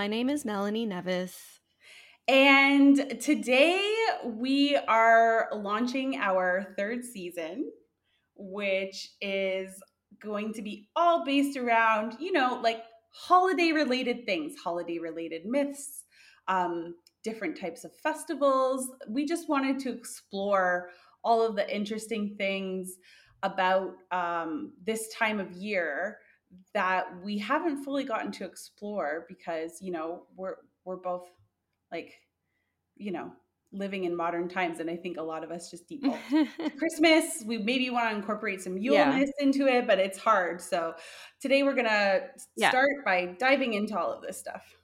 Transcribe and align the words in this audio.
My 0.00 0.06
name 0.06 0.30
is 0.30 0.46
Melanie 0.46 0.86
Nevis. 0.86 1.60
And 2.26 3.20
today 3.20 3.86
we 4.24 4.74
are 4.88 5.50
launching 5.52 6.16
our 6.16 6.72
third 6.78 7.04
season, 7.04 7.70
which 8.34 9.10
is 9.20 9.78
going 10.22 10.54
to 10.54 10.62
be 10.62 10.88
all 10.96 11.26
based 11.26 11.58
around, 11.58 12.16
you 12.18 12.32
know, 12.32 12.58
like 12.62 12.82
holiday 13.12 13.72
related 13.72 14.24
things, 14.24 14.54
holiday 14.64 14.98
related 14.98 15.44
myths, 15.44 16.04
um, 16.48 16.94
different 17.22 17.60
types 17.60 17.84
of 17.84 17.94
festivals. 18.02 18.90
We 19.06 19.26
just 19.26 19.50
wanted 19.50 19.78
to 19.80 19.92
explore 19.92 20.88
all 21.22 21.46
of 21.46 21.56
the 21.56 21.70
interesting 21.70 22.36
things 22.38 22.96
about 23.42 23.96
um, 24.12 24.72
this 24.82 25.14
time 25.14 25.40
of 25.40 25.52
year 25.52 26.16
that 26.74 27.06
we 27.22 27.38
haven't 27.38 27.84
fully 27.84 28.04
gotten 28.04 28.32
to 28.32 28.44
explore 28.44 29.24
because 29.28 29.80
you 29.80 29.92
know 29.92 30.22
we're 30.36 30.56
we're 30.84 30.96
both 30.96 31.28
like 31.92 32.14
you 32.96 33.12
know 33.12 33.32
living 33.72 34.02
in 34.04 34.16
modern 34.16 34.48
times 34.48 34.80
and 34.80 34.90
i 34.90 34.96
think 34.96 35.16
a 35.16 35.22
lot 35.22 35.44
of 35.44 35.52
us 35.52 35.70
just 35.70 35.88
default 35.88 36.18
christmas 36.78 37.44
we 37.46 37.58
maybe 37.58 37.88
want 37.88 38.10
to 38.10 38.16
incorporate 38.16 38.60
some 38.60 38.74
yuleness 38.74 39.28
yeah. 39.38 39.44
into 39.44 39.66
it 39.66 39.86
but 39.86 39.98
it's 39.98 40.18
hard 40.18 40.60
so 40.60 40.92
today 41.40 41.62
we're 41.62 41.74
gonna 41.74 42.20
yeah. 42.56 42.70
start 42.70 43.04
by 43.04 43.36
diving 43.38 43.74
into 43.74 43.96
all 43.96 44.12
of 44.12 44.22
this 44.22 44.36
stuff 44.36 44.74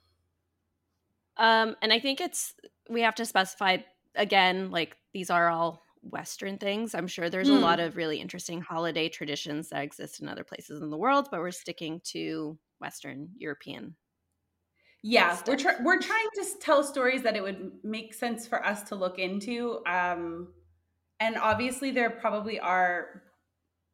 um 1.35 1.75
and 1.81 1.91
i 1.91 1.99
think 1.99 2.21
it's 2.21 2.53
we 2.89 3.01
have 3.01 3.15
to 3.15 3.25
specify 3.25 3.77
again 4.15 4.71
like 4.71 4.95
these 5.13 5.29
are 5.29 5.49
all 5.49 5.83
Western 6.01 6.57
things. 6.57 6.95
I'm 6.95 7.07
sure 7.07 7.29
there's 7.29 7.49
mm. 7.49 7.57
a 7.57 7.59
lot 7.59 7.79
hmm. 7.79 7.85
of 7.85 7.97
really 7.97 8.19
interesting 8.19 8.61
holiday 8.61 9.09
traditions 9.09 9.69
that 9.69 9.83
exist 9.83 10.21
in 10.21 10.29
other 10.29 10.43
places 10.43 10.81
in 10.81 10.89
the 10.89 10.97
world, 10.97 11.27
but 11.31 11.39
we're 11.39 11.51
sticking 11.51 12.01
to 12.05 12.57
Western 12.79 13.29
European. 13.37 13.95
Yeah, 15.03 15.35
stuff. 15.35 15.47
we're 15.47 15.55
tr- 15.57 15.83
we're 15.83 16.01
trying 16.01 16.27
to 16.35 16.45
tell 16.59 16.83
stories 16.83 17.23
that 17.23 17.35
it 17.35 17.43
would 17.43 17.71
make 17.83 18.13
sense 18.13 18.47
for 18.47 18.65
us 18.65 18.83
to 18.83 18.95
look 18.95 19.19
into. 19.19 19.79
Um, 19.85 20.49
and 21.19 21.37
obviously, 21.37 21.91
there 21.91 22.09
probably 22.09 22.59
are 22.59 23.23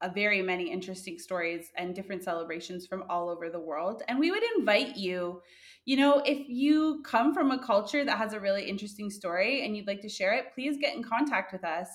a 0.01 0.09
very 0.09 0.41
many 0.41 0.69
interesting 0.69 1.17
stories 1.17 1.71
and 1.77 1.95
different 1.95 2.23
celebrations 2.23 2.85
from 2.85 3.05
all 3.09 3.29
over 3.29 3.49
the 3.49 3.59
world. 3.59 4.03
And 4.07 4.19
we 4.19 4.31
would 4.31 4.43
invite 4.57 4.97
you, 4.97 5.41
you 5.85 5.97
know, 5.97 6.21
if 6.25 6.47
you 6.47 7.01
come 7.05 7.33
from 7.33 7.51
a 7.51 7.63
culture 7.63 8.05
that 8.05 8.17
has 8.17 8.33
a 8.33 8.39
really 8.39 8.63
interesting 8.63 9.09
story 9.09 9.65
and 9.65 9.75
you'd 9.75 9.87
like 9.87 10.01
to 10.01 10.09
share 10.09 10.33
it, 10.33 10.53
please 10.53 10.77
get 10.77 10.95
in 10.95 11.03
contact 11.03 11.51
with 11.51 11.63
us 11.63 11.87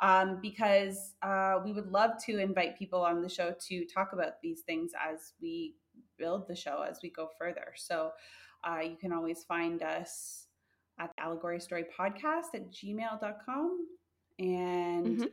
um, 0.00 0.38
because 0.42 1.14
uh, 1.22 1.56
we 1.64 1.72
would 1.72 1.90
love 1.90 2.12
to 2.26 2.38
invite 2.38 2.78
people 2.78 3.02
on 3.02 3.22
the 3.22 3.28
show 3.28 3.54
to 3.68 3.84
talk 3.86 4.12
about 4.12 4.40
these 4.42 4.62
things 4.62 4.92
as 5.00 5.32
we 5.40 5.76
build 6.18 6.48
the 6.48 6.56
show 6.56 6.84
as 6.88 6.98
we 7.02 7.10
go 7.10 7.28
further. 7.38 7.72
So 7.76 8.10
uh, 8.64 8.80
you 8.80 8.96
can 8.96 9.12
always 9.12 9.44
find 9.44 9.82
us 9.82 10.46
at 10.98 11.10
the 11.16 11.22
Allegory 11.22 11.60
Story 11.60 11.84
Podcast 11.96 12.54
at 12.54 12.72
gmail.com 12.72 13.86
and 14.40 15.06
mm-hmm 15.06 15.24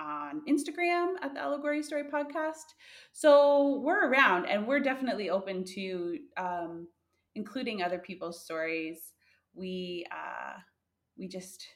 on 0.00 0.42
Instagram 0.48 1.14
at 1.22 1.34
the 1.34 1.40
Allegory 1.40 1.82
Story 1.82 2.04
Podcast. 2.04 2.74
So 3.12 3.80
we're 3.82 4.08
around 4.08 4.46
and 4.46 4.66
we're 4.66 4.80
definitely 4.80 5.30
open 5.30 5.64
to 5.74 6.18
um, 6.36 6.86
including 7.34 7.82
other 7.82 7.98
people's 7.98 8.42
stories. 8.42 9.14
We 9.54 10.06
uh, 10.12 10.58
we 11.16 11.28
just 11.28 11.66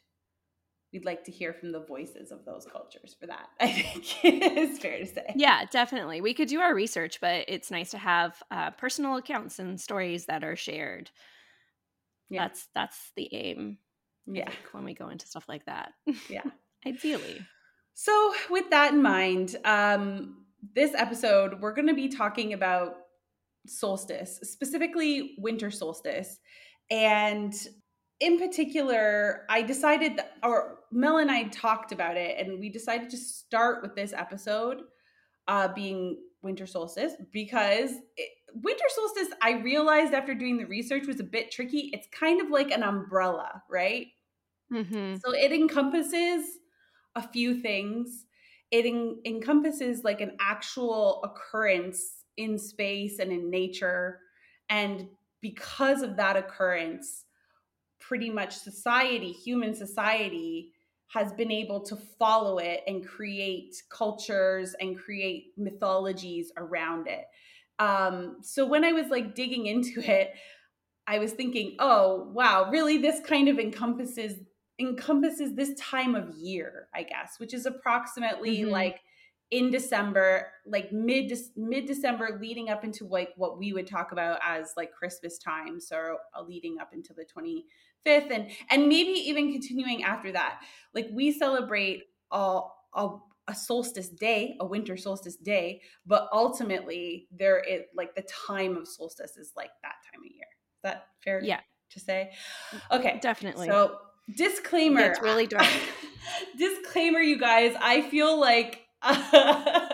we'd 0.93 1.05
like 1.05 1.25
to 1.25 1.33
hear 1.33 1.53
from 1.53 1.73
the 1.73 1.81
voices 1.81 2.31
of 2.31 2.45
those 2.45 2.67
cultures 2.71 3.17
for 3.19 3.27
that. 3.27 3.49
I 3.61 3.73
think 3.73 4.25
it's 4.25 4.79
fair 4.79 4.99
to 4.99 5.07
say. 5.07 5.33
Yeah, 5.35 5.65
definitely. 5.71 6.21
We 6.21 6.35
could 6.35 6.49
do 6.49 6.61
our 6.61 6.75
research, 6.75 7.19
but 7.21 7.47
it's 7.49 7.71
nice 7.71 7.91
to 7.93 7.99
have 7.99 8.43
uh, 8.51 8.71
personal 8.73 9.17
accounts 9.17 9.59
and 9.59 9.81
stories 9.81 10.27
that 10.27 10.45
are 10.45 10.57
shared. 10.57 11.11
Yeah. 12.29 12.45
That's 12.45 12.69
that's 12.75 13.13
the 13.17 13.29
aim. 13.35 13.79
Yeah, 14.27 14.51
when 14.71 14.85
we 14.85 14.95
go 14.95 15.09
into 15.09 15.27
stuff 15.27 15.47
like 15.49 15.67
that. 15.67 15.93
Yeah, 16.29 16.43
ideally. 16.87 17.41
So, 17.95 18.35
with 18.51 18.71
that 18.71 18.93
in 18.93 19.03
mind, 19.03 19.57
um, 19.65 20.45
this 20.75 20.95
episode, 20.95 21.61
we're 21.61 21.75
going 21.75 21.89
to 21.89 21.95
be 21.95 22.09
talking 22.09 22.53
about 22.53 22.97
solstice, 23.67 24.39
specifically 24.43 25.35
winter 25.39 25.71
solstice. 25.71 26.39
And 26.91 27.55
in 28.21 28.39
particular, 28.39 29.47
I 29.49 29.63
decided, 29.63 30.17
that, 30.17 30.33
or 30.43 30.79
Mel 30.93 31.19
and 31.19 31.31
I 31.31 31.45
talked 31.45 31.93
about 31.93 32.17
it, 32.17 32.39
and 32.39 32.61
we 32.61 32.69
decided 32.69 33.11
to 33.11 33.17
start 33.17 33.83
with 33.83 33.97
this 33.97 34.13
episode 34.13 34.83
uh, 35.49 35.69
being 35.75 36.19
winter 36.43 36.67
solstice 36.67 37.15
because 37.33 37.91
it, 38.17 38.29
winter 38.55 38.85
solstice, 38.95 39.29
I 39.41 39.53
realized 39.53 40.13
after 40.13 40.35
doing 40.35 40.57
the 40.57 40.67
research, 40.67 41.07
was 41.07 41.21
a 41.21 41.25
bit 41.25 41.51
tricky. 41.51 41.91
It's 41.93 42.07
kind 42.13 42.41
of 42.41 42.51
like 42.51 42.71
an 42.71 42.83
umbrella, 42.83 43.63
right? 43.71 44.07
Mm-hmm. 44.73 45.17
So 45.17 45.33
it 45.35 45.53
encompasses 45.53 46.45
a 47.15 47.27
few 47.27 47.61
things. 47.61 48.27
It 48.71 48.87
en- 48.87 49.21
encompasses 49.25 50.05
like 50.05 50.21
an 50.21 50.37
actual 50.41 51.23
occurrence 51.25 52.22
in 52.37 52.59
space 52.59 53.19
and 53.19 53.33
in 53.33 53.51
nature. 53.51 54.21
And 54.69 55.09
because 55.41 56.03
of 56.03 56.17
that 56.17 56.37
occurrence, 56.37 57.25
pretty 58.01 58.31
much 58.31 58.57
society, 58.57 59.33
human 59.33 59.75
society, 59.75 60.73
has 61.09 61.33
been 61.35 61.53
able 61.53 61.81
to 61.81 61.97
follow 62.19 62.59
it 62.59 62.81
and 62.87 63.07
create 63.07 63.83
cultures 63.91 64.75
and 64.81 64.99
create 64.99 65.53
mythologies 65.59 66.51
around 66.57 67.07
it. 67.07 67.27
Um, 67.79 68.39
so 68.43 68.65
when 68.65 68.85
I 68.85 68.93
was 68.93 69.09
like 69.09 69.35
digging 69.35 69.67
into 69.67 70.01
it, 70.11 70.33
I 71.07 71.19
was 71.19 71.33
thinking, 71.33 71.77
oh, 71.81 72.31
wow, 72.33 72.71
really, 72.71 72.99
this 72.99 73.21
kind 73.27 73.49
of 73.49 73.59
encompasses 73.59 74.39
encompasses 74.81 75.55
this 75.55 75.75
time 75.79 76.15
of 76.15 76.31
year, 76.37 76.89
I 76.95 77.03
guess, 77.03 77.35
which 77.39 77.55
is 77.55 77.67
approximately 77.67 78.61
mm-hmm. 78.61 78.71
like 78.71 79.01
in 79.53 79.71
December, 79.71 80.51
like 80.67 80.91
mid 80.93 81.31
mid 81.57 81.85
December, 81.87 82.39
leading 82.41 82.71
up 82.71 82.85
into 82.85 83.07
like 83.07 83.29
what 83.37 83.59
we 83.59 83.75
would 83.75 83.87
talk 83.87 84.11
about 84.11 84.41
as 84.43 84.73
like 84.79 84.93
Christmas 84.93 85.39
time, 85.39 85.79
so 85.79 86.17
uh, 86.35 86.43
leading 86.43 86.79
up 86.81 86.95
into 86.95 87.13
the 87.13 87.25
twenty 87.25 87.67
fifth, 88.03 88.31
and 88.31 88.49
and 88.71 88.89
maybe 88.89 89.11
even 89.11 89.53
continuing 89.53 90.03
after 90.05 90.33
that. 90.33 90.61
Like 90.95 91.09
we 91.13 91.31
celebrate 91.31 92.05
a, 92.33 92.63
a 92.95 93.11
a 93.47 93.55
solstice 93.55 94.09
day, 94.09 94.57
a 94.59 94.67
winter 94.67 94.97
solstice 94.97 95.37
day, 95.37 95.83
but 96.07 96.29
ultimately 96.33 97.29
there 97.31 97.61
is 97.61 97.83
like 97.95 98.15
the 98.15 98.23
time 98.47 98.79
of 98.79 98.89
solstice 98.89 99.37
is 99.37 99.53
like 99.55 99.71
that 99.83 99.97
time 100.11 100.23
of 100.25 100.33
year. 100.33 100.47
Is 100.77 100.83
that 100.85 101.09
fair? 101.23 101.43
Yeah. 101.45 101.61
To 101.91 102.01
say, 102.01 102.33
okay, 102.91 103.19
definitely. 103.21 103.67
So 103.67 103.99
disclaimer 104.37 105.01
it's 105.01 105.21
really 105.21 105.47
dark 105.49 105.67
disclaimer 106.57 107.19
you 107.19 107.37
guys 107.39 107.75
i 107.81 108.01
feel 108.03 108.39
like 108.39 108.87
uh, 109.03 109.89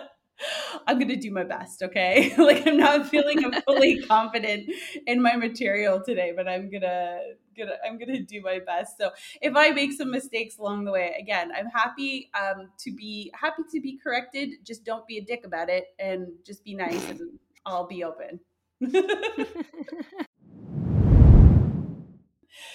i'm 0.86 0.98
gonna 0.98 1.16
do 1.16 1.30
my 1.30 1.44
best 1.44 1.82
okay? 1.82 2.34
Like 2.38 2.66
i'm 2.66 2.76
not 2.76 3.06
feeling 3.08 3.44
i'm 3.44 3.60
fully 3.62 4.00
confident 4.08 4.70
in 5.06 5.20
my 5.20 5.36
material 5.36 6.02
today 6.04 6.32
but 6.34 6.48
i'm 6.48 6.70
gonna 6.70 7.20
gonna 7.56 7.76
i'm 7.84 7.98
gonna 7.98 8.22
do 8.22 8.41
my 8.41 8.60
best. 8.64 8.97
So 8.98 9.10
if 9.42 9.56
i 9.56 9.70
make 9.70 9.92
some 9.92 10.10
mistakes 10.10 10.58
along 10.58 10.84
the 10.84 10.92
way 10.92 11.16
again 11.20 11.50
i'm 11.56 11.66
happy 11.66 12.30
um 12.41 12.70
to 12.78 12.92
be 12.94 13.32
happy 13.34 13.62
to 13.72 13.80
be 13.80 13.98
corrected. 13.98 14.50
Just 14.64 14.84
don't 14.84 15.06
be 15.06 15.18
a 15.18 15.22
dick 15.24 15.42
about 15.44 15.68
it 15.68 15.86
and 15.98 16.28
just 16.47 16.64
be 16.64 16.74
nice 16.74 17.08
and 17.10 17.20
i'll 17.66 17.86
be 17.86 18.04
open 18.04 18.41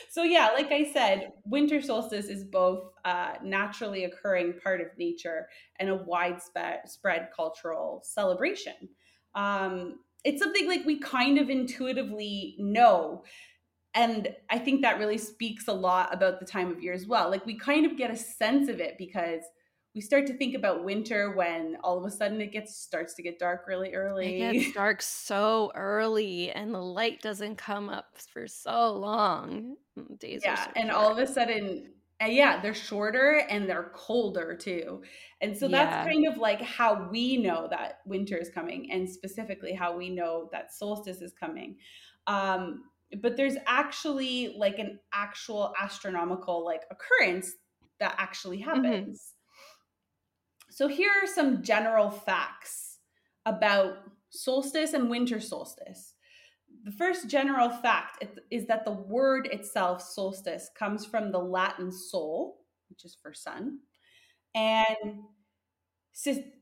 so 0.10 0.24
yeah, 0.24 0.50
like 0.54 0.72
I 0.72 0.92
said, 0.92 1.34
winter 1.46 1.82
solstice 1.82 2.26
is 2.26 2.44
both 2.44 2.92
a 3.06 3.38
naturally 3.44 4.06
occurring 4.06 4.54
part 4.64 4.82
of 4.82 4.88
nature 4.98 5.48
and 5.80 5.90
a 5.90 5.96
widespread 5.96 7.30
cultural 7.36 8.02
celebration. 8.04 8.90
Um, 9.36 10.00
it's 10.24 10.42
something 10.42 10.68
like 10.68 10.86
we 10.86 11.00
kind 11.00 11.38
of 11.38 11.50
intuitively 11.50 12.56
know. 12.60 13.24
And 13.94 14.30
I 14.50 14.58
think 14.58 14.82
that 14.82 15.00
really 15.00 15.18
speaks 15.18 15.68
a 15.68 15.74
lot 15.74 16.14
about 16.14 16.40
the 16.40 16.46
time 16.46 16.72
of 16.72 16.82
year 16.82 16.94
as 16.94 17.06
well. 17.06 17.30
Like 17.30 17.46
we 17.46 17.58
kind 17.58 17.86
of 17.86 17.98
get 17.98 18.10
a 18.10 18.16
sense 18.16 18.70
of 18.70 18.80
it 18.80 18.98
because 18.98 19.42
we 19.96 20.02
start 20.02 20.26
to 20.28 20.34
think 20.34 20.56
about 20.56 20.84
winter 20.84 21.36
when 21.36 21.78
all 21.84 21.98
of 21.98 22.06
a 22.06 22.12
sudden 22.12 22.42
it 22.42 22.52
gets 22.52 22.76
starts 22.76 23.14
to 23.16 23.22
get 23.22 23.38
dark 23.38 23.66
really 23.68 23.94
early. 23.94 24.42
It 24.42 24.54
gets 24.54 24.74
dark 24.74 25.02
so 25.02 25.72
early 25.76 26.52
and 26.52 26.74
the 26.74 26.82
light 26.82 27.22
doesn't 27.22 27.58
come 27.58 27.90
up 27.90 28.18
for 28.34 28.48
so 28.48 28.94
long. 28.94 29.76
Mm, 29.98 30.20
days 30.20 30.42
yeah, 30.44 30.66
so 30.66 30.72
and 30.76 30.92
all 30.92 31.12
of 31.12 31.18
a 31.18 31.28
sudden 31.28 31.94
yeah, 32.28 32.62
they're 32.62 32.74
shorter 32.74 33.44
and 33.50 33.70
they're 33.70 33.92
colder 33.94 34.56
too. 34.56 35.02
And 35.42 35.58
so 35.58 35.68
that's 35.68 35.92
yeah. 35.92 36.06
kind 36.06 36.28
of 36.28 36.38
like 36.38 36.62
how 36.62 37.10
we 37.10 37.38
know 37.38 37.68
that 37.70 38.00
winter 38.06 38.38
is 38.38 38.50
coming 38.50 38.92
and 38.92 39.10
specifically 39.10 39.74
how 39.74 39.96
we 39.96 40.10
know 40.10 40.50
that 40.52 40.74
solstice 40.74 41.22
is 41.22 41.34
coming. 41.34 41.78
Um, 42.28 42.84
but 43.22 43.36
there's 43.36 43.56
actually 43.68 44.56
like 44.58 44.80
an 44.80 45.00
actual 45.14 45.74
astronomical 45.82 46.64
like 46.64 46.84
occurrence 46.90 47.52
that 48.00 48.16
actually 48.18 48.60
mm-hmm. 48.60 48.70
happens. 48.70 49.18
Mm-hmm. 49.18 49.33
So 50.74 50.88
here 50.88 51.12
are 51.22 51.28
some 51.28 51.62
general 51.62 52.10
facts 52.10 52.98
about 53.46 53.98
solstice 54.32 54.94
and 54.94 55.08
winter 55.08 55.40
solstice. 55.40 56.16
The 56.84 56.92
first 56.92 57.30
general 57.30 57.70
fact 57.70 58.26
is 58.50 58.66
that 58.66 58.84
the 58.84 58.92
word 58.92 59.48
itself, 59.52 60.02
solstice, 60.02 60.72
comes 60.76 61.06
from 61.06 61.32
the 61.32 61.38
Latin 61.38 61.92
sol, 61.92 62.66
which 62.90 63.06
is 63.06 63.16
for 63.22 63.36
sun, 63.36 63.82
and 64.56 65.22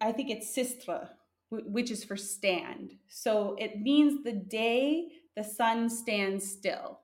I 0.02 0.12
think 0.12 0.30
it's 0.30 0.54
sistra, 0.54 1.08
which 1.50 1.90
is 1.90 2.04
for 2.04 2.18
stand. 2.18 2.96
So 3.08 3.56
it 3.60 3.80
means 3.80 4.26
the 4.26 4.34
day 4.34 5.08
the 5.38 5.44
sun 5.46 5.90
stands 5.90 6.52
still. 6.52 7.00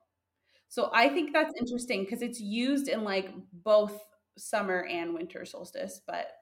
So 0.68 0.90
I 0.92 1.08
think 1.08 1.32
that's 1.32 1.54
interesting 1.58 2.04
because 2.04 2.20
it's 2.20 2.40
used 2.40 2.88
in 2.88 3.02
like 3.02 3.30
both 3.52 3.98
summer 4.36 4.84
and 4.84 5.14
winter 5.14 5.46
solstice, 5.46 6.02
but 6.06 6.32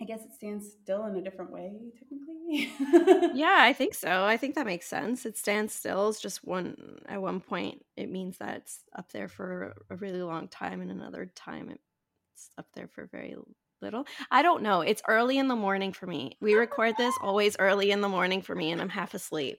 I 0.00 0.06
guess 0.06 0.24
it 0.24 0.32
stands 0.32 0.66
still 0.82 1.04
in 1.04 1.16
a 1.16 1.22
different 1.22 1.50
way, 1.50 1.72
technically. 1.98 3.30
yeah, 3.38 3.58
I 3.58 3.74
think 3.74 3.94
so. 3.94 4.24
I 4.24 4.38
think 4.38 4.54
that 4.54 4.64
makes 4.64 4.86
sense. 4.86 5.26
It 5.26 5.36
stands 5.36 5.74
still 5.74 6.08
is 6.08 6.18
just 6.18 6.42
one 6.42 7.00
at 7.06 7.20
one 7.20 7.40
point 7.40 7.84
it 7.96 8.10
means 8.10 8.38
that 8.38 8.56
it's 8.56 8.80
up 8.96 9.12
there 9.12 9.28
for 9.28 9.74
a 9.90 9.96
really 9.96 10.22
long 10.22 10.48
time 10.48 10.80
and 10.80 10.90
another 10.90 11.30
time 11.34 11.70
it's 11.70 12.50
up 12.56 12.66
there 12.74 12.88
for 12.88 13.06
very 13.12 13.36
little. 13.82 14.06
I 14.30 14.42
don't 14.42 14.62
know. 14.62 14.80
It's 14.80 15.02
early 15.06 15.36
in 15.36 15.48
the 15.48 15.56
morning 15.56 15.92
for 15.92 16.06
me. 16.06 16.36
We 16.40 16.54
record 16.54 16.94
this 16.96 17.14
always 17.20 17.56
early 17.58 17.90
in 17.90 18.00
the 18.00 18.08
morning 18.08 18.40
for 18.40 18.54
me 18.54 18.72
and 18.72 18.80
I'm 18.80 18.88
half 18.88 19.12
asleep. 19.12 19.58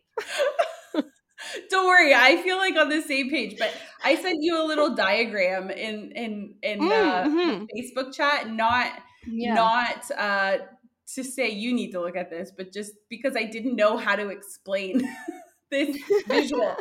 Don't 1.70 1.88
worry, 1.88 2.14
I 2.14 2.42
feel 2.44 2.58
like 2.58 2.76
on 2.78 2.90
the 2.90 3.02
same 3.02 3.30
page. 3.30 3.58
But 3.58 3.74
I 4.04 4.16
sent 4.16 4.38
you 4.42 4.64
a 4.64 4.66
little 4.66 4.96
diagram 4.96 5.70
in 5.70 6.12
in 6.12 6.56
in 6.62 6.80
mm, 6.80 6.92
uh, 6.92 7.24
mm-hmm. 7.28 7.66
Facebook 7.76 8.14
chat, 8.14 8.50
not 8.50 8.92
yeah. 9.28 9.54
not 9.54 10.12
uh, 10.18 10.58
to 11.16 11.24
say 11.24 11.50
you 11.50 11.74
need 11.74 11.92
to 11.92 12.02
look 12.02 12.16
at 12.16 12.30
this, 12.30 12.52
but 12.56 12.72
just 12.72 12.94
because 13.10 13.36
I 13.36 13.44
didn't 13.44 13.76
know 13.76 13.98
how 13.98 14.16
to 14.16 14.30
explain 14.30 15.02
this 15.72 15.98
visual. 16.28 16.76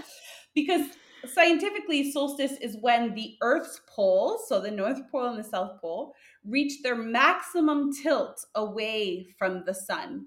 because 0.55 0.87
scientifically, 1.27 2.11
solstice 2.11 2.53
is 2.61 2.77
when 2.81 3.15
the 3.15 3.37
Earth's 3.43 3.81
poles, 3.87 4.49
so 4.49 4.61
the 4.61 4.71
North 4.71 5.01
Pole 5.11 5.27
and 5.27 5.39
the 5.39 5.49
South 5.49 5.81
Pole, 5.81 6.15
reach 6.45 6.83
their 6.83 6.97
maximum 6.97 7.93
tilt 7.93 8.45
away 8.55 9.29
from 9.39 9.65
the 9.67 9.75
sun. 9.75 10.27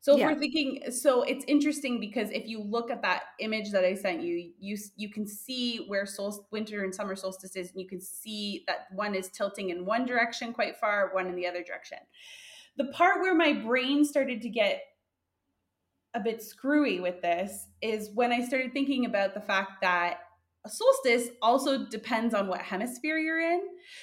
So 0.00 0.12
if 0.12 0.20
yeah. 0.20 0.26
we're 0.26 0.38
thinking, 0.38 0.82
so 0.90 1.22
it's 1.22 1.44
interesting 1.48 1.98
because 1.98 2.30
if 2.30 2.46
you 2.46 2.62
look 2.62 2.90
at 2.90 3.02
that 3.02 3.22
image 3.40 3.72
that 3.72 3.84
I 3.84 3.94
sent 3.94 4.22
you, 4.22 4.52
you 4.58 4.76
you 4.96 5.10
can 5.10 5.26
see 5.26 5.84
where 5.88 6.06
sol- 6.06 6.46
winter 6.52 6.84
and 6.84 6.94
summer 6.94 7.16
solstice 7.16 7.56
is, 7.56 7.72
and 7.72 7.80
you 7.80 7.88
can 7.88 8.00
see 8.00 8.62
that 8.68 8.86
one 8.92 9.14
is 9.14 9.28
tilting 9.30 9.70
in 9.70 9.84
one 9.84 10.06
direction 10.06 10.52
quite 10.52 10.76
far, 10.76 11.10
one 11.12 11.26
in 11.26 11.34
the 11.34 11.46
other 11.46 11.64
direction. 11.64 11.98
The 12.76 12.84
part 12.86 13.20
where 13.20 13.34
my 13.34 13.52
brain 13.52 14.04
started 14.04 14.42
to 14.42 14.48
get 14.48 14.82
a 16.14 16.20
bit 16.20 16.42
screwy 16.42 17.00
with 17.00 17.20
this 17.20 17.66
is 17.82 18.10
when 18.14 18.32
I 18.32 18.44
started 18.44 18.72
thinking 18.72 19.06
about 19.06 19.34
the 19.34 19.40
fact 19.40 19.80
that 19.82 20.18
a 20.64 20.68
solstice 20.68 21.30
also 21.42 21.86
depends 21.86 22.34
on 22.34 22.48
what 22.48 22.60
hemisphere 22.60 23.18
you're 23.18 23.40
in. 23.40 23.60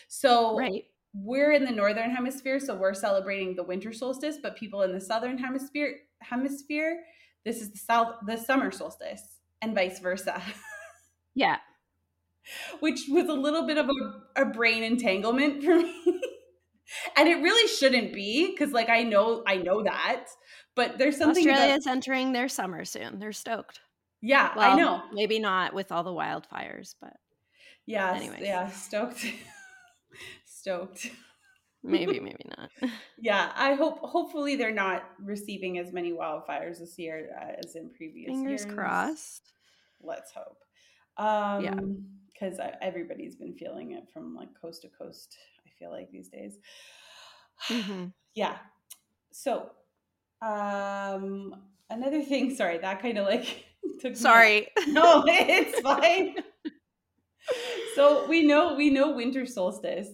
So 0.07 0.57
right 0.57 0.83
we're 1.13 1.51
in 1.51 1.63
the 1.63 1.71
northern 1.71 2.09
hemisphere 2.09 2.59
so 2.59 2.75
we're 2.75 2.93
celebrating 2.93 3.55
the 3.55 3.63
winter 3.63 3.93
solstice 3.93 4.37
but 4.41 4.55
people 4.55 4.81
in 4.81 4.91
the 4.91 5.01
southern 5.01 5.37
hemisphere 5.37 5.95
hemisphere 6.21 7.03
this 7.45 7.61
is 7.61 7.71
the 7.71 7.77
south 7.77 8.15
the 8.25 8.37
summer 8.37 8.71
solstice 8.71 9.33
and 9.63 9.73
vice 9.73 9.99
versa. 9.99 10.41
Yeah. 11.35 11.57
Which 12.79 13.05
was 13.09 13.27
a 13.27 13.33
little 13.33 13.65
bit 13.65 13.79
of 13.79 13.89
a, 13.89 14.41
a 14.43 14.45
brain 14.45 14.83
entanglement 14.83 15.63
for 15.63 15.77
me. 15.77 15.95
And 17.17 17.27
it 17.27 17.37
really 17.37 17.67
shouldn't 17.67 18.13
be 18.13 18.51
because 18.51 18.71
like 18.71 18.89
i 18.89 19.01
know 19.01 19.41
i 19.47 19.55
know 19.55 19.81
that 19.81 20.25
but 20.75 20.99
there's 20.99 21.17
something 21.17 21.49
australia's 21.49 21.87
about, 21.87 21.91
entering 21.91 22.33
their 22.33 22.47
summer 22.47 22.85
soon. 22.85 23.17
They're 23.17 23.31
stoked. 23.31 23.79
Yeah 24.21 24.51
well, 24.55 24.71
i 24.71 24.75
know. 24.75 25.01
maybe 25.11 25.39
not 25.39 25.73
with 25.73 25.91
all 25.91 26.03
the 26.03 26.11
wildfires 26.11 26.93
but 27.01 27.13
yeah 27.87 28.21
yeah 28.39 28.69
stoked 28.69 29.25
stoked. 30.63 31.11
maybe, 31.83 32.19
maybe 32.19 32.45
not. 32.57 32.69
yeah, 33.19 33.51
I 33.55 33.73
hope. 33.73 33.99
Hopefully, 33.99 34.55
they're 34.55 34.73
not 34.73 35.03
receiving 35.21 35.77
as 35.77 35.91
many 35.91 36.11
wildfires 36.11 36.79
this 36.79 36.97
year 36.97 37.29
uh, 37.39 37.53
as 37.63 37.75
in 37.75 37.89
previous 37.89 38.29
Fingers 38.29 38.63
years. 38.63 38.73
crossed. 38.73 39.53
Let's 40.01 40.31
hope. 40.31 40.59
Um, 41.17 41.63
yeah, 41.63 41.75
because 42.33 42.59
everybody's 42.81 43.35
been 43.35 43.53
feeling 43.53 43.91
it 43.91 44.09
from 44.11 44.35
like 44.35 44.49
coast 44.59 44.81
to 44.83 44.89
coast. 44.89 45.37
I 45.65 45.69
feel 45.77 45.91
like 45.91 46.09
these 46.11 46.29
days. 46.29 46.57
Mm-hmm. 47.69 48.05
yeah. 48.35 48.57
So, 49.31 49.69
um, 50.41 51.55
another 51.89 52.21
thing. 52.21 52.55
Sorry, 52.55 52.77
that 52.77 53.01
kind 53.01 53.17
of 53.17 53.27
like 53.27 53.65
took. 53.99 54.15
Sorry. 54.15 54.69
Me, 54.87 54.93
no, 54.93 55.23
it's 55.27 55.79
fine 55.81 56.35
so 57.95 58.27
we 58.27 58.43
know 58.43 58.75
we 58.75 58.89
know 58.89 59.11
winter 59.11 59.45
solstice 59.45 60.09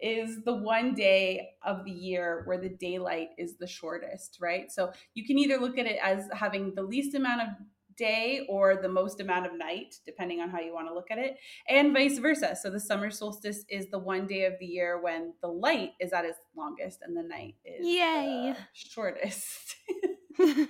is 0.00 0.42
the 0.44 0.54
one 0.54 0.94
day 0.94 1.50
of 1.64 1.84
the 1.84 1.90
year 1.90 2.42
where 2.44 2.58
the 2.58 2.68
daylight 2.68 3.30
is 3.38 3.56
the 3.56 3.66
shortest, 3.66 4.38
right? 4.40 4.70
So 4.70 4.92
you 5.14 5.26
can 5.26 5.38
either 5.38 5.58
look 5.58 5.78
at 5.78 5.86
it 5.86 5.98
as 6.02 6.28
having 6.32 6.74
the 6.74 6.82
least 6.82 7.14
amount 7.14 7.42
of 7.42 7.48
day 7.96 8.46
or 8.48 8.80
the 8.80 8.88
most 8.88 9.20
amount 9.20 9.46
of 9.46 9.56
night, 9.56 9.96
depending 10.06 10.40
on 10.40 10.48
how 10.48 10.58
you 10.58 10.72
want 10.72 10.88
to 10.88 10.94
look 10.94 11.10
at 11.10 11.18
it, 11.18 11.36
and 11.68 11.92
vice 11.92 12.18
versa. 12.18 12.56
So 12.60 12.70
the 12.70 12.80
summer 12.80 13.10
solstice 13.10 13.64
is 13.68 13.90
the 13.90 13.98
one 13.98 14.26
day 14.26 14.46
of 14.46 14.54
the 14.58 14.66
year 14.66 15.00
when 15.02 15.34
the 15.42 15.48
light 15.48 15.92
is 16.00 16.12
at 16.12 16.24
its 16.24 16.38
longest 16.56 17.00
and 17.02 17.16
the 17.16 17.22
night 17.22 17.56
is 17.64 17.86
Yay. 17.86 18.54
shortest. 18.72 19.76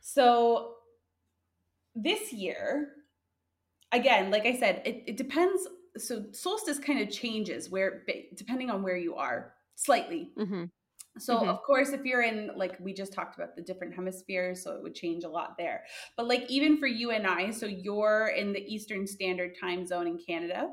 so 0.00 0.74
this 1.94 2.32
year 2.32 2.95
again, 3.92 4.30
like 4.30 4.46
I 4.46 4.58
said, 4.58 4.82
it, 4.84 5.04
it 5.06 5.16
depends. 5.16 5.66
So 5.98 6.24
solstice 6.32 6.78
kind 6.78 7.00
of 7.00 7.10
changes 7.10 7.70
where, 7.70 8.02
depending 8.36 8.70
on 8.70 8.82
where 8.82 8.96
you 8.96 9.14
are, 9.14 9.54
slightly. 9.76 10.30
Mm-hmm. 10.38 10.64
So 11.18 11.38
mm-hmm. 11.38 11.48
of 11.48 11.62
course, 11.62 11.90
if 11.90 12.04
you're 12.04 12.22
in 12.22 12.50
like 12.56 12.76
we 12.78 12.92
just 12.92 13.12
talked 13.12 13.36
about 13.36 13.56
the 13.56 13.62
different 13.62 13.94
hemispheres, 13.94 14.62
so 14.62 14.72
it 14.72 14.82
would 14.82 14.94
change 14.94 15.24
a 15.24 15.28
lot 15.28 15.54
there. 15.58 15.84
But 16.16 16.28
like 16.28 16.44
even 16.50 16.76
for 16.78 16.86
you 16.86 17.10
and 17.10 17.26
I, 17.26 17.50
so 17.50 17.66
you're 17.66 18.32
in 18.36 18.52
the 18.52 18.60
Eastern 18.60 19.06
Standard 19.06 19.52
Time 19.58 19.86
Zone 19.86 20.06
in 20.06 20.18
Canada, 20.18 20.68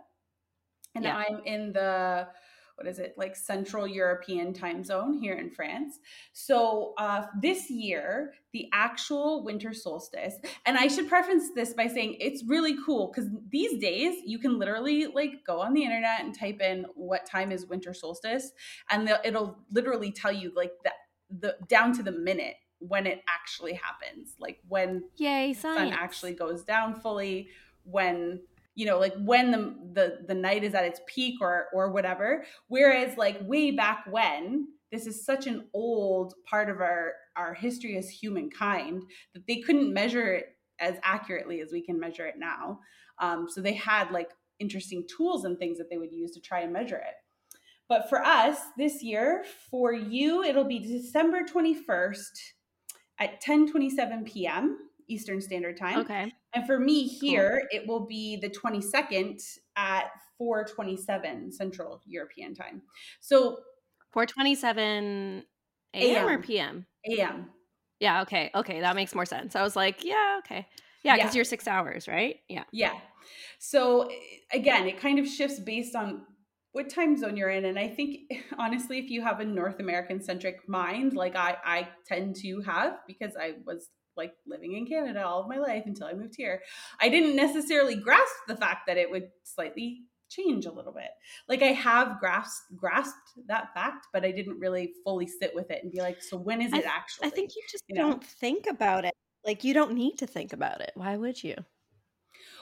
and 0.96 1.06
yeah. 1.06 1.16
I'm 1.16 1.40
in 1.46 1.72
the 1.72 2.28
what 2.76 2.88
is 2.88 3.00
it 3.00 3.14
like 3.18 3.36
Central 3.36 3.88
European 3.88 4.54
time 4.54 4.84
zone 4.84 5.14
here 5.14 5.36
in 5.36 5.50
France. 5.50 6.00
So 6.32 6.94
uh, 6.98 7.26
this 7.40 7.70
year, 7.70 8.34
the 8.52 8.68
actual 8.74 9.44
winter 9.44 9.74
solstice, 9.74 10.36
and 10.66 10.78
I 10.78 10.88
should 10.88 11.08
preface 11.08 11.52
this 11.56 11.74
by 11.74 11.88
saying 11.88 12.18
it's 12.20 12.44
really 12.46 12.76
cool 12.86 13.12
because 13.14 13.30
these 13.50 13.80
days 13.80 14.16
you 14.26 14.40
can 14.40 14.58
literally 14.58 15.08
like 15.08 15.46
go 15.46 15.62
on 15.62 15.74
the 15.74 15.84
internet 15.84 16.22
and 16.22 16.38
type 16.38 16.62
in 16.62 16.86
what 16.96 17.26
time 17.26 17.52
is 17.52 17.68
winter 17.68 17.94
solstice, 17.94 18.52
and 18.90 19.10
it'll 19.24 19.58
literally 19.72 20.12
tell 20.12 20.32
you 20.32 20.52
like 20.56 20.72
that 20.84 20.94
the 21.40 21.58
down 21.68 21.94
to 21.94 22.04
the 22.04 22.12
minute 22.12 22.56
when 22.80 23.08
it 23.08 23.24
actually 23.30 23.74
happens, 23.74 24.36
like 24.40 24.60
when 24.68 25.04
Yay, 25.16 25.54
the 25.54 25.60
sun 25.60 25.94
actually 25.94 26.34
goes 26.34 26.64
down 26.64 26.96
fully, 26.96 27.48
when 27.84 28.42
you 28.76 28.86
know 28.86 29.00
like 29.00 29.14
when 29.18 29.52
the, 29.52 29.76
the 29.94 30.26
the 30.28 30.34
night 30.34 30.64
is 30.64 30.74
at 30.74 30.86
its 30.86 31.02
peak 31.08 31.36
or 31.42 31.68
or 31.74 31.92
whatever. 31.92 32.46
Whereas 32.68 33.18
like 33.18 33.38
way 33.42 33.72
back 33.72 34.06
when 34.10 34.68
this 34.92 35.08
is 35.08 35.26
such 35.26 35.48
an 35.48 35.68
old 35.74 36.34
part 36.50 36.70
of 36.70 36.80
our 36.80 37.14
our 37.36 37.54
history 37.54 37.98
as 37.98 38.10
humankind 38.10 39.04
that 39.34 39.46
they 39.48 39.58
couldn't 39.58 39.94
measure 39.94 40.34
it 40.34 40.58
as 40.80 40.98
accurately 41.04 41.62
as 41.62 41.72
we 41.72 41.82
can 41.82 42.00
measure 42.00 42.26
it 42.26 42.36
now. 42.38 42.80
Um, 43.20 43.48
so 43.50 43.62
they 43.62 43.74
had 43.74 44.12
like 44.12 44.32
interesting 44.60 45.06
tools 45.08 45.46
and 45.46 45.58
things 45.58 45.78
that 45.78 45.90
they 45.90 45.98
would 45.98 46.12
use 46.12 46.32
to 46.32 46.42
try 46.42 46.62
and 46.62 46.74
measure 46.74 46.98
it. 46.98 47.16
But 47.90 48.10
for 48.10 48.24
us 48.24 48.58
this 48.78 49.04
year 49.04 49.46
for 49.70 49.94
you 49.94 50.44
it'll 50.44 50.64
be 50.64 50.80
december 50.80 51.42
21st 51.44 52.54
at 53.20 53.42
10 53.42 53.70
27 53.70 54.24
p.m 54.24 54.78
eastern 55.08 55.42
standard 55.42 55.78
time. 55.78 56.00
Okay 56.00 56.34
and 56.54 56.66
for 56.66 56.80
me 56.80 57.08
here, 57.08 57.62
cool. 57.72 57.82
it 57.82 57.88
will 57.88 58.06
be 58.06 58.38
the 58.38 58.50
22nd 58.50 59.42
at 59.76 60.06
427 60.38 61.52
Central 61.52 62.02
European 62.06 62.54
time. 62.54 62.82
So 63.22 63.60
427 64.12 65.44
a.m. 65.96 66.28
or 66.28 66.42
p.m. 66.42 66.86
a.m. 67.06 67.50
Yeah, 68.00 68.22
okay. 68.24 68.52
Okay, 68.54 68.82
that 68.82 68.96
makes 68.96 69.16
more 69.16 69.26
sense. 69.26 69.56
I 69.56 69.62
was 69.62 69.76
like, 69.76 70.04
yeah, 70.04 70.40
okay. 70.40 70.68
Yeah, 71.04 71.16
because 71.16 71.34
yeah. 71.34 71.40
you're 71.40 71.46
six 71.46 71.68
hours, 71.68 72.08
right? 72.08 72.38
Yeah. 72.50 72.64
Yeah. 72.72 72.94
So 73.60 74.10
again, 74.52 74.88
it 74.88 75.00
kind 75.00 75.20
of 75.20 75.28
shifts 75.28 75.60
based 75.60 75.96
on 75.96 76.24
what 76.74 76.90
time 76.90 77.18
zone 77.18 77.38
you're 77.38 77.50
in. 77.50 77.66
And 77.66 77.80
I 77.80 77.88
think 77.88 78.32
honestly, 78.58 79.00
if 79.00 79.10
you 79.10 79.22
have 79.24 79.40
a 79.40 79.46
North 79.46 79.80
American 79.80 80.22
centric 80.22 80.68
mind, 80.68 81.14
like 81.14 81.36
I, 81.36 81.56
I 81.64 81.88
tend 82.06 82.36
to 82.38 82.62
have 82.62 82.98
because 83.08 83.34
I 83.40 83.54
was 83.66 83.90
like 84.18 84.34
living 84.46 84.74
in 84.74 84.86
Canada 84.86 85.26
all 85.26 85.42
of 85.42 85.50
my 85.50 85.58
life 85.58 85.84
until 85.86 86.08
I 86.08 86.14
moved 86.14 86.36
here. 86.38 86.62
I 87.00 87.10
didn't 87.10 87.36
necessarily 87.36 87.96
grasp 87.96 88.34
the 88.48 88.58
fact 88.58 88.88
that 88.88 88.98
it 88.98 89.10
would 89.10 89.30
slightly 89.44 90.04
change 90.30 90.66
a 90.66 90.72
little 90.72 90.94
bit. 90.94 91.10
Like 91.48 91.62
I 91.62 91.74
have 91.74 92.20
grasped 92.20 92.76
grasped 92.76 93.18
that 93.48 93.74
fact, 93.74 94.08
but 94.14 94.26
I 94.26 94.32
didn't 94.32 94.60
really 94.60 94.92
fully 95.04 95.28
sit 95.28 95.54
with 95.54 95.70
it 95.72 95.84
and 95.84 95.92
be 95.92 96.02
like, 96.02 96.22
so 96.22 96.38
when 96.38 96.62
is 96.62 96.74
it 96.74 96.86
I, 96.86 96.90
actually? 96.90 97.28
I 97.28 97.30
think 97.32 97.52
you 97.56 97.62
just 97.70 97.84
you 97.88 97.96
know? 97.96 98.10
don't 98.10 98.24
think 98.24 98.68
about 98.68 99.06
it. 99.06 99.14
Like 99.46 99.64
you 99.64 99.74
don't 99.74 99.94
need 99.94 100.18
to 100.20 100.28
think 100.28 100.54
about 100.54 100.82
it. 100.82 100.92
Why 100.96 101.18
would 101.18 101.44
you? 101.44 101.56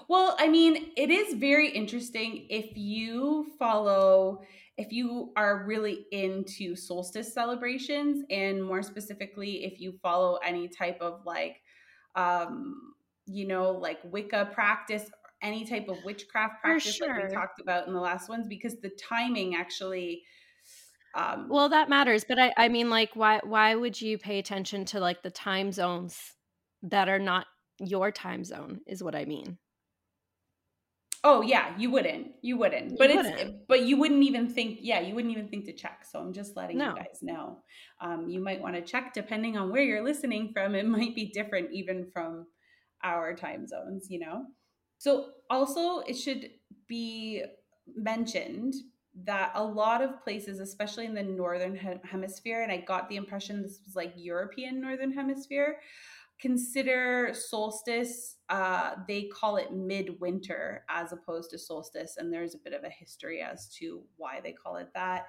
Well, 0.07 0.35
I 0.39 0.47
mean, 0.47 0.91
it 0.97 1.09
is 1.09 1.35
very 1.35 1.69
interesting 1.69 2.47
if 2.49 2.75
you 2.75 3.47
follow, 3.57 4.41
if 4.81 4.91
you 4.91 5.31
are 5.35 5.63
really 5.65 6.05
into 6.11 6.75
solstice 6.75 7.33
celebrations, 7.33 8.23
and 8.29 8.63
more 8.63 8.81
specifically, 8.81 9.63
if 9.63 9.79
you 9.79 9.93
follow 10.01 10.37
any 10.45 10.67
type 10.67 10.97
of 11.01 11.21
like, 11.25 11.61
um, 12.15 12.93
you 13.25 13.47
know, 13.47 13.71
like 13.71 13.99
Wicca 14.03 14.49
practice, 14.53 15.05
any 15.41 15.65
type 15.65 15.87
of 15.87 15.97
witchcraft 16.03 16.61
practice 16.61 16.95
sure. 16.95 17.15
like 17.15 17.29
we 17.29 17.35
talked 17.35 17.59
about 17.61 17.87
in 17.87 17.93
the 17.93 17.99
last 17.99 18.29
ones, 18.29 18.47
because 18.47 18.75
the 18.81 18.91
timing 19.09 19.55
actually. 19.55 20.23
Um, 21.13 21.47
well, 21.49 21.69
that 21.69 21.89
matters, 21.89 22.23
but 22.27 22.39
I, 22.39 22.53
I 22.57 22.69
mean, 22.69 22.89
like, 22.89 23.15
why, 23.15 23.41
why 23.43 23.75
would 23.75 23.99
you 24.01 24.17
pay 24.17 24.39
attention 24.39 24.85
to 24.85 24.99
like 24.99 25.21
the 25.21 25.31
time 25.31 25.71
zones 25.71 26.17
that 26.83 27.09
are 27.09 27.19
not 27.19 27.45
your 27.79 28.11
time 28.11 28.43
zone? 28.43 28.79
Is 28.87 29.03
what 29.03 29.15
I 29.15 29.25
mean. 29.25 29.57
Oh 31.23 31.41
yeah, 31.41 31.77
you 31.77 31.91
wouldn't. 31.91 32.31
You 32.41 32.57
wouldn't. 32.57 32.97
But 32.97 33.11
you 33.11 33.19
it's 33.19 33.29
wouldn't. 33.29 33.67
but 33.67 33.81
you 33.83 33.97
wouldn't 33.97 34.23
even 34.23 34.49
think. 34.49 34.79
Yeah, 34.81 35.01
you 35.01 35.13
wouldn't 35.13 35.31
even 35.31 35.49
think 35.49 35.65
to 35.65 35.73
check. 35.73 36.05
So 36.09 36.19
I'm 36.19 36.33
just 36.33 36.55
letting 36.55 36.77
no. 36.77 36.89
you 36.89 36.95
guys 36.95 37.19
know. 37.21 37.59
Um, 37.99 38.27
you 38.27 38.43
might 38.43 38.61
want 38.61 38.75
to 38.75 38.81
check 38.81 39.13
depending 39.13 39.55
on 39.55 39.71
where 39.71 39.83
you're 39.83 40.03
listening 40.03 40.51
from. 40.51 40.73
It 40.73 40.85
might 40.97 41.15
be 41.15 41.31
different 41.31 41.71
even 41.71 42.09
from 42.11 42.47
our 43.03 43.35
time 43.35 43.67
zones. 43.67 44.07
You 44.09 44.19
know. 44.19 44.45
So 44.97 45.27
also, 45.49 45.99
it 45.99 46.15
should 46.15 46.49
be 46.87 47.43
mentioned 47.95 48.73
that 49.25 49.51
a 49.55 49.63
lot 49.63 50.01
of 50.01 50.23
places, 50.23 50.59
especially 50.59 51.05
in 51.05 51.13
the 51.13 51.23
northern 51.23 51.75
hemisphere, 52.03 52.63
and 52.63 52.71
I 52.71 52.77
got 52.77 53.09
the 53.09 53.17
impression 53.17 53.61
this 53.61 53.79
was 53.85 53.95
like 53.95 54.13
European 54.15 54.79
northern 54.79 55.11
hemisphere, 55.11 55.77
consider 56.41 57.31
solstice 57.33 58.37
uh, 58.49 58.95
they 59.07 59.23
call 59.23 59.55
it 59.55 59.71
midwinter 59.71 60.83
as 60.89 61.13
opposed 61.13 61.51
to 61.51 61.57
solstice 61.57 62.17
and 62.17 62.33
there's 62.33 62.55
a 62.55 62.57
bit 62.57 62.73
of 62.73 62.83
a 62.83 62.89
history 62.89 63.41
as 63.41 63.69
to 63.69 64.01
why 64.17 64.41
they 64.43 64.51
call 64.51 64.75
it 64.75 64.89
that 64.93 65.27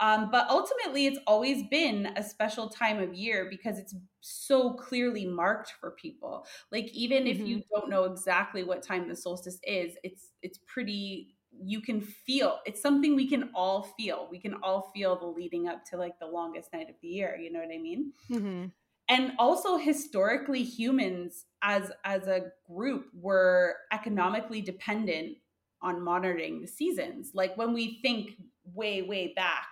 um, 0.00 0.30
but 0.30 0.48
ultimately 0.50 1.06
it's 1.06 1.20
always 1.26 1.62
been 1.70 2.06
a 2.16 2.22
special 2.22 2.68
time 2.68 3.00
of 3.00 3.14
year 3.14 3.46
because 3.48 3.78
it's 3.78 3.94
so 4.20 4.72
clearly 4.74 5.24
marked 5.24 5.72
for 5.80 5.92
people 5.92 6.44
like 6.72 6.90
even 6.92 7.24
mm-hmm. 7.24 7.28
if 7.28 7.38
you 7.38 7.58
mm-hmm. 7.58 7.80
don't 7.80 7.90
know 7.90 8.04
exactly 8.04 8.64
what 8.64 8.82
time 8.82 9.08
the 9.08 9.16
solstice 9.16 9.60
is 9.62 9.94
it's 10.02 10.30
it's 10.42 10.58
pretty 10.66 11.36
you 11.62 11.80
can 11.80 12.00
feel 12.00 12.58
it's 12.64 12.80
something 12.82 13.14
we 13.14 13.28
can 13.28 13.50
all 13.54 13.82
feel 13.96 14.28
we 14.30 14.38
can 14.38 14.54
all 14.62 14.90
feel 14.94 15.18
the 15.18 15.26
leading 15.26 15.68
up 15.68 15.84
to 15.84 15.96
like 15.96 16.18
the 16.18 16.26
longest 16.26 16.72
night 16.72 16.88
of 16.88 16.94
the 17.02 17.08
year 17.08 17.36
you 17.40 17.52
know 17.52 17.60
what 17.60 17.74
i 17.74 17.78
mean 17.78 18.12
mm-hmm 18.30 18.66
and 19.10 19.32
also 19.38 19.76
historically 19.76 20.62
humans 20.62 21.44
as 21.62 21.92
as 22.04 22.26
a 22.26 22.46
group 22.72 23.06
were 23.12 23.76
economically 23.92 24.62
dependent 24.62 25.36
on 25.82 26.02
monitoring 26.02 26.60
the 26.60 26.66
seasons 26.66 27.32
like 27.34 27.54
when 27.56 27.74
we 27.74 27.98
think 28.00 28.30
way 28.72 29.02
way 29.02 29.32
back 29.34 29.66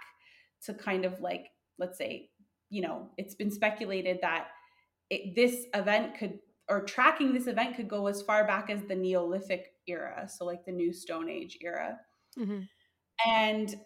to 0.62 0.74
kind 0.74 1.04
of 1.04 1.20
like 1.20 1.46
let's 1.78 1.96
say 1.96 2.28
you 2.68 2.82
know 2.82 3.08
it's 3.16 3.34
been 3.34 3.50
speculated 3.50 4.18
that 4.20 4.48
it, 5.08 5.34
this 5.34 5.66
event 5.74 6.14
could 6.18 6.38
or 6.68 6.82
tracking 6.84 7.32
this 7.32 7.46
event 7.46 7.76
could 7.76 7.88
go 7.88 8.08
as 8.08 8.20
far 8.20 8.46
back 8.46 8.68
as 8.68 8.82
the 8.84 8.94
neolithic 8.94 9.72
era 9.86 10.28
so 10.28 10.44
like 10.44 10.64
the 10.66 10.72
new 10.72 10.92
stone 10.92 11.28
age 11.30 11.58
era 11.62 11.98
mm-hmm. 12.38 12.60
and 13.26 13.76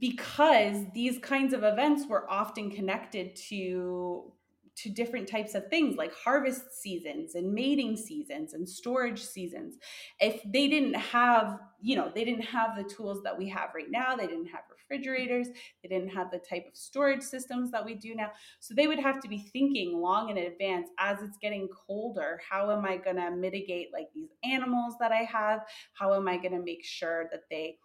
because 0.00 0.78
these 0.94 1.18
kinds 1.18 1.52
of 1.52 1.62
events 1.62 2.08
were 2.08 2.28
often 2.28 2.70
connected 2.70 3.36
to 3.36 4.32
to 4.76 4.90
different 4.90 5.26
types 5.26 5.54
of 5.54 5.68
things 5.68 5.96
like 5.96 6.14
harvest 6.14 6.80
seasons 6.80 7.34
and 7.34 7.52
mating 7.52 7.96
seasons 7.96 8.52
and 8.52 8.68
storage 8.68 9.22
seasons. 9.22 9.76
If 10.20 10.40
they 10.44 10.68
didn't 10.68 10.94
have 10.94 11.58
you 11.80 11.96
know 11.96 12.10
they 12.14 12.24
didn't 12.24 12.44
have 12.44 12.76
the 12.76 12.84
tools 12.84 13.22
that 13.22 13.36
we 13.36 13.48
have 13.48 13.70
right 13.74 13.90
now 13.90 14.16
they 14.16 14.26
didn't 14.26 14.46
have 14.46 14.62
refrigerators 14.70 15.48
they 15.82 15.88
didn't 15.88 16.08
have 16.08 16.30
the 16.30 16.38
type 16.38 16.64
of 16.66 16.76
storage 16.76 17.22
systems 17.22 17.70
that 17.70 17.84
we 17.84 17.94
do 17.94 18.14
now. 18.14 18.30
So 18.60 18.74
they 18.74 18.86
would 18.86 18.98
have 18.98 19.20
to 19.20 19.28
be 19.28 19.38
thinking 19.38 20.00
long 20.00 20.30
in 20.30 20.36
advance 20.36 20.88
as 20.98 21.22
it's 21.22 21.38
getting 21.38 21.68
colder 21.68 22.40
how 22.48 22.70
am 22.70 22.84
i 22.84 22.96
going 22.96 23.16
to 23.16 23.30
mitigate 23.30 23.92
like 23.92 24.08
these 24.14 24.30
animals 24.44 24.94
that 25.00 25.12
i 25.12 25.22
have? 25.22 25.60
How 25.94 26.14
am 26.14 26.28
i 26.28 26.36
going 26.36 26.52
to 26.52 26.62
make 26.62 26.84
sure 26.84 27.28
that 27.32 27.44
they 27.50 27.78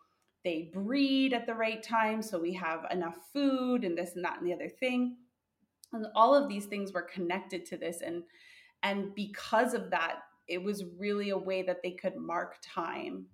they 0.43 0.71
breed 0.73 1.33
at 1.33 1.45
the 1.45 1.53
right 1.53 1.83
time 1.83 2.21
so 2.21 2.39
we 2.39 2.53
have 2.53 2.85
enough 2.91 3.15
food 3.31 3.83
and 3.83 3.97
this 3.97 4.15
and 4.15 4.25
that 4.25 4.39
and 4.39 4.47
the 4.47 4.53
other 4.53 4.69
thing 4.69 5.15
and 5.93 6.05
all 6.15 6.35
of 6.35 6.47
these 6.47 6.65
things 6.65 6.93
were 6.93 7.01
connected 7.01 7.65
to 7.65 7.77
this 7.77 8.01
and 8.01 8.23
and 8.83 9.13
because 9.15 9.73
of 9.73 9.89
that 9.91 10.19
it 10.47 10.61
was 10.61 10.83
really 10.97 11.29
a 11.29 11.37
way 11.37 11.61
that 11.61 11.81
they 11.83 11.91
could 11.91 12.15
mark 12.15 12.55
time 12.61 13.25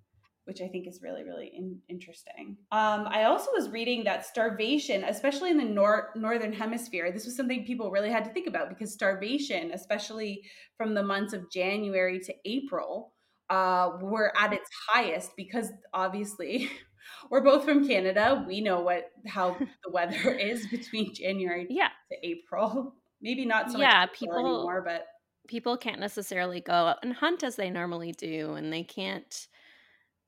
which 0.46 0.62
i 0.62 0.68
think 0.68 0.88
is 0.88 1.02
really 1.02 1.24
really 1.24 1.52
in- 1.54 1.80
interesting. 1.90 2.58
Um, 2.72 3.08
i 3.08 3.24
also 3.24 3.50
was 3.56 3.70
reading 3.70 4.04
that 4.06 4.26
starvation 4.26 5.04
especially 5.04 5.52
in 5.52 5.58
the 5.58 5.66
nor- 5.66 6.12
northern 6.16 6.54
hemisphere 6.54 7.12
this 7.12 7.26
was 7.26 7.36
something 7.36 7.66
people 7.66 7.92
really 7.92 8.12
had 8.12 8.26
to 8.26 8.32
think 8.32 8.48
about 8.48 8.70
because 8.70 8.94
starvation 8.94 9.72
especially 9.74 10.44
from 10.78 10.94
the 10.94 11.04
months 11.04 11.34
of 11.34 11.52
january 11.52 12.20
to 12.20 12.34
april 12.46 13.14
uh, 13.50 13.92
were 14.02 14.34
at 14.38 14.52
its 14.52 14.70
highest 14.90 15.32
because 15.38 15.72
obviously 15.94 16.70
we're 17.30 17.42
both 17.42 17.66
from 17.66 17.88
Canada. 17.88 18.44
We 18.48 18.62
know 18.62 18.82
what 18.82 19.12
how 19.28 19.58
the 19.84 19.92
weather 19.92 20.32
is 20.40 20.68
between 20.68 21.14
January 21.14 21.68
yeah. 21.70 21.90
to 22.12 22.28
April. 22.28 22.96
Maybe 23.22 23.46
not 23.46 23.72
so 23.72 23.80
yeah, 23.80 24.02
much 24.02 24.14
people 24.14 24.38
anymore, 24.38 24.84
but 24.86 25.08
people 25.48 25.78
can't 25.78 26.00
necessarily 26.00 26.62
go 26.62 26.74
out 26.74 27.00
and 27.02 27.14
hunt 27.14 27.44
as 27.44 27.56
they 27.56 27.70
normally 27.70 28.12
do, 28.12 28.54
and 28.54 28.72
they 28.72 28.84
can't 28.84 29.48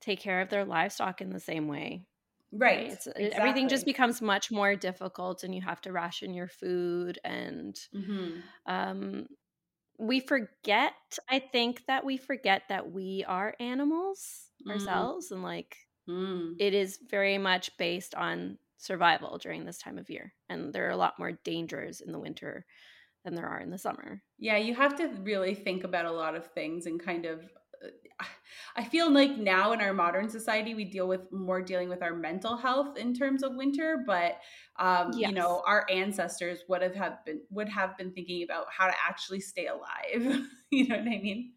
take 0.00 0.20
care 0.20 0.40
of 0.40 0.48
their 0.48 0.64
livestock 0.64 1.20
in 1.20 1.30
the 1.30 1.40
same 1.40 1.68
way. 1.68 2.02
Right. 2.52 2.88
right? 2.88 2.92
Exactly. 2.92 3.32
Everything 3.32 3.68
just 3.68 3.86
becomes 3.86 4.20
much 4.20 4.50
more 4.50 4.74
difficult, 4.74 5.44
and 5.44 5.54
you 5.54 5.62
have 5.62 5.80
to 5.82 5.92
ration 5.92 6.34
your 6.34 6.48
food. 6.48 7.18
And 7.24 7.78
mm-hmm. 7.94 8.40
um, 8.66 9.26
we 9.98 10.20
forget, 10.20 10.94
I 11.28 11.38
think 11.38 11.84
that 11.86 12.04
we 12.04 12.16
forget 12.16 12.62
that 12.68 12.90
we 12.90 13.24
are 13.28 13.54
animals 13.60 14.50
mm. 14.66 14.72
ourselves, 14.72 15.30
and 15.30 15.42
like 15.42 15.76
Mm. 16.10 16.56
It 16.58 16.74
is 16.74 16.98
very 17.08 17.38
much 17.38 17.76
based 17.78 18.14
on 18.14 18.58
survival 18.78 19.38
during 19.38 19.64
this 19.64 19.78
time 19.78 19.98
of 19.98 20.10
year. 20.10 20.32
And 20.48 20.72
there 20.72 20.86
are 20.86 20.90
a 20.90 20.96
lot 20.96 21.18
more 21.18 21.32
dangers 21.44 22.00
in 22.00 22.12
the 22.12 22.18
winter 22.18 22.64
than 23.24 23.34
there 23.34 23.46
are 23.46 23.60
in 23.60 23.70
the 23.70 23.78
summer. 23.78 24.22
Yeah, 24.38 24.56
you 24.56 24.74
have 24.74 24.96
to 24.96 25.08
really 25.22 25.54
think 25.54 25.84
about 25.84 26.06
a 26.06 26.10
lot 26.10 26.34
of 26.34 26.46
things 26.48 26.86
and 26.86 26.98
kind 27.02 27.26
of 27.26 27.40
uh, 27.84 28.24
I 28.76 28.84
feel 28.84 29.10
like 29.10 29.36
now 29.36 29.72
in 29.72 29.80
our 29.80 29.92
modern 29.92 30.28
society 30.28 30.74
we 30.74 30.84
deal 30.84 31.08
with 31.08 31.30
more 31.32 31.62
dealing 31.62 31.88
with 31.88 32.02
our 32.02 32.14
mental 32.14 32.56
health 32.56 32.96
in 32.96 33.14
terms 33.14 33.42
of 33.42 33.54
winter, 33.54 34.02
but 34.06 34.38
um, 34.78 35.12
yes. 35.14 35.30
you 35.30 35.34
know 35.34 35.62
our 35.66 35.86
ancestors 35.90 36.60
would 36.68 36.82
have, 36.82 36.94
have 36.94 37.24
been 37.24 37.40
would 37.50 37.68
have 37.68 37.96
been 37.96 38.12
thinking 38.12 38.42
about 38.42 38.66
how 38.70 38.86
to 38.86 38.94
actually 39.06 39.40
stay 39.40 39.66
alive. 39.66 40.42
you 40.70 40.88
know 40.88 40.96
what 40.96 41.06
I 41.06 41.18
mean? 41.20 41.52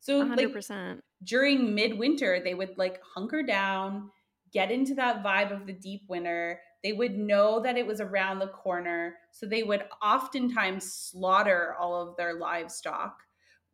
So 0.00 0.24
100%. 0.24 0.94
Like, 0.94 0.98
during 1.22 1.74
midwinter, 1.74 2.40
they 2.42 2.54
would 2.54 2.78
like 2.78 3.00
hunker 3.02 3.42
down, 3.42 4.10
get 4.52 4.70
into 4.70 4.94
that 4.94 5.22
vibe 5.22 5.52
of 5.52 5.66
the 5.66 5.72
deep 5.72 6.02
winter. 6.08 6.60
They 6.82 6.92
would 6.92 7.16
know 7.16 7.60
that 7.60 7.76
it 7.76 7.86
was 7.86 8.00
around 8.00 8.38
the 8.38 8.48
corner. 8.48 9.16
So 9.30 9.46
they 9.46 9.62
would 9.62 9.84
oftentimes 10.02 10.92
slaughter 10.92 11.74
all 11.78 12.00
of 12.00 12.16
their 12.16 12.34
livestock, 12.34 13.18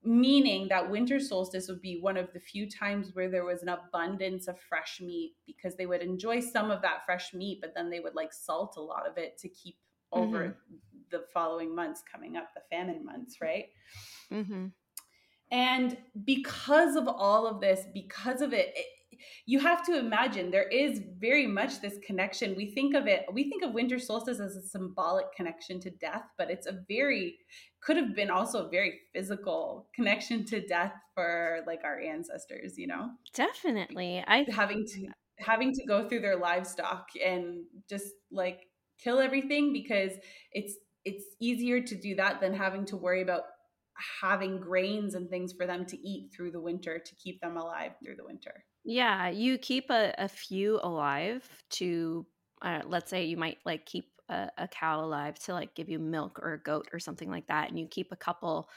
meaning 0.02 0.66
that 0.68 0.90
winter 0.90 1.20
solstice 1.20 1.68
would 1.68 1.80
be 1.80 2.00
one 2.00 2.16
of 2.16 2.32
the 2.32 2.40
few 2.40 2.68
times 2.68 3.10
where 3.14 3.30
there 3.30 3.44
was 3.44 3.62
an 3.62 3.68
abundance 3.68 4.48
of 4.48 4.58
fresh 4.68 5.00
meat 5.00 5.34
because 5.46 5.76
they 5.76 5.86
would 5.86 6.02
enjoy 6.02 6.40
some 6.40 6.70
of 6.70 6.82
that 6.82 7.04
fresh 7.06 7.32
meat, 7.32 7.58
but 7.60 7.74
then 7.74 7.90
they 7.90 8.00
would 8.00 8.14
like 8.14 8.32
salt 8.32 8.74
a 8.76 8.80
lot 8.80 9.08
of 9.08 9.16
it 9.18 9.38
to 9.38 9.48
keep 9.48 9.76
over 10.12 10.38
mm-hmm. 10.38 10.76
the 11.10 11.24
following 11.32 11.74
months 11.74 12.02
coming 12.10 12.36
up, 12.36 12.48
the 12.54 12.60
famine 12.70 13.04
months, 13.04 13.36
right? 13.40 13.66
Mm-hmm. 14.32 14.66
And 15.50 15.96
because 16.24 16.96
of 16.96 17.06
all 17.08 17.46
of 17.46 17.60
this, 17.60 17.84
because 17.94 18.40
of 18.40 18.52
it, 18.52 18.72
it, 18.74 18.86
you 19.46 19.60
have 19.60 19.84
to 19.86 19.98
imagine 19.98 20.50
there 20.50 20.68
is 20.68 21.00
very 21.18 21.46
much 21.46 21.80
this 21.80 21.98
connection. 22.06 22.54
We 22.56 22.72
think 22.72 22.94
of 22.94 23.06
it, 23.06 23.24
we 23.32 23.48
think 23.48 23.62
of 23.62 23.72
winter 23.72 23.98
solstice 23.98 24.40
as 24.40 24.56
a 24.56 24.62
symbolic 24.62 25.26
connection 25.34 25.80
to 25.80 25.90
death, 25.90 26.24
but 26.36 26.50
it's 26.50 26.66
a 26.66 26.80
very, 26.88 27.36
could 27.80 27.96
have 27.96 28.14
been 28.14 28.30
also 28.30 28.66
a 28.66 28.70
very 28.70 29.00
physical 29.14 29.88
connection 29.94 30.44
to 30.46 30.66
death 30.66 30.92
for 31.14 31.60
like 31.66 31.80
our 31.84 32.00
ancestors, 32.00 32.76
you 32.76 32.86
know? 32.86 33.10
Definitely. 33.34 34.22
I 34.26 34.46
having 34.50 34.84
to 34.84 35.08
having 35.38 35.72
to 35.72 35.84
go 35.86 36.08
through 36.08 36.20
their 36.20 36.36
livestock 36.36 37.08
and 37.24 37.64
just 37.88 38.06
like 38.30 38.60
kill 39.02 39.20
everything 39.20 39.72
because 39.72 40.12
it's 40.52 40.74
it's 41.04 41.24
easier 41.40 41.80
to 41.80 41.94
do 41.94 42.16
that 42.16 42.40
than 42.40 42.52
having 42.52 42.84
to 42.86 42.96
worry 42.96 43.22
about 43.22 43.42
having 44.20 44.60
grains 44.60 45.14
and 45.14 45.28
things 45.30 45.52
for 45.52 45.66
them 45.66 45.86
to 45.86 45.96
eat 45.98 46.32
through 46.32 46.52
the 46.52 46.60
winter 46.60 46.98
to 46.98 47.14
keep 47.16 47.40
them 47.40 47.56
alive 47.56 47.94
through 48.02 48.16
the 48.16 48.24
winter. 48.24 48.64
Yeah, 48.84 49.28
you 49.28 49.58
keep 49.58 49.90
a, 49.90 50.14
a 50.16 50.28
few 50.28 50.78
alive 50.82 51.62
to, 51.70 52.26
uh, 52.62 52.82
let's 52.86 53.10
say 53.10 53.24
you 53.24 53.36
might 53.36 53.58
like 53.64 53.84
keep 53.86 54.12
a, 54.28 54.50
a 54.58 54.68
cow 54.68 55.04
alive 55.04 55.38
to 55.40 55.52
like 55.54 55.74
give 55.74 55.88
you 55.88 55.98
milk 55.98 56.38
or 56.40 56.52
a 56.54 56.62
goat 56.62 56.88
or 56.92 57.00
something 57.00 57.30
like 57.30 57.48
that, 57.48 57.68
and 57.68 57.78
you 57.78 57.88
keep 57.88 58.12
a 58.12 58.16
couple 58.16 58.70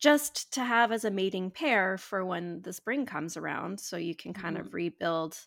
just 0.00 0.52
to 0.54 0.64
have 0.64 0.92
as 0.92 1.04
a 1.04 1.10
mating 1.10 1.50
pair 1.50 1.98
for 1.98 2.24
when 2.24 2.62
the 2.62 2.72
spring 2.72 3.06
comes 3.06 3.36
around, 3.36 3.80
so 3.80 3.96
you 3.96 4.14
can 4.16 4.32
kind 4.34 4.56
Mhm. 4.56 4.58
of 4.58 4.74
rebuild 4.74 5.38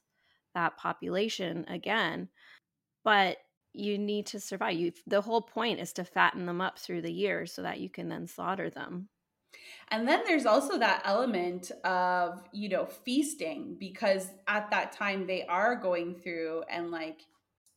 that 0.56 0.78
population 0.78 1.66
again. 1.68 2.30
But 3.04 3.38
you 3.74 3.98
need 3.98 4.26
to 4.28 4.40
survive. 4.40 4.74
You 4.74 4.92
the 5.06 5.22
whole 5.22 5.42
point 5.42 5.80
is 5.80 5.94
to 5.94 6.04
fatten 6.04 6.46
them 6.46 6.62
up 6.62 6.80
through 6.80 7.02
the 7.02 7.12
year 7.12 7.46
so 7.46 7.62
that 7.62 7.80
you 7.80 7.90
can 7.90 8.10
then 8.10 8.28
slaughter 8.28 8.70
them. 8.70 9.10
And 9.90 10.08
then 10.08 10.24
there's 10.26 10.46
also 10.46 10.78
that 10.78 11.02
element 11.06 11.72
of, 11.84 12.44
you 12.52 12.70
know, 12.70 12.86
feasting 12.86 13.78
because 13.80 14.30
at 14.48 14.70
that 14.72 14.92
time 14.92 15.26
they 15.26 15.46
are 15.46 15.76
going 15.76 16.16
through 16.16 16.64
and 16.70 16.92
like 16.92 17.22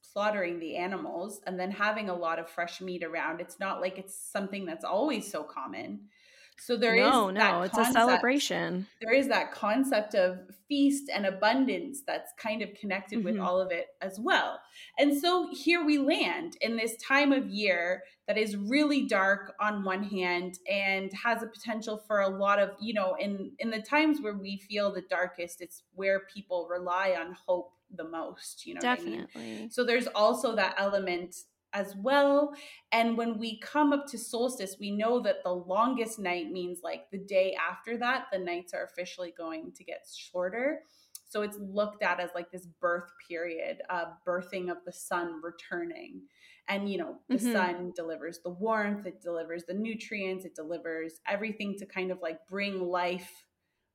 slaughtering 0.02 0.58
the 0.58 0.76
animals 0.76 1.40
and 1.46 1.58
then 1.58 1.70
having 1.70 2.08
a 2.08 2.14
lot 2.14 2.38
of 2.38 2.48
fresh 2.48 2.80
meat 2.80 3.04
around. 3.04 3.40
It's 3.40 3.60
not 3.60 3.80
like 3.80 3.98
it's 3.98 4.14
something 4.14 4.66
that's 4.66 4.84
always 4.84 5.30
so 5.30 5.44
common. 5.44 6.00
So 6.60 6.76
there 6.76 6.96
is 6.96 7.20
No, 7.20 7.30
no, 7.30 7.62
that 7.62 7.62
it's 7.62 7.78
a 7.78 7.86
celebration. 7.86 8.88
there 9.00 9.14
is 9.14 9.28
that 9.28 9.50
concept 9.50 10.14
of 10.14 10.54
feast 10.68 11.08
and 11.08 11.24
abundance 11.24 12.02
that's 12.06 12.32
kind 12.36 12.60
of 12.60 12.74
connected 12.74 13.24
with 13.24 13.34
Mhm. 13.34 13.40
all 13.40 13.58
of 13.58 13.70
it 13.72 13.88
as 14.02 14.20
well. 14.20 14.60
And 14.98 15.18
so 15.18 15.48
here 15.54 15.82
we 15.82 15.96
land 15.96 16.56
in 16.60 16.76
this 16.76 16.98
time 16.98 17.32
of 17.32 17.48
year 17.48 18.02
that 18.26 18.36
is 18.36 18.58
really 18.58 19.06
dark 19.06 19.54
on 19.58 19.84
one 19.84 20.04
hand 20.04 20.58
and 20.70 21.10
has 21.14 21.42
a 21.42 21.46
potential 21.46 21.96
for 21.96 22.20
a 22.20 22.28
lot 22.28 22.58
of, 22.58 22.76
you 22.78 22.92
know, 22.92 23.14
in 23.14 23.52
in 23.58 23.70
the 23.70 23.80
times 23.80 24.20
where 24.20 24.36
we 24.36 24.58
feel 24.58 24.92
the 24.92 25.00
darkest, 25.02 25.62
it's 25.62 25.84
where 25.94 26.20
people 26.26 26.68
rely 26.70 27.12
on 27.18 27.32
hope 27.32 27.72
the 27.90 28.04
most, 28.04 28.66
you 28.66 28.74
know 28.74 28.84
what 28.84 28.92
I 28.94 29.00
mean? 29.00 29.26
Definitely. 29.26 29.70
So 29.70 29.82
there's 29.82 30.06
also 30.08 30.54
that 30.56 30.74
element 30.78 31.34
as 31.72 31.94
well. 31.96 32.54
And 32.92 33.16
when 33.16 33.38
we 33.38 33.58
come 33.60 33.92
up 33.92 34.06
to 34.08 34.18
solstice, 34.18 34.76
we 34.78 34.90
know 34.90 35.20
that 35.20 35.42
the 35.44 35.52
longest 35.54 36.18
night 36.18 36.50
means 36.50 36.80
like 36.82 37.10
the 37.10 37.18
day 37.18 37.54
after 37.54 37.96
that, 37.98 38.26
the 38.32 38.38
nights 38.38 38.74
are 38.74 38.84
officially 38.84 39.32
going 39.36 39.72
to 39.72 39.84
get 39.84 40.06
shorter. 40.14 40.84
So 41.24 41.42
it's 41.42 41.58
looked 41.58 42.02
at 42.02 42.18
as 42.18 42.30
like 42.34 42.50
this 42.50 42.66
birth 42.66 43.12
period, 43.28 43.82
uh, 43.88 44.06
birthing 44.26 44.70
of 44.70 44.78
the 44.84 44.92
sun 44.92 45.40
returning. 45.42 46.26
And, 46.66 46.90
you 46.90 46.98
know, 46.98 47.20
the 47.32 47.38
Mhm. 47.38 47.40
sun 47.40 47.92
delivers 47.94 48.40
the 48.42 48.50
warmth, 48.50 49.06
it 49.06 49.20
delivers 49.20 49.64
the 49.64 49.74
nutrients, 49.74 50.44
it 50.44 50.54
delivers 50.54 51.20
everything 51.26 51.76
to 51.78 51.86
kind 51.86 52.10
of 52.10 52.20
like 52.20 52.46
bring 52.48 52.80
life 52.80 53.46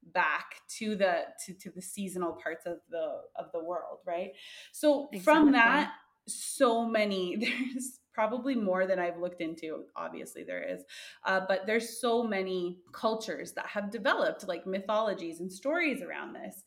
back 0.03 0.61
to 0.67 0.95
the 0.95 1.25
to, 1.43 1.53
to 1.55 1.71
the 1.71 1.81
seasonal 1.81 2.33
parts 2.33 2.65
of 2.67 2.79
the 2.89 3.21
of 3.35 3.51
the 3.53 3.63
world 3.63 3.99
right 4.05 4.33
so 4.71 5.11
from 5.15 5.51
that 5.51 5.91
so 6.27 6.85
many 6.85 7.35
there's 7.39 7.99
probably 8.13 8.55
more 8.55 8.87
than 8.87 8.97
i've 8.97 9.19
looked 9.19 9.41
into 9.41 9.83
obviously 9.95 10.43
there 10.43 10.63
is 10.63 10.83
uh, 11.25 11.41
but 11.47 11.65
there's 11.65 11.99
so 11.99 12.23
many 12.23 12.79
cultures 12.93 13.51
that 13.53 13.67
have 13.67 13.91
developed 13.91 14.47
like 14.47 14.65
mythologies 14.65 15.39
and 15.39 15.51
stories 15.51 16.01
around 16.01 16.33
this. 16.33 16.63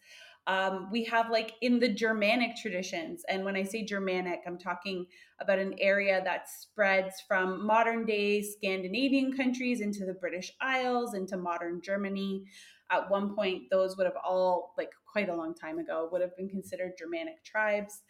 Um, 0.47 0.89
we 0.91 1.05
have 1.05 1.31
like 1.31 1.53
in 1.61 1.79
the 1.79 1.91
germanic 1.91 2.57
traditions 2.57 3.23
and 3.29 3.45
when 3.45 3.55
i 3.55 3.63
say 3.63 3.85
germanic 3.85 4.41
i'm 4.47 4.57
talking 4.57 5.05
about 5.41 5.59
an 5.59 5.75
area 5.79 6.23
that 6.25 6.49
spreads 6.49 7.23
from 7.27 7.67
modern 7.67 8.07
day 8.07 8.41
scandinavian 8.41 9.37
countries 9.37 9.83
into 9.83 10.07
the 10.07 10.15
british 10.15 10.51
isles 10.61 11.15
into 11.15 11.37
modern 11.37 11.83
germany. 11.83 12.45
At 12.91 13.11
one 13.11 13.35
point 13.35 13.65
those 13.71 13.99
would 13.99 14.07
have 14.07 14.17
all 14.25 14.73
like 14.79 14.93
quite 15.11 15.29
a 15.29 15.35
long 15.35 15.55
time 15.55 15.79
ago 15.79 16.09
would 16.11 16.23
have 16.23 16.35
been 16.35 16.49
considered 16.49 16.93
germanic 16.99 17.45
tribes 17.45 18.01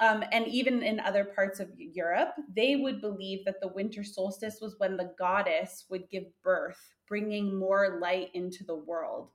um, 0.00 0.22
and 0.32 0.46
even 0.46 0.82
in 0.82 1.00
other 1.00 1.24
parts 1.24 1.60
of 1.60 1.68
Europe, 1.76 2.34
they 2.54 2.76
would 2.76 3.00
believe 3.00 3.44
that 3.44 3.60
the 3.60 3.68
winter 3.68 4.04
solstice 4.04 4.58
was 4.60 4.76
when 4.78 4.96
the 4.96 5.12
goddess 5.18 5.84
would 5.90 6.08
give 6.10 6.24
birth, 6.42 6.94
bringing 7.08 7.58
more 7.58 7.98
light 8.00 8.30
into 8.34 8.64
the 8.64 8.76
world. 8.76 9.30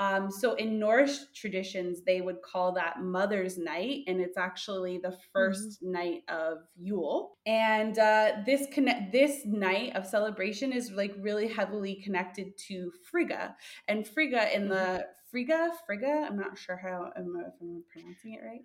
Um, 0.00 0.30
so 0.30 0.54
in 0.54 0.78
Norse 0.78 1.26
traditions, 1.34 2.02
they 2.06 2.20
would 2.20 2.40
call 2.40 2.70
that 2.72 3.02
Mother's 3.02 3.58
Night, 3.58 4.04
and 4.06 4.20
it's 4.20 4.36
actually 4.36 4.98
the 4.98 5.16
1st 5.36 5.54
mm-hmm. 5.56 5.92
night 5.92 6.22
of 6.28 6.58
Yule. 6.76 7.36
And 7.46 7.98
uh, 7.98 8.34
this 8.46 8.68
connect 8.72 9.10
this 9.10 9.44
night 9.44 9.96
of 9.96 10.06
celebration 10.06 10.72
is 10.72 10.92
like 10.92 11.14
really 11.18 11.48
heavily 11.48 11.96
connected 11.96 12.56
to 12.68 12.92
Frigga, 13.10 13.56
and 13.88 14.06
Frigga 14.06 14.54
in 14.54 14.68
the 14.68 15.04
Frigga, 15.32 15.70
Frigga. 15.84 16.26
I'm 16.28 16.38
not 16.38 16.56
sure 16.56 16.76
how 16.76 17.10
I'm, 17.16 17.34
if 17.44 17.54
I'm 17.60 17.82
pronouncing 17.92 18.34
it 18.34 18.40
right. 18.46 18.60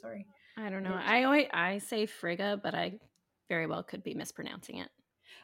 Sorry. 0.00 0.26
I 0.58 0.70
don't 0.70 0.82
know. 0.82 0.98
I 1.00 1.22
always 1.22 1.46
I 1.52 1.78
say 1.78 2.06
Frigga, 2.06 2.60
but 2.62 2.74
I 2.74 2.94
very 3.48 3.66
well 3.66 3.82
could 3.82 4.02
be 4.02 4.14
mispronouncing 4.14 4.78
it. 4.78 4.88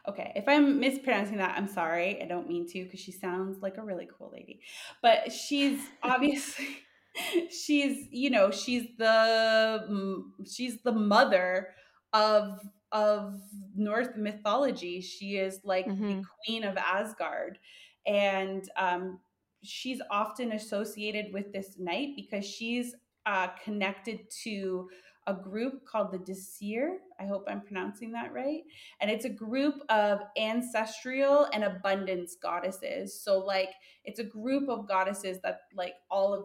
Okay, 0.08 0.32
if 0.34 0.44
I'm 0.48 0.80
mispronouncing 0.80 1.38
that, 1.38 1.56
I'm 1.56 1.68
sorry. 1.68 2.20
I 2.22 2.26
don't 2.26 2.48
mean 2.48 2.66
to 2.68 2.84
because 2.84 3.00
she 3.00 3.12
sounds 3.12 3.62
like 3.62 3.78
a 3.78 3.82
really 3.82 4.08
cool 4.18 4.30
lady. 4.32 4.60
But 5.02 5.32
she's 5.32 5.80
obviously 6.02 6.78
she's, 7.50 8.08
you 8.10 8.30
know, 8.30 8.50
she's 8.50 8.88
the 8.98 10.24
she's 10.50 10.82
the 10.82 10.92
mother 10.92 11.68
of 12.12 12.58
of 12.90 13.40
Norse 13.76 14.08
mythology. 14.16 15.00
She 15.00 15.36
is 15.36 15.60
like 15.64 15.86
mm-hmm. 15.86 16.08
the 16.08 16.24
queen 16.44 16.64
of 16.64 16.76
Asgard. 16.76 17.58
And 18.06 18.68
um 18.76 19.20
she's 19.62 20.00
often 20.10 20.52
associated 20.52 21.32
with 21.32 21.52
this 21.52 21.76
night 21.78 22.10
because 22.16 22.44
she's 22.44 22.94
uh, 23.26 23.48
connected 23.62 24.30
to 24.44 24.88
a 25.26 25.34
group 25.34 25.86
called 25.86 26.12
the 26.12 26.18
Dísir. 26.18 26.96
I 27.18 27.24
hope 27.24 27.44
I'm 27.48 27.62
pronouncing 27.62 28.12
that 28.12 28.32
right. 28.32 28.62
And 29.00 29.10
it's 29.10 29.24
a 29.24 29.30
group 29.30 29.76
of 29.88 30.18
ancestral 30.36 31.48
and 31.52 31.64
abundance 31.64 32.36
goddesses. 32.40 33.18
So, 33.22 33.38
like, 33.38 33.70
it's 34.04 34.20
a 34.20 34.24
group 34.24 34.68
of 34.68 34.86
goddesses 34.86 35.38
that, 35.42 35.60
like, 35.74 35.94
all 36.10 36.34
of 36.34 36.44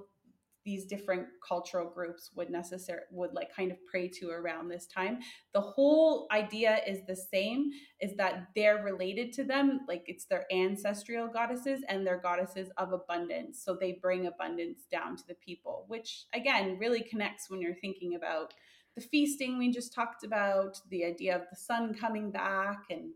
these 0.70 0.86
different 0.86 1.26
cultural 1.48 1.90
groups 1.90 2.30
would 2.36 2.52
necessarily 2.52 3.04
would 3.10 3.34
like 3.34 3.52
kind 3.52 3.72
of 3.72 3.78
pray 3.90 4.08
to 4.08 4.30
around 4.30 4.70
this 4.70 4.86
time. 4.86 5.18
The 5.52 5.62
whole 5.62 6.28
idea 6.32 6.78
is 6.86 7.00
the 7.08 7.16
same 7.16 7.72
is 8.00 8.16
that 8.18 8.50
they're 8.56 8.84
related 8.84 9.34
to 9.34 9.44
them 9.44 9.80
like 9.88 10.04
it's 10.06 10.26
their 10.26 10.46
ancestral 10.54 11.28
goddesses 11.28 11.82
and 11.90 12.06
their 12.06 12.20
goddesses 12.20 12.70
of 12.78 12.94
abundance. 12.94 13.64
So 13.66 13.76
they 13.76 13.98
bring 14.00 14.28
abundance 14.28 14.82
down 14.92 15.18
to 15.18 15.24
the 15.28 15.34
people 15.44 15.86
which 15.88 16.26
again 16.36 16.78
really 16.80 17.02
connects 17.02 17.50
when 17.50 17.62
you're 17.62 17.74
thinking 17.74 18.14
about 18.14 18.54
the 18.96 19.02
feasting 19.02 19.58
we 19.58 19.72
just 19.72 19.92
talked 19.92 20.24
about 20.24 20.78
the 20.92 21.04
idea 21.04 21.36
of 21.36 21.42
the 21.50 21.56
sun 21.56 21.96
coming 21.96 22.30
back 22.30 22.84
and 22.92 23.10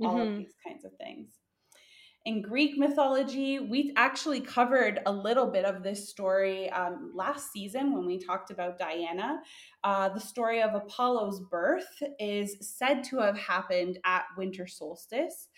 all 0.00 0.18
mm-hmm. 0.18 0.32
of 0.32 0.38
these 0.38 0.54
kinds 0.64 0.84
of 0.84 0.92
things 0.96 1.30
in 2.26 2.40
Greek 2.40 2.78
mythology, 2.78 3.58
we 3.58 3.92
actually 3.96 4.40
covered 4.40 5.00
a 5.04 5.12
little 5.12 5.46
bit 5.46 5.66
of 5.66 5.82
this 5.82 6.08
story 6.08 6.70
um, 6.70 7.12
last 7.14 7.52
season 7.52 7.92
when 7.92 8.06
we 8.06 8.18
talked 8.18 8.50
about 8.50 8.78
Diana. 8.78 9.40
Uh, 9.82 10.08
the 10.08 10.20
story 10.20 10.62
of 10.62 10.74
Apollo's 10.74 11.40
birth 11.50 12.02
is 12.18 12.56
said 12.62 13.04
to 13.04 13.18
have 13.18 13.36
happened 13.36 13.98
at 14.06 14.24
winter 14.38 14.66
solstice. 14.66 15.48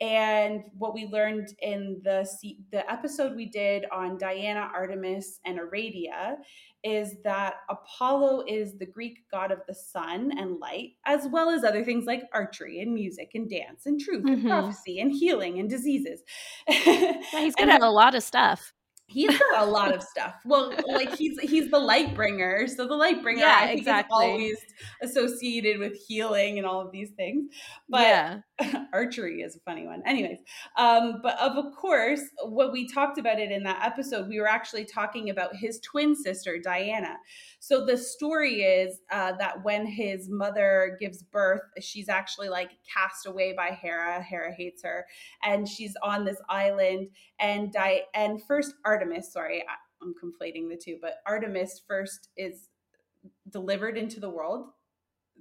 And 0.00 0.64
what 0.78 0.94
we 0.94 1.06
learned 1.06 1.48
in 1.60 2.00
the 2.02 2.26
the 2.72 2.90
episode 2.90 3.36
we 3.36 3.46
did 3.46 3.84
on 3.92 4.16
Diana, 4.16 4.70
Artemis, 4.74 5.40
and 5.44 5.58
Aradia 5.58 6.36
is 6.82 7.16
that 7.24 7.56
Apollo 7.68 8.44
is 8.48 8.78
the 8.78 8.86
Greek 8.86 9.18
god 9.30 9.52
of 9.52 9.58
the 9.68 9.74
sun 9.74 10.32
and 10.38 10.58
light, 10.58 10.92
as 11.04 11.28
well 11.30 11.50
as 11.50 11.64
other 11.64 11.84
things 11.84 12.06
like 12.06 12.22
archery 12.32 12.80
and 12.80 12.94
music 12.94 13.32
and 13.34 13.50
dance 13.50 13.84
and 13.84 14.00
truth 14.00 14.24
mm-hmm. 14.24 14.32
and 14.32 14.44
prophecy 14.44 15.00
and 15.00 15.12
healing 15.12 15.58
and 15.58 15.68
diseases. 15.68 16.22
yeah, 16.68 17.20
he's 17.32 17.54
good 17.54 17.68
at 17.68 17.82
a 17.82 17.90
lot 17.90 18.14
of 18.14 18.22
stuff 18.22 18.72
he's 19.10 19.36
got 19.38 19.62
a 19.62 19.70
lot 19.70 19.94
of 19.94 20.02
stuff. 20.02 20.34
Well, 20.44 20.72
like 20.86 21.16
he's 21.16 21.38
he's 21.40 21.70
the 21.70 21.78
light 21.78 22.14
bringer. 22.14 22.66
So 22.66 22.86
the 22.86 22.94
light 22.94 23.22
bringer 23.22 23.40
yeah, 23.40 23.58
I 23.60 23.66
think 23.68 23.78
exactly. 23.80 24.26
is 24.26 24.30
always 24.30 24.58
associated 25.02 25.78
with 25.78 25.96
healing 26.06 26.58
and 26.58 26.66
all 26.66 26.80
of 26.80 26.92
these 26.92 27.10
things. 27.10 27.52
But 27.88 28.02
yeah. 28.02 28.40
archery 28.92 29.42
is 29.42 29.56
a 29.56 29.60
funny 29.60 29.86
one. 29.86 30.02
Anyways, 30.06 30.38
um, 30.76 31.20
but 31.22 31.38
of 31.40 31.56
course, 31.74 32.22
what 32.44 32.72
we 32.72 32.88
talked 32.88 33.18
about 33.18 33.38
it 33.38 33.50
in 33.50 33.64
that 33.64 33.84
episode, 33.84 34.28
we 34.28 34.40
were 34.40 34.48
actually 34.48 34.84
talking 34.84 35.30
about 35.30 35.56
his 35.56 35.80
twin 35.80 36.14
sister, 36.14 36.58
Diana. 36.62 37.16
So 37.58 37.84
the 37.84 37.96
story 37.96 38.62
is 38.62 39.00
uh, 39.12 39.32
that 39.38 39.62
when 39.64 39.86
his 39.86 40.28
mother 40.30 40.96
gives 41.00 41.22
birth, 41.22 41.60
she's 41.80 42.08
actually 42.08 42.48
like 42.48 42.70
cast 42.92 43.26
away 43.26 43.54
by 43.54 43.78
Hera. 43.80 44.22
Hera 44.22 44.52
hates 44.54 44.82
her, 44.82 45.06
and 45.42 45.68
she's 45.68 45.94
on 46.02 46.24
this 46.24 46.40
island. 46.48 47.08
And 47.38 47.72
Di- 47.72 48.04
and 48.14 48.42
first 48.42 48.74
Artemis, 49.00 49.32
sorry, 49.32 49.64
I'm 50.02 50.14
conflating 50.22 50.68
the 50.68 50.76
two, 50.76 50.98
but 51.00 51.22
Artemis 51.26 51.80
first 51.88 52.28
is 52.36 52.68
delivered 53.50 53.96
into 53.96 54.20
the 54.20 54.28
world. 54.28 54.66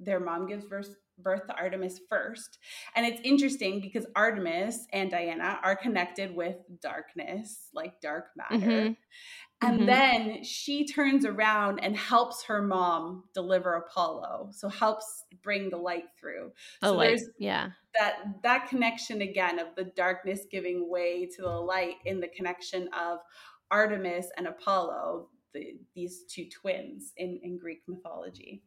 Their 0.02 0.22
mom 0.22 0.48
gives 0.48 0.64
birth 0.64 0.96
birth 1.24 1.48
to 1.48 1.56
Artemis 1.56 2.00
first. 2.10 2.60
And 2.96 3.06
it's 3.06 3.22
interesting 3.24 3.82
because 3.82 4.06
Artemis 4.16 4.88
and 4.94 5.12
Diana 5.12 5.60
are 5.64 5.76
connected 5.76 6.36
with 6.36 6.58
darkness, 6.82 7.70
like 7.74 8.02
dark 8.02 8.28
matter. 8.36 8.66
Mm-hmm. 8.66 8.94
And 9.62 9.80
mm-hmm. 9.80 9.86
then 9.86 10.44
she 10.44 10.88
turns 10.88 11.26
around 11.26 11.80
and 11.80 11.96
helps 11.96 12.44
her 12.46 12.62
mom 12.62 13.26
deliver 13.34 13.74
Apollo. 13.74 14.52
So 14.54 14.70
helps 14.70 15.26
bring 15.44 15.70
the 15.70 15.78
light 15.78 16.06
through. 16.20 16.54
The 16.82 16.88
so 16.88 16.94
light. 16.96 17.08
there's 17.08 17.26
yeah. 17.40 17.70
that 18.00 18.24
that 18.44 18.70
connection 18.70 19.22
again 19.22 19.60
of 19.60 19.68
the 19.76 19.84
darkness 19.84 20.46
giving 20.50 20.90
way 20.90 21.26
to 21.36 21.42
the 21.42 21.50
light 21.50 21.96
in 22.06 22.22
the 22.22 22.30
connection 22.30 22.90
of 22.98 23.20
Artemis 23.70 24.28
and 24.38 24.48
Apollo, 24.48 25.28
the, 25.54 25.76
these 25.94 26.24
two 26.30 26.46
twins 26.50 27.12
in, 27.18 27.40
in 27.44 27.58
Greek 27.58 27.82
mythology. 27.88 28.64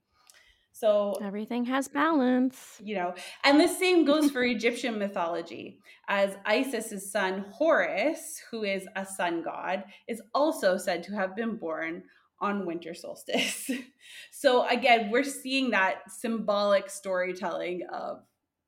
So 0.83 1.17
everything 1.23 1.65
has 1.67 1.87
balance. 1.87 2.81
You 2.83 2.97
know, 2.97 3.15
and 3.45 3.61
the 3.61 3.69
same 3.69 4.05
goes 4.05 4.33
for 4.33 4.43
Egyptian 4.43 4.99
mythology, 4.99 5.79
as 6.09 6.37
Isis's 6.45 7.13
son 7.13 7.45
Horus, 7.53 8.43
who 8.51 8.65
is 8.65 8.89
a 8.97 9.07
sun 9.07 9.43
god, 9.43 9.85
is 10.09 10.21
also 10.35 10.77
said 10.77 11.05
to 11.05 11.15
have 11.15 11.37
been 11.37 11.55
born 11.55 12.03
on 12.41 12.67
winter 12.67 12.95
solstice. 12.95 13.71
so 14.33 14.67
again, 14.67 15.09
we're 15.09 15.23
seeing 15.23 15.71
that 15.71 16.11
symbolic 16.11 16.91
storytelling 16.91 17.83
of 17.93 18.25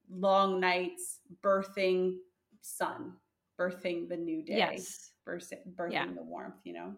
long 0.08 0.60
nights, 0.60 1.18
birthing 1.42 2.18
sun, 2.60 3.14
birthing 3.60 4.08
the 4.08 4.16
new 4.16 4.44
day, 4.44 4.58
yes. 4.58 5.10
birthing, 5.28 5.74
birthing 5.74 5.92
yeah. 5.92 6.06
the 6.14 6.22
warmth, 6.22 6.60
you 6.62 6.74
know. 6.74 6.94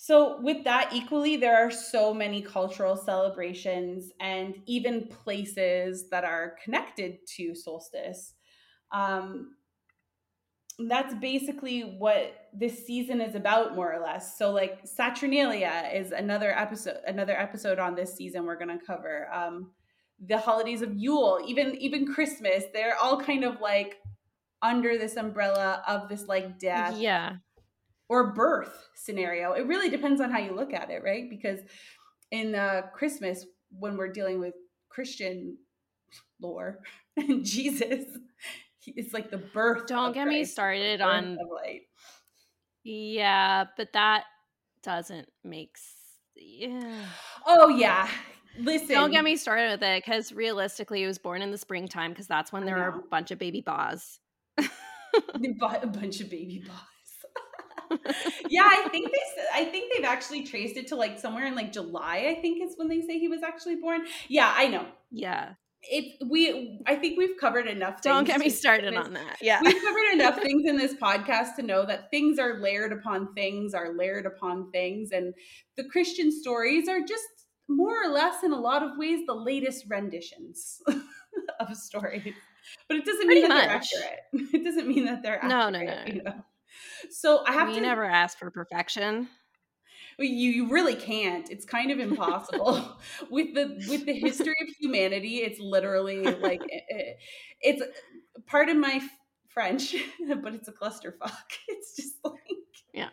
So, 0.00 0.40
with 0.40 0.62
that, 0.62 0.92
equally, 0.92 1.36
there 1.36 1.56
are 1.56 1.72
so 1.72 2.14
many 2.14 2.40
cultural 2.40 2.96
celebrations 2.96 4.12
and 4.20 4.54
even 4.64 5.08
places 5.08 6.08
that 6.10 6.22
are 6.22 6.54
connected 6.62 7.18
to 7.36 7.52
solstice. 7.56 8.34
Um, 8.92 9.56
that's 10.78 11.14
basically 11.14 11.80
what 11.80 12.32
this 12.54 12.86
season 12.86 13.20
is 13.20 13.34
about, 13.34 13.74
more 13.74 13.92
or 13.92 14.00
less. 14.00 14.38
So, 14.38 14.52
like 14.52 14.78
Saturnalia 14.84 15.90
is 15.92 16.12
another 16.12 16.56
episode, 16.56 16.98
another 17.04 17.36
episode 17.36 17.80
on 17.80 17.96
this 17.96 18.14
season 18.14 18.44
we're 18.44 18.54
going 18.54 18.78
to 18.78 18.86
cover. 18.86 19.28
Um, 19.34 19.72
the 20.24 20.38
holidays 20.38 20.80
of 20.80 20.94
Yule, 20.94 21.40
even 21.44 21.74
even 21.74 22.06
Christmas, 22.06 22.62
they're 22.72 22.96
all 22.96 23.20
kind 23.20 23.42
of 23.42 23.60
like 23.60 23.96
under 24.62 24.96
this 24.96 25.16
umbrella 25.16 25.82
of 25.88 26.08
this 26.08 26.28
like 26.28 26.60
death. 26.60 26.96
Yeah 26.96 27.38
or 28.08 28.32
birth 28.32 28.88
scenario. 28.94 29.52
It 29.52 29.66
really 29.66 29.90
depends 29.90 30.20
on 30.20 30.30
how 30.30 30.38
you 30.38 30.54
look 30.54 30.72
at 30.72 30.90
it, 30.90 31.02
right? 31.04 31.28
Because 31.28 31.60
in 32.30 32.54
uh, 32.54 32.82
Christmas, 32.94 33.44
when 33.70 33.96
we're 33.96 34.12
dealing 34.12 34.40
with 34.40 34.54
Christian 34.88 35.58
lore 36.40 36.78
and 37.16 37.44
Jesus, 37.44 38.04
it's 38.86 39.12
like 39.12 39.30
the 39.30 39.38
birth. 39.38 39.86
Don't 39.86 40.12
get 40.12 40.24
Christ, 40.24 40.38
me 40.38 40.44
started 40.44 41.00
on 41.00 41.36
light. 41.36 41.82
Yeah, 42.84 43.64
but 43.76 43.92
that 43.92 44.24
doesn't 44.82 45.28
make. 45.44 45.76
Yeah. 46.34 47.04
Oh 47.46 47.68
yeah. 47.68 48.08
Listen. 48.58 48.88
Don't 48.88 49.10
get 49.10 49.24
me 49.24 49.36
started 49.36 49.72
with 49.72 49.82
it 49.82 50.04
because 50.04 50.32
realistically, 50.32 51.00
he 51.00 51.06
was 51.06 51.18
born 51.18 51.42
in 51.42 51.50
the 51.50 51.58
springtime 51.58 52.12
because 52.12 52.26
that's 52.26 52.52
when 52.52 52.64
there 52.64 52.78
are 52.78 52.88
a 52.98 53.02
bunch 53.10 53.30
of 53.30 53.38
baby 53.38 53.60
boss. 53.60 54.18
a 54.58 55.86
bunch 55.86 56.20
of 56.20 56.30
baby 56.30 56.64
boss 56.66 56.97
yeah, 58.48 58.64
I 58.64 58.88
think 58.90 59.10
they 59.10 59.42
I 59.54 59.64
think 59.64 59.92
they've 59.94 60.04
actually 60.04 60.44
traced 60.44 60.76
it 60.76 60.88
to 60.88 60.96
like 60.96 61.18
somewhere 61.18 61.46
in 61.46 61.54
like 61.54 61.72
July, 61.72 62.34
I 62.36 62.40
think 62.40 62.62
is 62.62 62.76
when 62.76 62.88
they 62.88 63.00
say 63.00 63.18
he 63.18 63.28
was 63.28 63.42
actually 63.42 63.76
born. 63.76 64.02
Yeah, 64.28 64.52
I 64.54 64.68
know. 64.68 64.86
Yeah. 65.10 65.54
It 65.82 66.18
we 66.28 66.80
I 66.86 66.96
think 66.96 67.18
we've 67.18 67.36
covered 67.40 67.68
enough 67.68 68.02
Don't 68.02 68.24
get 68.26 68.40
me 68.40 68.50
started 68.50 68.96
on 68.96 69.12
that. 69.14 69.36
Yeah. 69.40 69.60
We've 69.62 69.80
covered 69.80 70.12
enough 70.12 70.36
things 70.42 70.64
in 70.66 70.76
this 70.76 70.94
podcast 70.94 71.54
to 71.56 71.62
know 71.62 71.86
that 71.86 72.10
things 72.10 72.38
are 72.38 72.60
layered 72.60 72.92
upon 72.92 73.32
things 73.34 73.74
are 73.74 73.92
layered 73.94 74.26
upon 74.26 74.72
things 74.72 75.10
and 75.12 75.34
the 75.76 75.84
Christian 75.84 76.32
stories 76.32 76.88
are 76.88 77.00
just 77.00 77.24
more 77.68 77.94
or 78.02 78.08
less 78.08 78.42
in 78.42 78.52
a 78.52 78.58
lot 78.58 78.82
of 78.82 78.96
ways 78.96 79.20
the 79.26 79.34
latest 79.34 79.84
renditions 79.88 80.82
of 81.60 81.76
stories. 81.76 82.34
But 82.88 82.98
it 82.98 83.04
doesn't 83.04 83.26
Pretty 83.26 83.42
mean 83.42 83.50
that 83.50 83.72
much. 83.72 83.90
they're 83.92 84.02
accurate. 84.02 84.52
It 84.54 84.64
doesn't 84.64 84.88
mean 84.88 85.04
that 85.04 85.22
they're 85.22 85.42
accurate. 85.42 85.72
No, 85.72 85.78
no, 85.78 85.84
no. 85.84 86.04
You 86.06 86.22
know? 86.22 86.44
So 87.10 87.44
I 87.46 87.52
have 87.52 87.68
we 87.68 87.74
to. 87.74 87.80
never 87.80 88.04
ask 88.04 88.38
for 88.38 88.50
perfection. 88.50 89.28
You 90.18 90.50
you 90.50 90.68
really 90.68 90.94
can't. 90.94 91.50
It's 91.50 91.64
kind 91.64 91.90
of 91.90 91.98
impossible 92.00 93.00
with 93.30 93.54
the 93.54 93.84
with 93.88 94.06
the 94.06 94.12
history 94.14 94.54
of 94.62 94.68
humanity. 94.78 95.38
It's 95.38 95.60
literally 95.60 96.34
like 96.34 96.62
it, 96.68 97.18
it's 97.60 97.82
part 98.46 98.68
of 98.68 98.76
my 98.76 99.00
French, 99.48 99.94
but 100.42 100.54
it's 100.54 100.68
a 100.68 100.72
clusterfuck. 100.72 101.32
It's 101.68 101.96
just 101.96 102.16
like 102.24 102.38
yeah, 102.92 103.10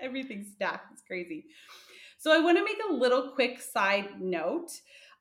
everything's 0.00 0.52
stacked. 0.52 0.92
It's 0.92 1.02
crazy. 1.02 1.46
So 2.18 2.32
I 2.32 2.38
want 2.40 2.58
to 2.58 2.64
make 2.64 2.78
a 2.88 2.92
little 2.92 3.32
quick 3.32 3.60
side 3.60 4.20
note 4.20 4.70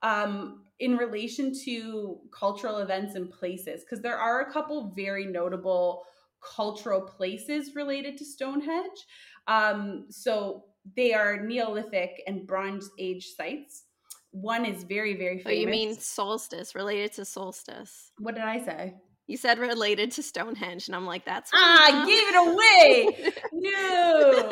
um, 0.03 0.65
in 0.79 0.97
relation 0.97 1.53
to 1.65 2.19
cultural 2.31 2.77
events 2.77 3.15
and 3.15 3.31
places 3.31 3.81
because 3.83 4.01
there 4.01 4.17
are 4.17 4.41
a 4.41 4.51
couple 4.51 4.91
very 4.95 5.25
notable 5.25 6.03
cultural 6.41 7.01
places 7.01 7.75
related 7.75 8.17
to 8.17 8.25
Stonehenge. 8.25 9.05
Um, 9.47 10.05
so 10.09 10.65
they 10.95 11.13
are 11.13 11.41
Neolithic 11.41 12.21
and 12.27 12.47
Bronze 12.47 12.89
Age 12.99 13.27
sites. 13.37 13.83
One 14.31 14.65
is 14.65 14.83
very, 14.83 15.15
very 15.15 15.39
famous. 15.39 15.47
Oh, 15.47 15.51
you 15.51 15.67
mean 15.67 15.95
solstice, 15.95 16.73
related 16.73 17.13
to 17.13 17.25
solstice. 17.25 18.11
What 18.17 18.35
did 18.35 18.45
I 18.45 18.63
say? 18.63 18.95
You 19.27 19.37
said 19.37 19.59
related 19.59 20.11
to 20.11 20.23
Stonehenge, 20.23 20.87
and 20.87 20.95
I'm 20.95 21.05
like, 21.05 21.25
that's 21.25 21.51
ah, 21.53 21.87
I 21.87 22.05
gave 22.05 22.27
it 22.27 22.35
away. 22.49 23.33
no. 23.53 24.49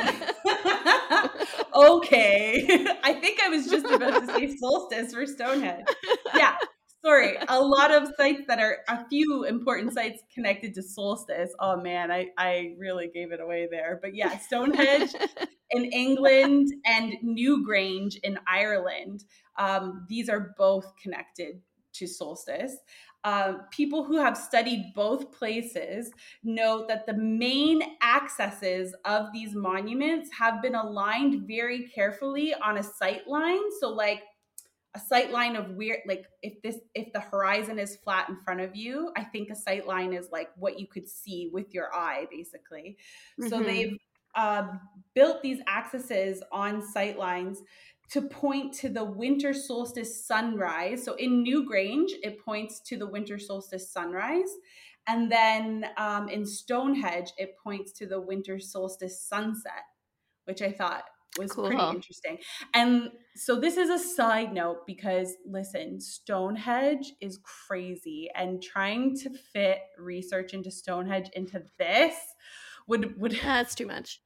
okay. 1.98 2.86
I 3.04 3.14
think 3.14 3.42
I 3.42 3.50
was 3.50 3.68
just 3.68 3.86
about 3.86 4.26
to 4.26 4.34
say 4.34 4.56
solstice 4.58 5.14
for 5.14 5.26
Stonehenge. 5.26 5.88
Yeah 6.36 6.56
sorry 7.04 7.38
a 7.48 7.60
lot 7.60 7.94
of 7.94 8.10
sites 8.18 8.42
that 8.48 8.60
are 8.60 8.78
a 8.88 9.08
few 9.10 9.44
important 9.44 9.94
sites 9.94 10.22
connected 10.34 10.74
to 10.76 10.84
solstice. 10.84 11.52
Oh 11.60 11.78
man 11.78 12.12
i 12.12 12.28
i 12.38 12.74
really 12.78 13.10
gave 13.14 13.32
it 13.32 13.42
away 13.42 13.68
there. 13.70 14.00
But 14.02 14.16
yeah 14.16 14.38
stonehenge 14.38 15.12
in 15.72 15.86
england 15.86 16.68
and 16.86 17.14
newgrange 17.24 18.18
in 18.24 18.40
ireland 18.48 19.24
um, 19.58 20.06
these 20.10 20.30
are 20.30 20.56
both 20.58 20.92
connected 21.02 21.62
to 21.94 22.08
solstice. 22.08 22.78
Um, 23.26 23.64
people 23.72 24.06
who 24.06 24.18
have 24.18 24.38
studied 24.38 24.94
both 24.96 25.34
places 25.34 26.10
note 26.42 26.88
that 26.88 27.06
the 27.06 27.14
main 27.14 27.82
axes 28.02 28.96
of 29.04 29.28
these 29.34 29.54
monuments 29.54 30.30
have 30.40 30.62
been 30.62 30.76
aligned 30.76 31.46
very 31.46 31.90
carefully 31.90 32.54
on 32.54 32.78
a 32.78 32.84
sight 32.84 33.28
line. 33.28 33.60
So, 33.82 33.90
like 33.90 34.24
a 34.96 35.00
sight 35.00 35.32
line 35.32 35.56
of 35.56 35.72
weird 35.72 36.00
like 36.08 36.26
if 36.42 36.62
this 36.64 36.78
if 36.96 37.12
the 37.14 37.20
horizon 37.20 37.78
is 37.78 37.98
flat 37.98 38.28
in 38.28 38.36
front 38.38 38.60
of 38.60 38.76
you 38.76 39.12
i 39.16 39.24
think 39.24 39.50
a 39.50 39.56
sight 39.56 39.86
line 39.86 40.14
is 40.14 40.30
like 40.32 40.50
what 40.56 40.80
you 40.80 40.88
could 40.88 41.08
see 41.08 41.50
with 41.54 41.74
your 41.74 41.94
eye 41.94 42.26
basically. 42.32 42.98
Mm-hmm. 43.40 43.50
so 43.50 43.62
they've 43.62 43.98
uh, 44.36 44.68
built 45.16 45.42
these 45.42 45.60
axes 45.68 46.44
on 46.52 46.82
sight 46.82 47.18
lines 47.18 47.62
to 48.10 48.22
point 48.22 48.74
to 48.74 48.90
the 48.90 49.04
winter 49.04 49.54
solstice 49.54 50.26
sunrise. 50.26 51.04
So 51.04 51.16
in 51.16 51.44
newgrange 51.44 52.12
it 52.24 52.44
points 52.44 52.80
to 52.82 52.98
the 52.98 53.08
winter 53.08 53.40
solstice 53.40 53.92
sunrise. 53.92 54.50
And 55.08 55.32
then 55.32 55.86
um, 55.98 56.30
in 56.30 56.46
stonehenge 56.46 57.32
it 57.38 57.56
points 57.64 57.92
to 57.94 58.06
the 58.06 58.22
winter 58.22 58.60
solstice 58.60 59.22
sunset 59.22 59.84
which 60.50 60.64
i 60.64 60.72
thought 60.72 61.04
was 61.40 61.52
cool. 61.52 61.68
pretty 61.68 61.84
interesting. 61.84 62.38
And 62.74 63.12
so 63.36 63.60
this 63.60 63.78
is 63.78 63.90
a 63.90 63.98
side 63.98 64.54
note 64.54 64.86
because 64.86 65.36
listen, 65.46 66.00
Stonehenge 66.00 67.14
is 67.22 67.40
crazy 67.44 68.30
and 68.36 68.62
trying 68.62 69.18
to 69.18 69.30
fit 69.30 69.80
research 69.98 70.54
into 70.54 70.70
Stonehenge 70.70 71.30
into 71.34 71.64
this 71.80 72.16
would 72.88 73.20
would 73.20 73.32
that's 73.44 73.76
too 73.76 73.88
much. 73.88 74.22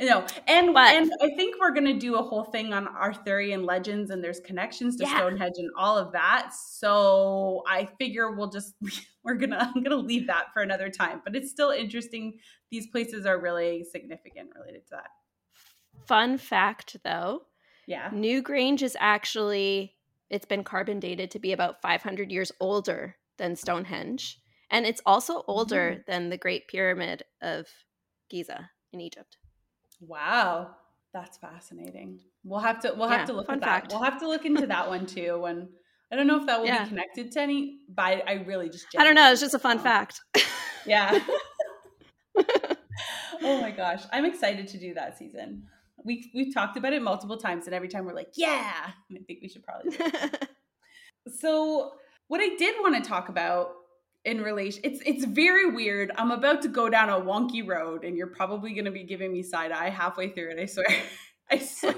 No, 0.00 0.24
and 0.46 0.72
but, 0.72 0.94
and 0.94 1.12
I 1.20 1.28
think 1.36 1.56
we're 1.60 1.74
gonna 1.74 1.98
do 1.98 2.14
a 2.14 2.22
whole 2.22 2.44
thing 2.44 2.72
on 2.72 2.88
Arthurian 2.88 3.64
legends 3.64 4.10
and 4.10 4.24
there's 4.24 4.40
connections 4.40 4.96
to 4.96 5.04
yeah. 5.04 5.18
Stonehenge 5.18 5.56
and 5.58 5.70
all 5.76 5.98
of 5.98 6.12
that. 6.12 6.52
So 6.54 7.62
I 7.68 7.84
figure 7.98 8.30
we'll 8.30 8.48
just 8.48 8.74
we're 9.24 9.34
gonna 9.34 9.70
I'm 9.74 9.82
gonna 9.82 9.96
leave 9.96 10.26
that 10.28 10.54
for 10.54 10.62
another 10.62 10.88
time. 10.88 11.20
But 11.22 11.36
it's 11.36 11.50
still 11.50 11.70
interesting. 11.70 12.38
These 12.70 12.86
places 12.86 13.26
are 13.26 13.38
really 13.38 13.84
significant 13.84 14.50
related 14.58 14.86
to 14.86 14.90
that. 14.92 15.08
Fun 16.06 16.38
fact 16.38 16.96
though. 17.04 17.42
Yeah. 17.86 18.10
Newgrange 18.10 18.82
is 18.82 18.96
actually 19.00 19.94
it's 20.28 20.46
been 20.46 20.64
carbon 20.64 21.00
dated 21.00 21.30
to 21.32 21.38
be 21.38 21.52
about 21.52 21.82
500 21.82 22.30
years 22.30 22.52
older 22.60 23.16
than 23.38 23.56
Stonehenge 23.56 24.38
and 24.70 24.86
it's 24.86 25.02
also 25.04 25.42
older 25.48 25.96
mm. 25.98 26.06
than 26.06 26.30
the 26.30 26.36
Great 26.36 26.68
Pyramid 26.68 27.24
of 27.42 27.66
Giza 28.28 28.70
in 28.92 29.00
Egypt. 29.00 29.36
Wow. 30.00 30.76
That's 31.12 31.38
fascinating. 31.38 32.20
We'll 32.44 32.60
have 32.60 32.80
to 32.80 32.94
we'll 32.96 33.08
have 33.08 33.26
to 33.26 33.32
look 33.32 33.50
at 33.50 33.60
that. 33.60 33.88
We'll 33.90 34.02
have 34.02 34.20
to 34.20 34.28
look 34.28 34.44
into 34.44 34.66
that 34.68 34.88
one 34.88 35.06
too 35.06 35.38
when 35.40 35.68
I 36.12 36.16
don't 36.16 36.26
know 36.26 36.38
if 36.40 36.46
that 36.46 36.60
will 36.60 36.66
yeah. 36.66 36.84
be 36.84 36.88
connected 36.88 37.32
to 37.32 37.40
any, 37.40 37.78
but 37.88 38.02
I, 38.02 38.22
I 38.26 38.32
really 38.46 38.68
just. 38.68 38.86
I 38.98 39.04
don't 39.04 39.14
know. 39.14 39.30
It's 39.30 39.40
just 39.40 39.54
a 39.54 39.58
fun 39.58 39.78
fact. 39.78 40.20
Yeah. 40.86 41.20
oh 43.42 43.60
my 43.60 43.70
gosh, 43.70 44.02
I'm 44.12 44.24
excited 44.24 44.68
to 44.68 44.78
do 44.78 44.94
that 44.94 45.18
season. 45.18 45.64
We 46.04 46.30
we've 46.34 46.52
talked 46.54 46.76
about 46.76 46.92
it 46.92 47.02
multiple 47.02 47.36
times, 47.36 47.66
and 47.66 47.74
every 47.74 47.88
time 47.88 48.04
we're 48.04 48.14
like, 48.14 48.32
yeah. 48.34 48.90
I 49.12 49.18
think 49.26 49.40
we 49.42 49.48
should 49.48 49.62
probably. 49.62 49.96
so, 51.38 51.92
what 52.28 52.40
I 52.40 52.56
did 52.56 52.74
want 52.80 53.02
to 53.02 53.08
talk 53.08 53.28
about 53.28 53.72
in 54.24 54.42
relation 54.42 54.82
it's 54.84 55.00
it's 55.06 55.24
very 55.24 55.70
weird. 55.70 56.12
I'm 56.16 56.30
about 56.30 56.62
to 56.62 56.68
go 56.68 56.88
down 56.88 57.08
a 57.08 57.20
wonky 57.20 57.66
road 57.66 58.04
and 58.04 58.16
you're 58.16 58.26
probably 58.26 58.72
going 58.72 58.84
to 58.84 58.90
be 58.90 59.04
giving 59.04 59.32
me 59.32 59.42
side 59.42 59.72
eye 59.72 59.88
halfway 59.88 60.30
through 60.30 60.50
it 60.50 60.58
i 60.58 60.66
swear. 60.66 60.86
I 61.50 61.58
swear. 61.58 61.94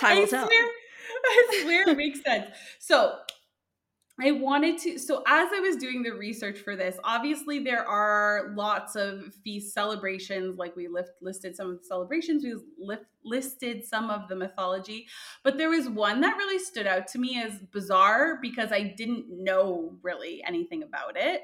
Time 0.00 0.16
will 0.18 0.24
I 0.24 0.26
tell. 0.26 0.46
swear, 0.46 0.68
i 1.24 1.60
swear 1.62 1.88
it 1.90 1.96
makes 1.96 2.22
sense. 2.22 2.46
So 2.78 3.18
I 4.18 4.30
wanted 4.30 4.78
to, 4.78 4.98
so 4.98 5.22
as 5.26 5.50
I 5.54 5.60
was 5.60 5.76
doing 5.76 6.02
the 6.02 6.12
research 6.12 6.60
for 6.60 6.74
this, 6.74 6.96
obviously 7.04 7.58
there 7.58 7.86
are 7.86 8.52
lots 8.54 8.96
of 8.96 9.34
feast 9.44 9.74
celebrations, 9.74 10.56
like 10.56 10.74
we 10.74 10.88
lift, 10.88 11.10
listed 11.20 11.54
some 11.54 11.70
of 11.70 11.78
the 11.78 11.84
celebrations, 11.84 12.42
we 12.42 12.56
lift, 12.78 13.04
listed 13.24 13.84
some 13.84 14.08
of 14.08 14.26
the 14.28 14.34
mythology, 14.34 15.06
but 15.44 15.58
there 15.58 15.68
was 15.68 15.90
one 15.90 16.22
that 16.22 16.38
really 16.38 16.58
stood 16.58 16.86
out 16.86 17.06
to 17.08 17.18
me 17.18 17.42
as 17.42 17.58
bizarre 17.72 18.38
because 18.40 18.72
I 18.72 18.94
didn't 18.96 19.26
know 19.28 19.98
really 20.02 20.42
anything 20.46 20.82
about 20.82 21.16
it. 21.16 21.42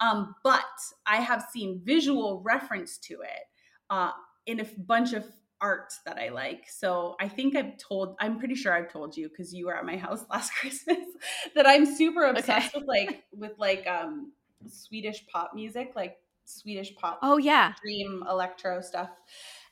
Um, 0.00 0.34
but 0.42 0.62
I 1.04 1.16
have 1.16 1.44
seen 1.52 1.82
visual 1.84 2.40
reference 2.42 2.96
to 2.98 3.20
it 3.20 3.48
uh, 3.90 4.12
in 4.46 4.60
a 4.60 4.64
bunch 4.78 5.12
of 5.12 5.26
art 5.60 5.92
that 6.06 6.18
I 6.18 6.28
like. 6.28 6.66
So 6.68 7.16
I 7.20 7.28
think 7.28 7.56
I've 7.56 7.76
told, 7.78 8.16
I'm 8.20 8.38
pretty 8.38 8.54
sure 8.54 8.72
I've 8.72 8.92
told 8.92 9.16
you 9.16 9.28
because 9.28 9.52
you 9.52 9.66
were 9.66 9.76
at 9.76 9.84
my 9.84 9.96
house 10.06 10.24
last 10.30 10.52
Christmas 10.54 10.98
that 11.54 11.66
I'm 11.66 11.86
super 11.86 12.24
obsessed 12.24 12.74
okay. 12.74 12.78
with 12.78 12.88
like, 12.88 13.24
with 13.32 13.52
like, 13.58 13.86
um, 13.86 14.32
Swedish 14.66 15.26
pop 15.26 15.52
music, 15.54 15.92
like 15.94 16.16
Swedish 16.44 16.94
pop. 16.96 17.18
Oh 17.22 17.36
yeah. 17.36 17.72
Dream 17.82 18.24
electro 18.28 18.80
stuff. 18.80 19.10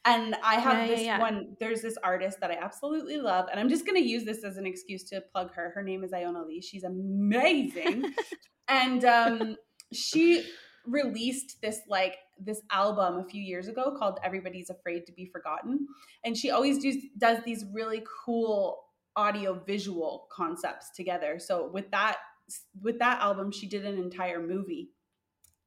And 0.05 0.35
I 0.43 0.57
have 0.57 0.79
yeah, 0.79 0.87
this 0.87 1.01
yeah, 1.01 1.07
yeah. 1.07 1.21
one, 1.21 1.57
there's 1.61 1.81
this 1.81 1.97
artist 2.03 2.41
that 2.41 2.51
I 2.51 2.57
absolutely 2.57 3.19
love. 3.19 3.47
And 3.51 3.61
I'm 3.61 3.69
just 3.69 3.87
going 3.87 4.03
to 4.03 4.07
use 4.07 4.25
this 4.25 4.43
as 4.43 4.57
an 4.57 4.67
excuse 4.67 5.05
to 5.05 5.21
plug 5.21 5.55
her. 5.55 5.71
Her 5.75 5.83
name 5.83 6.03
is 6.03 6.13
Iona 6.13 6.45
Lee. 6.45 6.61
She's 6.61 6.83
amazing. 6.83 8.13
and 8.69 9.05
um, 9.05 9.57
she 9.93 10.45
released 10.87 11.61
this 11.63 11.81
like 11.89 12.17
this 12.39 12.63
album 12.71 13.19
a 13.19 13.25
few 13.25 13.43
years 13.43 13.69
ago 13.69 13.95
called 13.97 14.19
Everybody's 14.25 14.71
Afraid 14.71 15.07
to 15.07 15.13
Be 15.13 15.27
Forgotten. 15.27 15.87
And 16.25 16.37
she 16.37 16.51
always 16.51 16.83
does, 16.83 16.97
does 17.19 17.45
these 17.45 17.65
really 17.73 18.05
cool 18.25 18.85
audio 19.17 19.55
visual 19.67 20.27
concepts 20.33 20.91
together. 20.91 21.39
So 21.39 21.71
with 21.73 21.91
that 21.91 22.17
with 22.83 22.99
that 22.99 23.21
album 23.21 23.51
she 23.51 23.67
did 23.67 23.87
an 23.87 23.97
entire 23.97 24.45
movie 24.45 24.91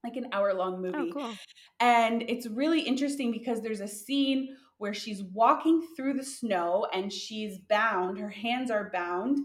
like 0.03 0.17
an 0.17 0.27
hour 0.31 0.53
long 0.53 0.81
movie. 0.81 0.97
Oh, 0.97 1.09
cool. 1.11 1.33
And 1.79 2.21
it's 2.23 2.47
really 2.47 2.81
interesting 2.81 3.31
because 3.31 3.61
there's 3.61 3.81
a 3.81 3.87
scene 3.87 4.55
where 4.85 4.93
she's 4.93 5.23
walking 5.33 5.81
through 5.97 6.13
the 6.13 6.23
snow 6.23 6.85
and 6.93 7.11
she's 7.11 7.57
bound, 7.57 8.19
her 8.19 8.29
hands 8.29 8.69
are 8.69 8.91
bound, 8.93 9.39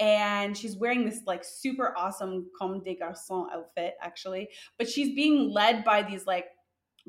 and 0.00 0.56
she's 0.56 0.74
wearing 0.78 1.04
this 1.04 1.20
like 1.26 1.44
super 1.44 1.92
awesome 1.98 2.46
Comme 2.58 2.82
des 2.82 2.94
Garçons 2.94 3.46
outfit, 3.52 3.92
actually. 4.00 4.48
But 4.78 4.88
she's 4.88 5.14
being 5.14 5.52
led 5.52 5.84
by 5.84 6.02
these 6.02 6.24
like 6.26 6.46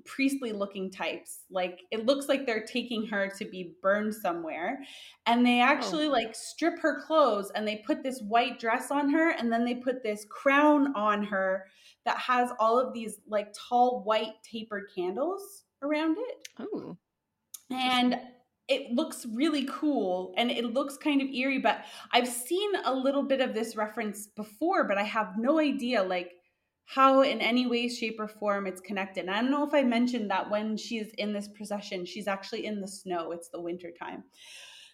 priestly 0.04 0.52
looking 0.52 0.92
types. 0.92 1.46
Like 1.50 1.80
it 1.90 2.06
looks 2.06 2.28
like 2.28 2.46
they're 2.46 2.66
taking 2.66 3.08
her 3.08 3.32
to 3.38 3.46
be 3.46 3.76
burned 3.82 4.14
somewhere. 4.14 4.80
And 5.26 5.46
they 5.46 5.62
actually 5.62 6.08
oh. 6.08 6.12
like 6.12 6.36
strip 6.36 6.80
her 6.80 7.02
clothes 7.02 7.54
and 7.56 7.66
they 7.66 7.84
put 7.88 8.04
this 8.04 8.20
white 8.20 8.60
dress 8.60 8.92
on 8.92 9.10
her 9.12 9.30
and 9.32 9.50
then 9.50 9.64
they 9.64 9.76
put 9.76 10.04
this 10.04 10.26
crown 10.30 10.94
on 10.94 11.24
her 11.24 11.68
that 12.04 12.18
has 12.18 12.50
all 12.60 12.78
of 12.78 12.94
these 12.94 13.22
like 13.30 13.56
tall 13.58 14.04
white 14.04 14.34
tapered 14.44 14.90
candles 14.94 15.64
around 15.82 16.18
it. 16.20 16.50
Oh. 16.60 16.98
And 17.70 18.20
it 18.68 18.92
looks 18.92 19.26
really 19.26 19.66
cool 19.66 20.34
and 20.38 20.52
it 20.52 20.66
looks 20.66 20.98
kind 20.98 21.22
of 21.22 21.30
eerie, 21.30 21.60
but 21.60 21.86
I've 22.12 22.28
seen 22.28 22.70
a 22.84 22.94
little 22.94 23.24
bit 23.24 23.40
of 23.40 23.54
this 23.54 23.76
reference 23.76 24.28
before, 24.28 24.86
but 24.86 24.98
I 24.98 25.04
have 25.04 25.38
no 25.38 25.60
idea 25.60 26.04
like 26.04 26.34
how 26.86 27.22
in 27.22 27.42
any 27.42 27.68
way 27.68 27.88
shape 27.90 28.18
or 28.20 28.28
form 28.28 28.66
it's 28.68 28.82
connected. 28.82 29.22
And 29.22 29.32
i 29.32 29.42
don't 29.42 29.52
know 29.52 29.66
if 29.66 29.74
i 29.74 29.84
mentioned 29.84 30.30
that 30.32 30.50
when 30.50 30.78
she's 30.78 31.12
in 31.18 31.34
this 31.34 31.50
procession 31.50 32.06
she's 32.06 32.28
actually 32.28 32.66
in 32.66 32.82
the 32.82 32.88
snow. 32.88 33.32
It's 33.32 33.50
the 33.50 33.62
winter 33.62 33.92
time. 33.98 34.24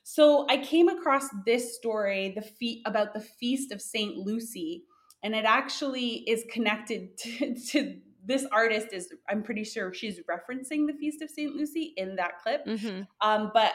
So 0.03 0.45
i 0.49 0.57
came 0.57 0.89
across 0.89 1.27
this 1.45 1.75
story 1.75 2.33
the 2.35 2.41
fe- 2.41 2.83
about 2.85 3.13
the 3.13 3.21
feast 3.21 3.71
of 3.71 3.81
saint 3.81 4.17
lucy 4.17 4.83
and 5.23 5.33
it 5.33 5.45
actually 5.45 6.23
is 6.27 6.43
connected 6.51 7.17
to, 7.17 7.55
to 7.55 7.95
this 8.25 8.45
artist 8.51 8.87
is 8.91 9.13
i'm 9.29 9.43
pretty 9.43 9.63
sure 9.63 9.93
she's 9.93 10.19
referencing 10.21 10.87
the 10.87 10.93
feast 10.99 11.21
of 11.21 11.29
saint 11.29 11.55
lucy 11.55 11.93
in 11.97 12.15
that 12.15 12.39
clip 12.41 12.65
mm-hmm. 12.65 13.01
um, 13.21 13.51
but 13.53 13.73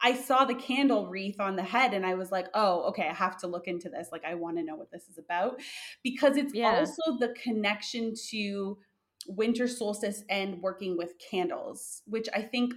I 0.00 0.14
saw 0.14 0.44
the 0.44 0.54
candle 0.54 1.08
wreath 1.08 1.40
on 1.40 1.56
the 1.56 1.62
head 1.62 1.92
and 1.92 2.06
I 2.06 2.14
was 2.14 2.30
like, 2.30 2.46
oh, 2.54 2.82
okay, 2.90 3.08
I 3.08 3.14
have 3.14 3.36
to 3.38 3.46
look 3.46 3.66
into 3.66 3.88
this. 3.88 4.08
Like, 4.12 4.24
I 4.24 4.34
want 4.34 4.56
to 4.58 4.62
know 4.62 4.76
what 4.76 4.92
this 4.92 5.08
is 5.08 5.18
about 5.18 5.60
because 6.04 6.36
it's 6.36 6.54
yeah. 6.54 6.78
also 6.78 7.18
the 7.18 7.34
connection 7.42 8.14
to 8.30 8.78
winter 9.26 9.66
solstice 9.66 10.22
and 10.30 10.62
working 10.62 10.96
with 10.96 11.14
candles, 11.30 12.02
which 12.06 12.28
I 12.34 12.42
think, 12.42 12.74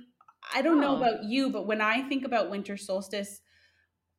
I 0.54 0.62
don't 0.64 0.80
oh. 0.80 0.82
know 0.82 0.98
about 0.98 1.24
you, 1.26 1.52
but 1.52 1.68
when 1.68 1.82
I 1.82 2.02
think 2.08 2.26
about 2.26 2.50
winter 2.50 2.76
solstice, 2.76 3.42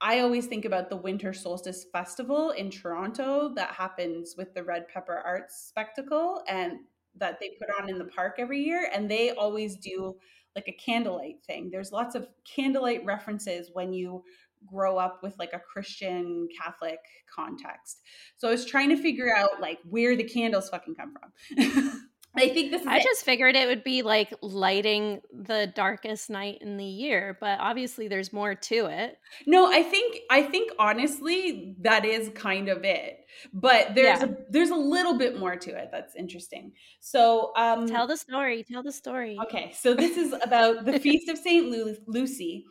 I 0.02 0.18
always 0.18 0.46
think 0.46 0.64
about 0.64 0.90
the 0.90 0.96
Winter 0.96 1.32
Solstice 1.32 1.86
Festival 1.92 2.50
in 2.50 2.70
Toronto 2.70 3.52
that 3.54 3.70
happens 3.70 4.34
with 4.36 4.52
the 4.52 4.64
Red 4.64 4.88
Pepper 4.88 5.22
Arts 5.24 5.68
Spectacle 5.68 6.42
and 6.48 6.80
that 7.16 7.38
they 7.38 7.50
put 7.50 7.68
on 7.80 7.88
in 7.88 7.98
the 7.98 8.06
park 8.06 8.34
every 8.38 8.60
year. 8.60 8.90
And 8.92 9.08
they 9.08 9.30
always 9.30 9.76
do 9.76 10.16
like 10.56 10.66
a 10.66 10.72
candlelight 10.72 11.36
thing. 11.46 11.70
There's 11.70 11.92
lots 11.92 12.16
of 12.16 12.26
candlelight 12.44 13.04
references 13.04 13.70
when 13.72 13.92
you 13.92 14.24
grow 14.66 14.96
up 14.96 15.20
with 15.22 15.38
like 15.38 15.52
a 15.52 15.60
Christian 15.60 16.48
Catholic 16.60 16.98
context. 17.32 18.00
So 18.36 18.48
I 18.48 18.50
was 18.50 18.64
trying 18.64 18.88
to 18.88 18.96
figure 18.96 19.34
out 19.34 19.60
like 19.60 19.78
where 19.88 20.16
the 20.16 20.24
candles 20.24 20.68
fucking 20.68 20.96
come 20.96 21.14
from. 21.14 22.01
I 22.34 22.48
think 22.48 22.70
this 22.70 22.86
I 22.86 22.96
it. 22.96 23.02
just 23.02 23.24
figured 23.24 23.56
it 23.56 23.68
would 23.68 23.84
be 23.84 24.02
like 24.02 24.32
lighting 24.40 25.20
the 25.32 25.70
darkest 25.74 26.30
night 26.30 26.58
in 26.62 26.78
the 26.78 26.84
year, 26.84 27.36
but 27.40 27.60
obviously 27.60 28.08
there's 28.08 28.32
more 28.32 28.54
to 28.54 28.86
it. 28.86 29.18
No, 29.46 29.70
I 29.70 29.82
think 29.82 30.20
I 30.30 30.42
think 30.42 30.72
honestly 30.78 31.76
that 31.80 32.06
is 32.06 32.30
kind 32.34 32.68
of 32.68 32.84
it. 32.84 33.18
But 33.52 33.94
there's 33.94 34.20
yeah. 34.20 34.26
a 34.26 34.36
there's 34.48 34.70
a 34.70 34.76
little 34.76 35.18
bit 35.18 35.38
more 35.38 35.56
to 35.56 35.70
it 35.70 35.90
that's 35.92 36.16
interesting. 36.16 36.72
So, 37.00 37.52
um 37.56 37.86
Tell 37.86 38.06
the 38.06 38.16
story, 38.16 38.64
tell 38.64 38.82
the 38.82 38.92
story. 38.92 39.36
Okay, 39.44 39.72
so 39.78 39.92
this 39.94 40.16
is 40.16 40.34
about 40.42 40.86
the 40.86 40.98
feast 40.98 41.28
of 41.28 41.36
St. 41.36 41.68
Lu- 41.68 41.96
Lucy 42.06 42.64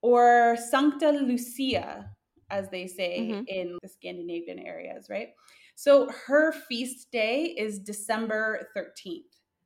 or 0.00 0.56
Sancta 0.70 1.10
Lucia 1.10 2.10
as 2.50 2.70
they 2.70 2.86
say 2.86 3.28
mm-hmm. 3.32 3.42
in 3.48 3.78
the 3.82 3.88
Scandinavian 3.88 4.58
areas, 4.58 5.08
right? 5.10 5.28
So 5.76 6.08
her 6.26 6.52
feast 6.52 7.12
day 7.12 7.54
is 7.56 7.78
December 7.78 8.68
13th. 8.74 9.20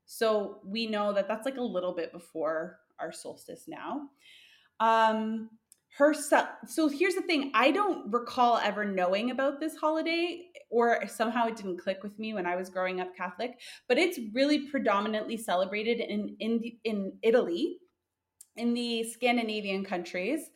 So 0.07 0.59
we 0.65 0.89
know 0.89 1.13
that 1.13 1.29
that's 1.29 1.47
like 1.47 1.57
a 1.57 1.63
little 1.63 1.95
bit 1.95 2.13
before 2.13 2.81
our 2.99 3.13
solstice 3.13 3.67
now. 3.69 4.09
Um, 4.81 5.51
her 5.99 6.13
so 6.13 6.89
here's 6.89 7.15
the 7.15 7.23
thing 7.23 7.53
I 7.55 7.71
don't 7.71 8.13
recall 8.13 8.59
ever 8.59 8.85
knowing 8.85 9.31
about 9.31 9.61
this 9.61 9.77
holiday 9.77 10.47
or 10.69 11.07
somehow 11.07 11.47
it 11.47 11.57
didn't 11.57 11.79
click 11.79 12.03
with 12.03 12.19
me 12.19 12.35
when 12.35 12.47
I 12.47 12.57
was 12.57 12.71
growing 12.71 13.01
up 13.01 13.15
Catholic, 13.17 13.61
but 13.89 13.99
it's 13.99 14.19
really 14.33 14.69
predominantly 14.69 15.37
celebrated 15.37 16.01
in 16.01 16.37
in, 16.41 16.63
in 16.85 17.13
Italy, 17.23 17.79
in 18.57 18.75
the 18.75 19.05
Scandinavian 19.05 19.85
countries 19.85 20.51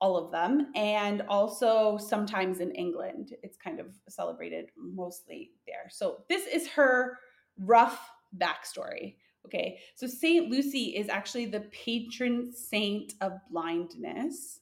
all 0.00 0.16
of 0.16 0.32
them, 0.32 0.68
and 0.74 1.22
also 1.28 1.98
sometimes 1.98 2.60
in 2.60 2.72
England. 2.72 3.34
It's 3.42 3.56
kind 3.56 3.80
of 3.80 3.86
celebrated 4.08 4.70
mostly 4.76 5.50
there. 5.66 5.88
So 5.90 6.24
this 6.28 6.46
is 6.46 6.68
her 6.68 7.18
rough 7.58 8.10
backstory. 8.36 9.16
Okay, 9.46 9.78
so 9.94 10.06
Saint 10.06 10.50
Lucy 10.50 10.96
is 10.96 11.08
actually 11.08 11.46
the 11.46 11.60
patron 11.60 12.52
saint 12.52 13.14
of 13.20 13.32
blindness, 13.50 14.60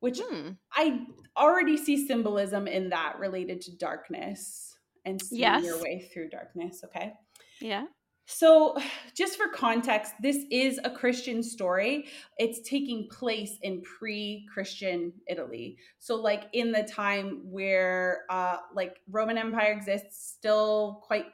which 0.00 0.20
hmm. 0.22 0.50
I 0.72 1.00
already 1.36 1.76
see 1.76 2.06
symbolism 2.06 2.68
in 2.68 2.90
that 2.90 3.18
related 3.18 3.60
to 3.62 3.76
darkness 3.76 4.76
and 5.04 5.20
seeing 5.20 5.40
yes. 5.40 5.64
your 5.64 5.80
way 5.80 6.08
through 6.12 6.28
darkness. 6.28 6.82
Okay. 6.84 7.12
Yeah. 7.60 7.86
So, 8.32 8.76
just 9.14 9.36
for 9.36 9.48
context, 9.48 10.14
this 10.20 10.44
is 10.50 10.80
a 10.84 10.90
Christian 10.90 11.42
story. 11.42 12.06
It's 12.38 12.68
taking 12.68 13.08
place 13.08 13.58
in 13.62 13.82
pre-Christian 13.82 15.12
Italy. 15.28 15.76
So, 15.98 16.16
like 16.16 16.44
in 16.52 16.72
the 16.72 16.82
time 16.82 17.42
where, 17.44 18.24
uh, 18.30 18.56
like 18.74 19.00
Roman 19.10 19.38
Empire 19.38 19.72
exists, 19.72 20.34
still 20.36 21.02
quite 21.04 21.26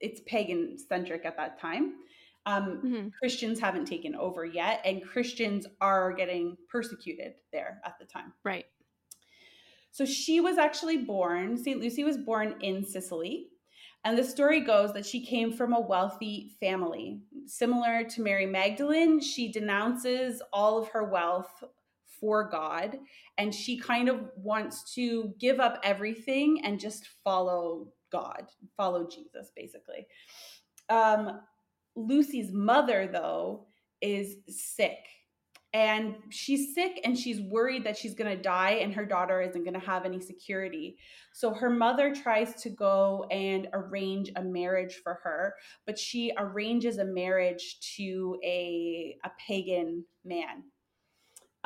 it's 0.00 0.20
pagan 0.26 0.76
centric 0.78 1.24
at 1.24 1.36
that 1.38 1.58
time. 1.58 1.94
Um, 2.44 2.80
mm-hmm. 2.84 3.08
Christians 3.18 3.58
haven't 3.58 3.86
taken 3.86 4.14
over 4.14 4.44
yet, 4.44 4.80
and 4.84 5.02
Christians 5.02 5.66
are 5.80 6.12
getting 6.12 6.56
persecuted 6.70 7.32
there 7.52 7.80
at 7.84 7.98
the 7.98 8.04
time. 8.04 8.32
Right. 8.44 8.66
So 9.90 10.04
she 10.04 10.40
was 10.40 10.58
actually 10.58 10.98
born, 10.98 11.56
St. 11.56 11.80
Lucy 11.80 12.04
was 12.04 12.18
born 12.18 12.56
in 12.60 12.84
Sicily. 12.84 13.48
And 14.06 14.16
the 14.16 14.22
story 14.22 14.60
goes 14.60 14.92
that 14.92 15.04
she 15.04 15.20
came 15.20 15.52
from 15.52 15.72
a 15.72 15.80
wealthy 15.80 16.52
family. 16.60 17.22
Similar 17.44 18.04
to 18.04 18.22
Mary 18.22 18.46
Magdalene, 18.46 19.18
she 19.18 19.50
denounces 19.50 20.40
all 20.52 20.78
of 20.78 20.86
her 20.90 21.02
wealth 21.02 21.64
for 22.20 22.48
God 22.48 22.98
and 23.36 23.52
she 23.52 23.76
kind 23.76 24.08
of 24.08 24.20
wants 24.36 24.94
to 24.94 25.34
give 25.40 25.58
up 25.58 25.80
everything 25.82 26.64
and 26.64 26.78
just 26.78 27.08
follow 27.24 27.88
God, 28.12 28.46
follow 28.76 29.08
Jesus, 29.08 29.50
basically. 29.56 30.06
Um, 30.88 31.40
Lucy's 31.96 32.52
mother, 32.52 33.10
though, 33.12 33.66
is 34.00 34.36
sick 34.48 34.98
and 35.76 36.16
she's 36.30 36.74
sick 36.74 37.02
and 37.04 37.18
she's 37.18 37.38
worried 37.38 37.84
that 37.84 37.98
she's 37.98 38.14
going 38.14 38.34
to 38.34 38.42
die 38.42 38.78
and 38.80 38.94
her 38.94 39.04
daughter 39.04 39.42
isn't 39.42 39.62
going 39.62 39.78
to 39.78 39.86
have 39.86 40.06
any 40.06 40.18
security. 40.18 40.96
So 41.34 41.52
her 41.52 41.68
mother 41.68 42.14
tries 42.14 42.54
to 42.62 42.70
go 42.70 43.26
and 43.30 43.68
arrange 43.74 44.32
a 44.36 44.42
marriage 44.42 45.02
for 45.04 45.20
her, 45.22 45.54
but 45.84 45.98
she 45.98 46.32
arranges 46.38 46.96
a 46.96 47.04
marriage 47.04 47.78
to 47.96 48.38
a 48.42 49.18
a 49.22 49.30
pagan 49.46 50.06
man. 50.24 50.64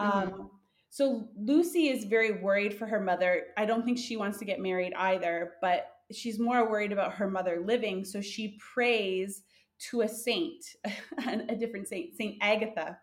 Mm-hmm. 0.00 0.34
Um, 0.34 0.50
so 0.88 1.28
Lucy 1.36 1.90
is 1.90 2.04
very 2.04 2.42
worried 2.42 2.74
for 2.74 2.86
her 2.86 2.98
mother. 2.98 3.44
I 3.56 3.64
don't 3.64 3.84
think 3.84 3.96
she 3.96 4.16
wants 4.16 4.38
to 4.38 4.44
get 4.44 4.58
married 4.58 4.92
either, 4.94 5.52
but 5.62 5.86
she's 6.10 6.40
more 6.40 6.68
worried 6.68 6.90
about 6.90 7.12
her 7.12 7.30
mother 7.30 7.62
living. 7.64 8.04
So 8.04 8.20
she 8.20 8.58
prays 8.74 9.44
to 9.90 10.00
a 10.00 10.08
saint, 10.08 10.64
a 11.28 11.54
different 11.54 11.86
saint, 11.86 12.16
Saint 12.16 12.38
Agatha 12.40 12.98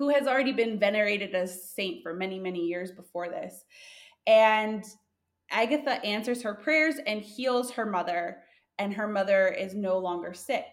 who 0.00 0.08
has 0.08 0.26
already 0.26 0.52
been 0.52 0.78
venerated 0.78 1.34
as 1.34 1.54
a 1.54 1.58
saint 1.58 2.02
for 2.02 2.14
many, 2.14 2.38
many 2.38 2.64
years 2.64 2.90
before 2.90 3.28
this. 3.28 3.66
And 4.26 4.82
Agatha 5.50 6.02
answers 6.02 6.40
her 6.40 6.54
prayers 6.54 6.94
and 7.06 7.20
heals 7.20 7.70
her 7.72 7.84
mother, 7.84 8.38
and 8.78 8.94
her 8.94 9.06
mother 9.06 9.48
is 9.48 9.74
no 9.74 9.98
longer 9.98 10.32
sick. 10.32 10.64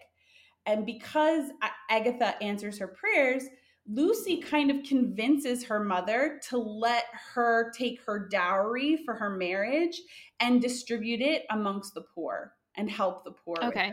And 0.64 0.86
because 0.86 1.50
Agatha 1.90 2.42
answers 2.42 2.78
her 2.78 2.88
prayers, 2.88 3.44
Lucy 3.86 4.38
kind 4.38 4.70
of 4.70 4.82
convinces 4.82 5.62
her 5.62 5.84
mother 5.84 6.40
to 6.48 6.56
let 6.56 7.04
her 7.34 7.70
take 7.76 8.00
her 8.06 8.30
dowry 8.30 9.02
for 9.04 9.12
her 9.12 9.36
marriage 9.36 10.00
and 10.40 10.62
distribute 10.62 11.20
it 11.20 11.44
amongst 11.50 11.92
the 11.92 12.04
poor 12.14 12.54
and 12.76 12.90
help 12.90 13.24
the 13.24 13.32
poor. 13.32 13.58
Okay. 13.62 13.92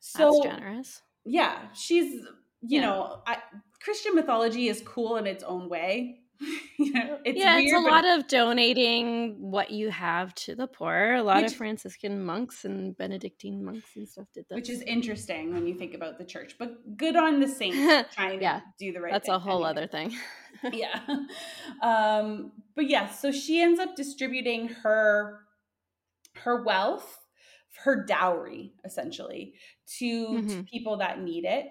So 0.00 0.40
That's 0.42 0.54
generous. 0.54 1.02
Yeah, 1.26 1.58
she's 1.74 2.24
you 2.66 2.80
yeah. 2.80 2.86
know, 2.86 3.22
I, 3.26 3.38
Christian 3.84 4.14
mythology 4.14 4.68
is 4.68 4.82
cool 4.84 5.16
in 5.16 5.26
its 5.26 5.44
own 5.44 5.68
way. 5.68 6.20
you 6.78 6.92
know, 6.92 7.18
it's 7.24 7.38
yeah, 7.38 7.56
weird, 7.56 7.66
it's 7.66 7.74
a 7.74 7.80
lot 7.80 8.04
of 8.04 8.26
donating 8.26 9.36
what 9.38 9.70
you 9.70 9.90
have 9.90 10.34
to 10.34 10.54
the 10.54 10.66
poor. 10.66 11.14
A 11.14 11.22
lot 11.22 11.42
which, 11.42 11.52
of 11.52 11.56
Franciscan 11.58 12.24
monks 12.24 12.64
and 12.64 12.96
Benedictine 12.96 13.64
monks 13.64 13.90
and 13.94 14.08
stuff 14.08 14.26
did 14.34 14.46
that, 14.48 14.56
which 14.56 14.70
is 14.70 14.80
interesting 14.82 15.52
when 15.52 15.66
you 15.66 15.74
think 15.74 15.94
about 15.94 16.18
the 16.18 16.24
church. 16.24 16.56
But 16.58 16.96
good 16.96 17.14
on 17.14 17.40
the 17.40 17.46
saints 17.46 18.08
trying 18.14 18.42
yeah, 18.42 18.60
to 18.60 18.64
do 18.78 18.92
the 18.92 19.00
right. 19.00 19.10
Thing. 19.10 19.12
That's 19.12 19.26
thing. 19.26 19.34
a 19.34 19.38
whole 19.38 19.66
anyway. 19.66 19.70
other 19.70 19.86
thing. 19.86 20.16
yeah, 20.72 21.00
um, 21.82 22.52
but 22.74 22.88
yeah, 22.88 23.10
so 23.10 23.30
she 23.30 23.60
ends 23.60 23.78
up 23.78 23.94
distributing 23.94 24.68
her 24.68 25.40
her 26.42 26.64
wealth, 26.64 27.18
her 27.84 28.04
dowry, 28.04 28.72
essentially, 28.84 29.54
to, 29.98 30.28
mm-hmm. 30.28 30.48
to 30.48 30.62
people 30.64 30.96
that 30.96 31.20
need 31.20 31.44
it, 31.44 31.66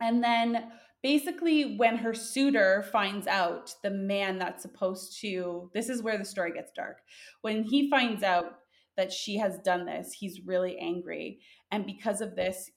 and 0.00 0.22
then 0.22 0.70
basically 1.04 1.76
when 1.76 1.98
her 1.98 2.14
suitor 2.14 2.82
finds 2.90 3.26
out 3.26 3.74
the 3.82 3.90
man 3.90 4.38
that's 4.38 4.62
supposed 4.62 5.20
to 5.20 5.70
this 5.74 5.90
is 5.90 6.02
where 6.02 6.16
the 6.16 6.24
story 6.24 6.50
gets 6.50 6.72
dark. 6.72 7.02
When 7.42 7.62
he 7.62 7.90
finds 7.90 8.22
out 8.22 8.60
that 8.96 9.12
she 9.12 9.36
has 9.36 9.58
done 9.58 9.84
this 9.84 10.14
he's 10.14 10.46
really 10.46 10.78
angry. 10.78 11.40
And 11.70 11.84
because 11.84 12.22
of 12.22 12.34
this 12.34 12.70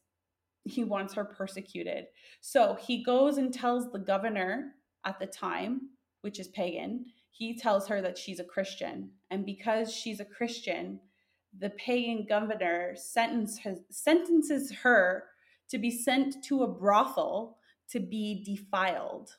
he 0.66 0.84
wants 0.84 1.14
her 1.14 1.24
persecuted. 1.24 2.08
So 2.42 2.78
he 2.82 3.02
goes 3.02 3.38
and 3.38 3.54
tells 3.54 3.90
the 3.90 4.00
governor 4.00 4.74
at 5.06 5.20
the 5.20 5.28
time 5.28 5.92
which 6.22 6.38
is 6.38 6.50
pagan 6.50 7.06
he 7.32 7.58
tells 7.58 7.88
her 7.88 8.02
that 8.02 8.18
she's 8.18 8.42
a 8.42 8.44
christian. 8.44 9.12
And 9.32 9.46
because 9.46 9.94
she's 9.94 10.20
a 10.20 10.26
christian 10.26 11.00
the 11.58 11.70
pagan 11.70 12.26
governor 12.28 12.94
sentences, 12.98 13.80
sentences 13.90 14.74
her 14.84 15.24
to 15.70 15.78
be 15.78 15.90
sent 15.90 16.44
to 16.44 16.64
a 16.64 16.68
brothel 16.68 17.58
to 17.92 18.00
be 18.00 18.44
defiled. 18.44 19.36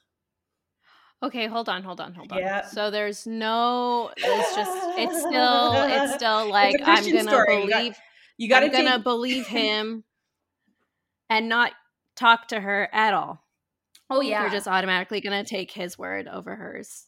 Okay, 1.22 1.48
hold 1.48 1.68
on, 1.68 1.82
hold 1.82 2.00
on, 2.00 2.14
hold 2.14 2.32
on. 2.32 2.38
Yeah. 2.38 2.64
So 2.64 2.90
there's 2.90 3.26
no 3.26 4.12
it's 4.16 4.54
just 4.54 4.70
it's 4.96 5.20
still 5.26 5.72
it's 5.74 6.14
still 6.14 6.48
like 6.48 6.76
it's 6.76 6.84
I'm 6.86 7.04
gonna 7.04 7.30
story. 7.30 7.66
believe 7.66 7.96
you 8.36 8.48
got, 8.48 8.62
you 8.62 8.68
I'm 8.68 8.72
take... 8.72 8.86
gonna 8.86 9.02
believe 9.02 9.46
him 9.46 10.04
and 11.28 11.48
not 11.48 11.72
talk 12.14 12.48
to 12.48 12.60
her 12.60 12.88
at 12.92 13.14
all. 13.14 13.44
Oh 14.08 14.20
yeah. 14.20 14.42
You're 14.42 14.50
just 14.50 14.68
automatically 14.68 15.20
gonna 15.20 15.44
take 15.44 15.72
his 15.72 15.98
word 15.98 16.28
over 16.28 16.54
hers. 16.54 17.06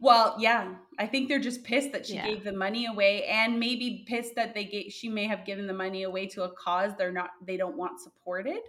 Well, 0.00 0.36
yeah. 0.38 0.74
I 0.98 1.06
think 1.06 1.28
they're 1.28 1.38
just 1.38 1.62
pissed 1.62 1.92
that 1.92 2.06
she 2.06 2.14
yeah. 2.14 2.26
gave 2.26 2.42
the 2.42 2.52
money 2.52 2.86
away 2.86 3.24
and 3.24 3.60
maybe 3.60 4.04
pissed 4.08 4.34
that 4.36 4.54
they 4.54 4.64
gave 4.64 4.90
she 4.90 5.08
may 5.08 5.26
have 5.26 5.44
given 5.44 5.66
the 5.66 5.74
money 5.74 6.04
away 6.04 6.26
to 6.28 6.44
a 6.44 6.50
cause 6.52 6.92
they're 6.96 7.12
not 7.12 7.30
they 7.46 7.58
don't 7.58 7.76
want 7.76 8.00
supported. 8.00 8.60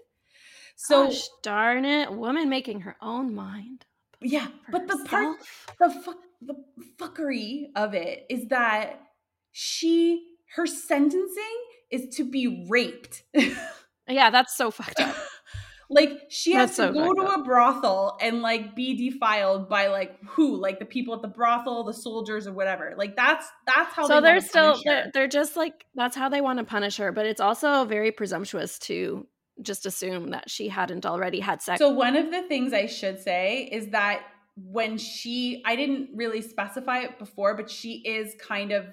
So 0.84 1.06
Gosh, 1.06 1.30
darn 1.44 1.86
it, 1.86 2.12
woman 2.12 2.50
making 2.50 2.82
her 2.82 2.96
own 3.04 3.36
mind. 3.36 3.86
Yeah, 4.20 4.48
but 4.72 4.82
herself. 4.82 5.04
the 5.04 5.10
part, 5.10 5.38
the 5.80 5.90
fuck, 6.02 6.18
the 6.42 6.56
fuckery 7.00 7.66
of 7.76 7.94
it 7.94 8.26
is 8.32 8.48
that 8.48 9.00
she, 9.52 10.26
her 10.56 10.66
sentencing 10.66 11.64
is 11.92 12.08
to 12.16 12.24
be 12.24 12.66
raped. 12.68 13.22
yeah, 14.08 14.32
that's 14.32 14.58
so 14.58 14.72
fucked 14.72 15.00
up. 15.00 15.16
like 15.92 16.20
she 16.30 16.54
has 16.54 16.72
to 16.72 16.76
so 16.76 16.94
go 16.94 17.14
to 17.14 17.22
up. 17.26 17.42
a 17.42 17.44
brothel 17.44 18.18
and 18.20 18.42
like 18.42 18.76
be 18.76 19.12
defiled 19.12 19.70
by 19.70 19.86
like 19.86 20.18
who 20.30 20.56
like 20.56 20.80
the 20.80 20.86
people 20.86 21.14
at 21.14 21.22
the 21.22 21.28
brothel 21.28 21.84
the 21.84 21.94
soldiers 21.94 22.48
or 22.48 22.54
whatever 22.54 22.94
like 22.98 23.14
that's 23.18 23.46
that's 23.68 23.94
how 23.94 24.08
so 24.08 24.22
they 24.22 24.32
are 24.32 24.40
still 24.40 24.80
they're, 24.86 25.12
they're 25.14 25.28
just 25.28 25.58
like 25.58 25.86
that's 25.94 26.16
how 26.16 26.30
they 26.30 26.40
want 26.40 26.60
to 26.60 26.64
punish 26.64 26.96
her 26.96 27.12
but 27.12 27.26
it's 27.26 27.42
also 27.42 27.84
very 27.84 28.10
presumptuous 28.10 28.80
to 28.80 29.28
just 29.62 29.86
assume 29.86 30.32
that 30.32 30.50
she 30.50 30.68
hadn't 30.68 31.06
already 31.06 31.40
had 31.40 31.62
sex. 31.62 31.80
So 31.80 31.90
one 31.90 32.16
of 32.16 32.32
the 32.32 32.44
things 32.44 32.74
I 32.74 32.86
should 32.86 33.20
say 33.20 33.70
is 33.72 33.88
that 33.90 34.24
when 34.56 34.98
she 34.98 35.62
I 35.66 35.76
didn't 35.76 36.10
really 36.16 36.42
specify 36.42 37.00
it 37.00 37.20
before, 37.20 37.56
but 37.56 37.70
she 37.70 38.02
is 38.06 38.36
kind 38.40 38.72
of 38.72 38.86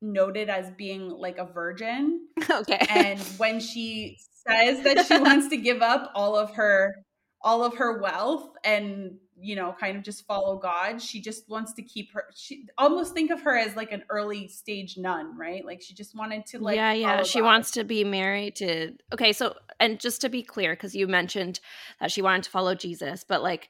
noted 0.00 0.48
as 0.48 0.70
being 0.72 1.08
like 1.08 1.38
a 1.38 1.44
virgin. 1.44 2.26
Okay. 2.50 2.86
And 2.88 3.20
when 3.36 3.60
she 3.60 4.16
says 4.46 4.82
that 4.84 5.06
she 5.06 5.18
wants 5.20 5.48
to 5.48 5.56
give 5.56 5.82
up 5.82 6.10
all 6.14 6.36
of 6.36 6.54
her 6.54 6.94
all 7.42 7.62
of 7.62 7.76
her 7.76 8.00
wealth 8.00 8.48
and 8.64 9.18
you 9.40 9.56
know 9.56 9.74
kind 9.78 9.96
of 9.96 10.02
just 10.02 10.26
follow 10.26 10.56
god 10.56 11.00
she 11.00 11.20
just 11.20 11.48
wants 11.48 11.72
to 11.72 11.82
keep 11.82 12.12
her 12.12 12.24
she 12.34 12.66
almost 12.76 13.14
think 13.14 13.30
of 13.30 13.40
her 13.40 13.56
as 13.56 13.76
like 13.76 13.92
an 13.92 14.02
early 14.10 14.48
stage 14.48 14.96
nun 14.96 15.36
right 15.36 15.64
like 15.64 15.80
she 15.80 15.94
just 15.94 16.16
wanted 16.16 16.44
to 16.46 16.58
like 16.58 16.76
yeah 16.76 16.92
yeah 16.92 17.22
she 17.22 17.40
god. 17.40 17.46
wants 17.46 17.70
to 17.70 17.84
be 17.84 18.04
married 18.04 18.56
to 18.56 18.92
okay 19.12 19.32
so 19.32 19.54
and 19.80 20.00
just 20.00 20.20
to 20.20 20.28
be 20.28 20.42
clear 20.42 20.74
because 20.74 20.94
you 20.94 21.06
mentioned 21.06 21.60
that 22.00 22.10
she 22.10 22.22
wanted 22.22 22.42
to 22.42 22.50
follow 22.50 22.74
jesus 22.74 23.24
but 23.24 23.42
like 23.42 23.68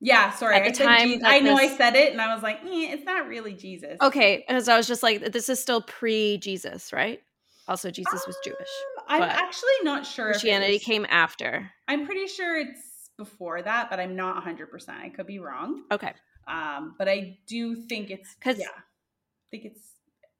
yeah, 0.00 0.32
sorry. 0.32 0.56
At 0.56 0.74
the 0.74 0.84
I 0.84 0.98
time, 0.98 1.20
I 1.24 1.40
know 1.40 1.56
this, 1.56 1.72
I 1.72 1.76
said 1.78 1.96
it, 1.96 2.12
and 2.12 2.20
I 2.20 2.34
was 2.34 2.42
like, 2.42 2.58
eh, 2.62 2.92
"It's 2.92 3.06
not 3.06 3.26
really 3.26 3.54
Jesus." 3.54 3.96
Okay, 4.02 4.44
because 4.46 4.68
I 4.68 4.76
was 4.76 4.86
just 4.86 5.02
like, 5.02 5.32
"This 5.32 5.48
is 5.48 5.60
still 5.60 5.80
pre-Jesus, 5.80 6.92
right?" 6.92 7.22
Also, 7.68 7.90
Jesus 7.90 8.12
um, 8.12 8.20
was 8.26 8.36
Jewish. 8.44 8.68
I'm 9.08 9.22
actually 9.22 9.72
not 9.82 10.04
sure. 10.04 10.26
Christianity 10.26 10.74
was, 10.74 10.82
came 10.82 11.06
after. 11.08 11.70
I'm 11.88 12.04
pretty 12.04 12.26
sure 12.26 12.58
it's 12.58 12.80
before 13.16 13.62
that, 13.62 13.90
but 13.90 14.00
I'm 14.00 14.16
not 14.16 14.34
100. 14.36 14.70
percent 14.70 14.98
I 14.98 15.08
could 15.08 15.26
be 15.26 15.38
wrong. 15.38 15.84
Okay. 15.90 16.12
Um, 16.46 16.94
but 16.98 17.08
I 17.08 17.38
do 17.46 17.74
think 17.74 18.10
it's 18.10 18.34
because 18.34 18.58
yeah, 18.58 18.66
I 18.76 19.50
think 19.50 19.64
it's 19.64 19.80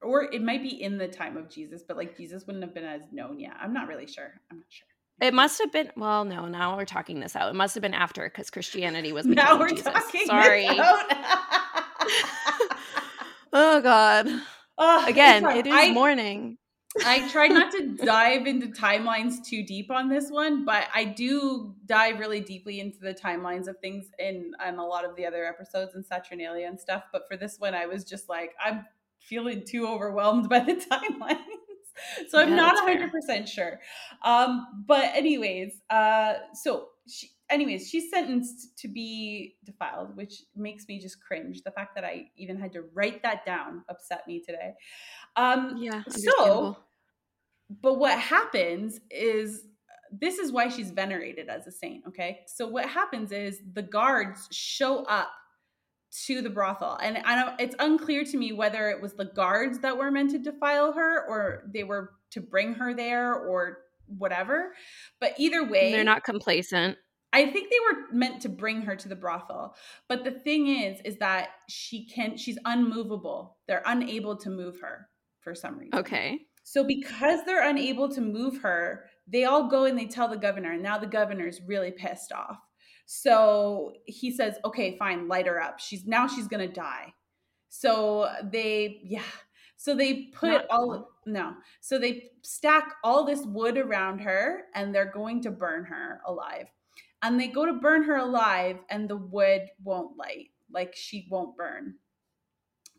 or 0.03 0.25
it 0.25 0.43
might 0.43 0.63
be 0.63 0.83
in 0.83 0.99
the 0.99 1.09
time 1.09 1.37
of 1.37 1.49
Jesus, 1.49 1.83
but 1.87 1.97
like 1.97 2.17
Jesus 2.17 2.47
wouldn't 2.47 2.65
have 2.65 2.75
been 2.75 2.85
as 2.85 3.03
known 3.13 3.41
yet. 3.41 3.53
I'm 3.61 3.73
not 3.73 3.89
really 3.89 4.07
sure. 4.07 4.33
I'm 4.51 4.59
not 4.59 4.67
sure. 4.69 4.87
It 5.21 5.33
must 5.33 5.61
have 5.61 5.73
been. 5.73 5.91
Well, 5.97 6.25
no. 6.25 6.47
Now 6.47 6.77
we're 6.77 6.85
talking 6.85 7.21
this 7.21 7.37
out. 7.37 7.49
It 7.49 7.55
must 7.55 7.75
have 7.75 7.83
been 7.83 7.95
after 7.95 8.29
because 8.29 8.51
Christianity 8.51 9.13
was. 9.13 9.27
Now 9.27 9.59
we're 9.59 9.71
Jesus. 9.71 9.85
talking. 9.85 10.27
Sorry. 10.27 10.67
oh 13.53 13.81
God. 13.81 14.29
Oh, 14.77 15.05
Again, 15.07 15.45
it 15.57 15.69
is 15.69 15.73
I, 15.73 15.93
morning. 15.93 16.59
I 17.05 17.29
tried 17.31 17.49
not 17.49 17.73
to 17.73 17.97
dive 17.97 18.47
into 18.47 18.69
timelines 18.69 19.45
too 19.45 19.65
deep 19.65 19.91
on 19.91 20.09
this 20.09 20.31
one, 20.31 20.65
but 20.65 20.85
I 20.95 21.05
do 21.05 21.75
dive 21.87 22.21
really 22.21 22.41
deeply 22.41 22.81
into 22.81 23.01
the 23.01 23.13
timelines 23.15 23.67
of 23.67 23.79
things 23.79 24.07
in, 24.19 24.53
in 24.67 24.75
a 24.77 24.87
lot 24.87 25.05
of 25.05 25.17
the 25.17 25.27
other 25.27 25.45
episodes 25.45 25.95
and 25.95 26.07
Saturnalia 26.07 26.67
and 26.69 26.79
stuff. 26.79 27.05
But 27.13 27.23
for 27.29 27.37
this 27.37 27.59
one, 27.59 27.75
I 27.75 27.87
was 27.87 28.05
just 28.05 28.29
like, 28.29 28.53
I'm 28.65 28.85
feeling 29.19 29.65
too 29.67 29.87
overwhelmed 29.89 30.49
by 30.49 30.61
the 30.61 30.75
timelines. 30.91 31.39
so 32.29 32.39
I'm 32.39 32.51
yeah, 32.51 32.57
not 32.57 32.75
100 32.75 33.11
percent 33.11 33.49
sure. 33.49 33.81
Um, 34.23 34.85
but 34.87 35.05
anyways, 35.15 35.81
uh, 35.91 36.35
so 36.53 36.89
she, 37.09 37.31
anyways, 37.51 37.89
she's 37.89 38.11
sentenced 38.11 38.77
to 38.79 38.89
be 38.89 39.57
defiled, 39.65 40.17
which 40.17 40.43
makes 40.57 40.87
me 40.89 40.99
just 40.99 41.23
cringe. 41.23 41.63
The 41.63 41.71
fact 41.71 41.95
that 41.95 42.05
I 42.05 42.31
even 42.37 42.59
had 42.59 42.73
to 42.73 42.83
write 42.95 43.23
that 43.23 43.45
down 43.45 43.85
upset 43.89 44.27
me 44.27 44.41
today. 44.41 44.75
Um, 45.37 45.77
yeah. 45.79 46.03
So, 46.09 46.77
but 47.71 47.95
what 47.95 48.19
happens 48.19 49.01
is 49.11 49.67
this 50.13 50.39
is 50.39 50.53
why 50.53 50.69
she's 50.69 50.91
venerated 50.91 51.49
as 51.49 51.67
a 51.67 51.73
saint. 51.73 52.05
Okay. 52.07 52.41
So 52.47 52.69
what 52.69 52.89
happens 52.89 53.33
is 53.33 53.61
the 53.73 53.83
guards 53.83 54.49
show 54.53 55.05
up 55.05 55.31
to 56.27 56.41
the 56.41 56.51
brothel 56.51 56.97
and 57.03 57.19
I 57.25 57.35
know 57.35 57.55
it's 57.59 57.75
unclear 57.81 58.23
to 58.23 58.37
me 58.37 58.53
whether 58.53 58.89
it 58.89 59.03
was 59.03 59.15
the 59.15 59.25
guards 59.25 59.81
that 59.81 59.97
were 59.97 60.13
meant 60.13 60.31
to 60.31 60.39
defile 60.39 60.93
her 60.93 61.27
or 61.27 61.69
they 61.73 61.83
were 61.83 62.13
to 62.31 62.41
bring 62.41 62.75
her 62.75 62.95
there 62.95 63.35
or 63.35 63.79
whatever. 64.07 64.75
But 65.21 65.35
either 65.39 65.65
way, 65.65 65.91
they're 65.91 66.05
not 66.05 66.23
complacent. 66.23 66.99
I 67.33 67.51
think 67.51 67.69
they 67.69 67.81
were 67.81 68.17
meant 68.17 68.43
to 68.43 68.49
bring 68.49 68.83
her 68.83 68.95
to 68.95 69.09
the 69.09 69.17
brothel. 69.17 69.75
But 70.09 70.23
the 70.23 70.31
thing 70.31 70.69
is, 70.69 71.01
is 71.05 71.17
that 71.17 71.49
she 71.69 72.07
can, 72.07 72.37
she's 72.37 72.59
unmovable. 72.65 73.57
They're 73.67 73.83
unable 73.87 74.37
to 74.37 74.51
move 74.51 74.81
her 74.81 75.09
for 75.41 75.53
some 75.53 75.77
reason. 75.77 75.99
Okay. 75.99 76.39
So 76.65 76.83
because 76.83 77.45
they're 77.45 77.69
unable 77.69 78.09
to 78.09 78.21
move 78.21 78.61
her, 78.63 79.05
they 79.29 79.45
all 79.45 79.69
go 79.69 79.85
and 79.85 79.99
they 79.99 80.07
tell 80.07 80.29
the 80.29 80.37
governor. 80.37 80.73
And 80.73 80.83
now 80.83 80.99
the 80.99 81.07
governor's 81.07 81.61
really 81.67 81.93
pissed 81.93 82.33
off. 82.33 82.59
So 83.07 83.93
he 84.07 84.31
says, 84.31 84.57
okay, 84.65 84.97
fine, 84.99 85.29
light 85.29 85.47
her 85.47 85.61
up. 85.61 85.79
She's 85.79 86.07
now 86.07 86.27
she's 86.27 86.49
gonna 86.49 86.67
die. 86.67 87.13
So 87.69 88.29
they, 88.43 89.01
yeah. 89.05 89.23
So 89.77 89.95
they 89.95 90.31
put 90.35 90.51
Not 90.51 90.67
all 90.71 91.09
no. 91.27 91.55
So 91.81 91.99
they 91.99 92.31
stack 92.43 92.95
all 93.05 93.25
this 93.25 93.45
wood 93.45 93.77
around 93.77 94.21
her 94.21 94.63
and 94.75 94.95
they're 94.95 95.13
going 95.13 95.43
to 95.43 95.51
burn 95.51 95.85
her 95.85 96.21
alive 96.27 96.67
and 97.23 97.39
they 97.39 97.49
go 97.49 97.67
to 97.67 97.75
burn 97.75 98.03
her 98.05 98.17
alive 98.17 98.79
and 98.89 99.09
the 99.09 99.17
wood 99.17 99.63
won't 99.83 100.17
light 100.17 100.49
like 100.71 100.95
she 100.97 101.27
won't 101.31 101.57
burn 101.57 101.95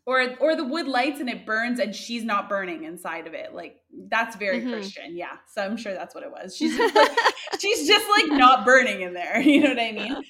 or 0.06 0.36
or 0.40 0.54
the 0.54 0.64
wood 0.64 0.86
lights 0.86 1.20
and 1.20 1.28
it 1.28 1.44
burns 1.44 1.80
and 1.80 1.94
she's 1.94 2.24
not 2.24 2.48
burning 2.48 2.84
inside 2.84 3.26
of 3.26 3.34
it. 3.34 3.52
Like 3.52 3.80
that's 4.08 4.36
very 4.36 4.60
mm-hmm. 4.60 4.72
christian. 4.72 5.16
Yeah. 5.16 5.36
So 5.52 5.62
i'm 5.62 5.76
sure 5.76 5.92
that's 5.92 6.14
what 6.14 6.24
it 6.24 6.30
was. 6.30 6.56
She's 6.56 6.76
just 6.76 6.94
like, 6.94 7.10
she's 7.58 7.86
just 7.86 8.06
like 8.08 8.38
not 8.38 8.64
burning 8.64 9.02
in 9.02 9.12
there. 9.12 9.40
You 9.46 9.62
know 9.62 9.70
what 9.70 9.80
i 9.80 9.92
mean? 9.92 10.22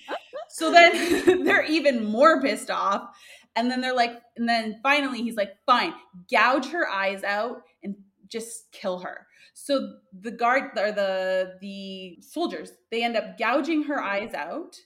So 0.49 0.73
then 0.73 1.45
they're 1.45 1.65
even 1.65 2.05
more 2.05 2.41
pissed 2.41 2.71
off. 2.71 3.15
And 3.55 3.71
then 3.71 3.81
they're 3.81 3.95
like 3.95 4.21
and 4.37 4.49
then 4.49 4.81
finally 4.83 5.23
he's 5.23 5.37
like 5.37 5.53
fine 5.67 5.93
gouge 6.31 6.67
her 6.71 6.89
eyes 6.89 7.23
out 7.23 7.63
and 7.83 7.95
just 8.29 8.73
kill 8.73 8.99
her. 9.01 9.27
So 9.53 9.97
the 10.21 10.31
guard 10.31 10.71
or 10.77 10.93
the 10.93 11.55
the 11.61 12.19
soldiers, 12.21 12.73
they 12.91 13.05
end 13.05 13.17
up 13.17 13.39
gouging 13.39 13.85
her 13.85 14.03
eyes 14.03 14.33
out 14.33 14.77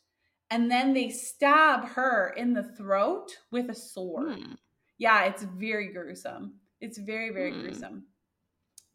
and 0.50 0.68
then 0.68 0.94
they 0.94 1.10
stab 1.10 1.84
her 1.90 2.34
in 2.36 2.54
the 2.54 2.64
throat 2.76 3.28
with 3.52 3.70
a 3.70 3.74
sword. 3.74 4.40
Hmm. 4.40 4.52
Yeah, 5.00 5.24
it's 5.24 5.42
very 5.42 5.92
gruesome. 5.92 6.60
It's 6.80 6.98
very 6.98 7.30
very 7.30 7.52
hmm. 7.52 7.62
gruesome. 7.62 8.04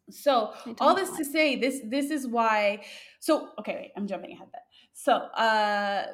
So 0.08 0.54
all 0.80 0.94
this 0.94 1.10
to 1.18 1.24
say, 1.24 1.56
this 1.56 1.80
this 1.84 2.10
is 2.10 2.26
why. 2.26 2.84
So 3.20 3.50
okay, 3.58 3.74
wait, 3.74 3.92
I'm 3.96 4.06
jumping 4.06 4.32
ahead. 4.32 4.48
Then 4.52 4.62
so 4.94 5.12
uh, 5.12 6.06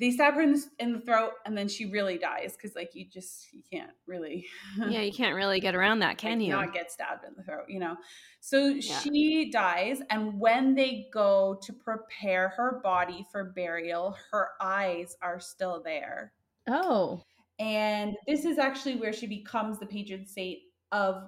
they 0.00 0.12
stab 0.12 0.34
her 0.34 0.42
in 0.42 0.52
the, 0.52 0.64
in 0.78 0.92
the 0.92 1.00
throat 1.00 1.32
and 1.44 1.58
then 1.58 1.68
she 1.68 1.86
really 1.86 2.18
dies 2.18 2.56
because 2.56 2.74
like 2.76 2.94
you 2.94 3.04
just 3.04 3.52
you 3.52 3.62
can't 3.70 3.90
really 4.06 4.46
yeah 4.88 5.00
you 5.00 5.12
can't 5.12 5.34
really 5.34 5.60
get 5.60 5.74
around 5.74 6.00
that 6.00 6.18
can 6.18 6.38
like, 6.38 6.46
you 6.46 6.52
not 6.52 6.72
get 6.72 6.90
stabbed 6.90 7.24
in 7.24 7.32
the 7.36 7.42
throat 7.42 7.64
you 7.68 7.78
know 7.78 7.96
so 8.40 8.66
yeah. 8.66 8.98
she 8.98 9.50
dies 9.50 10.00
and 10.10 10.38
when 10.38 10.74
they 10.74 11.08
go 11.12 11.58
to 11.62 11.72
prepare 11.72 12.48
her 12.50 12.80
body 12.82 13.24
for 13.30 13.52
burial 13.56 14.16
her 14.30 14.50
eyes 14.60 15.16
are 15.20 15.40
still 15.40 15.82
there 15.84 16.32
oh 16.68 17.20
and 17.58 18.16
this 18.26 18.44
is 18.44 18.58
actually 18.58 18.96
where 18.96 19.12
she 19.12 19.26
becomes 19.26 19.78
the 19.78 19.86
patron 19.86 20.26
saint 20.26 20.58
of 20.92 21.24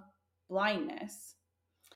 blindness. 0.49 1.35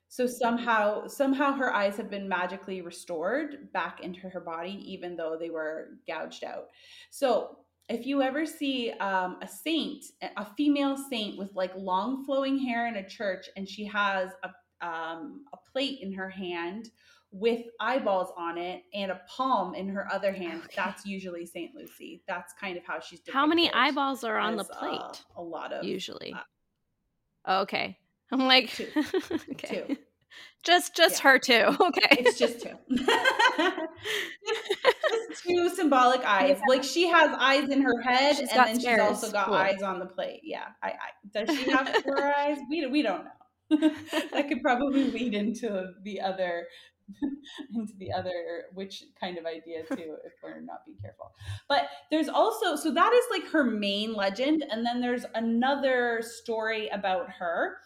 So 0.07 0.27
somehow 0.27 1.07
somehow 1.07 1.53
her 1.53 1.73
eyes 1.73 1.97
have 1.97 2.09
been 2.09 2.29
magically 2.29 2.81
restored 2.81 3.71
back 3.73 4.01
into 4.01 4.29
her 4.29 4.39
body 4.39 4.81
even 4.85 5.15
though 5.15 5.37
they 5.37 5.49
were 5.49 5.97
gouged 6.07 6.43
out. 6.43 6.67
So 7.09 7.57
if 7.89 8.05
you 8.05 8.21
ever 8.21 8.45
see 8.45 8.91
um, 8.91 9.37
a 9.41 9.47
saint 9.47 10.05
a 10.37 10.45
female 10.55 10.97
saint 10.97 11.37
with 11.37 11.53
like 11.53 11.75
long 11.75 12.25
flowing 12.25 12.57
hair 12.57 12.87
in 12.87 12.95
a 12.97 13.07
church 13.07 13.47
and 13.57 13.67
she 13.67 13.85
has 13.85 14.29
a, 14.43 14.85
um, 14.85 15.43
a 15.53 15.57
plate 15.71 15.99
in 16.01 16.13
her 16.13 16.29
hand 16.29 16.89
with 17.37 17.61
eyeballs 17.81 18.31
on 18.37 18.57
it 18.57 18.83
and 18.93 19.11
a 19.11 19.19
palm 19.27 19.75
in 19.75 19.89
her 19.89 20.07
other 20.11 20.31
hand 20.31 20.61
okay. 20.63 20.73
that's 20.75 21.05
usually 21.05 21.45
saint 21.45 21.75
lucy 21.75 22.23
that's 22.27 22.53
kind 22.59 22.77
of 22.77 22.83
how 22.85 22.99
she's 22.99 23.19
how 23.31 23.45
many 23.45 23.71
eyeballs 23.73 24.23
are 24.23 24.37
on 24.37 24.55
the 24.55 24.63
plate 24.63 24.99
uh, 24.99 25.13
a 25.37 25.41
lot 25.41 25.73
of 25.73 25.83
usually 25.83 26.33
uh, 27.45 27.61
okay 27.61 27.97
I'm 28.31 28.39
like, 28.47 28.69
two. 28.71 28.87
okay. 29.51 29.83
Two. 29.87 29.97
Just 30.63 30.95
just 30.95 31.23
yeah. 31.23 31.31
her 31.31 31.39
too. 31.39 31.77
Okay. 31.79 32.07
It's 32.11 32.39
just 32.39 32.61
two. 32.61 32.75
just 35.09 35.43
two 35.43 35.69
symbolic 35.69 36.25
eyes. 36.25 36.59
Like 36.67 36.83
she 36.83 37.07
has 37.07 37.31
eyes 37.39 37.69
in 37.69 37.81
her 37.81 38.01
head 38.01 38.35
she's 38.35 38.49
and 38.49 38.67
then 38.67 38.79
she's 38.79 38.99
also 38.99 39.31
got 39.31 39.45
cool. 39.47 39.55
eyes 39.55 39.81
on 39.81 39.99
the 39.99 40.07
plate. 40.07 40.41
Yeah. 40.43 40.65
I, 40.81 40.89
I 40.89 40.95
does 41.45 41.55
she 41.55 41.69
have 41.69 41.87
four 42.03 42.21
eyes? 42.21 42.57
We 42.69 42.87
we 42.87 43.01
don't 43.01 43.25
know. 43.25 43.31
that 44.31 44.47
could 44.47 44.61
probably 44.61 45.05
lead 45.11 45.33
into 45.33 45.93
the 46.03 46.21
other 46.21 46.67
into 47.75 47.93
the 47.97 48.11
other 48.11 48.65
which 48.73 49.03
kind 49.19 49.37
of 49.37 49.45
idea 49.45 49.83
too 49.95 50.15
if 50.25 50.33
we're 50.43 50.61
not 50.61 50.85
being 50.85 50.97
careful 51.01 51.31
but 51.69 51.87
there's 52.11 52.29
also 52.29 52.75
so 52.75 52.91
that 52.91 53.13
is 53.13 53.25
like 53.31 53.49
her 53.51 53.63
main 53.63 54.13
legend 54.13 54.65
and 54.71 54.85
then 54.85 55.01
there's 55.01 55.25
another 55.35 56.21
story 56.23 56.87
about 56.89 57.29
her 57.29 57.77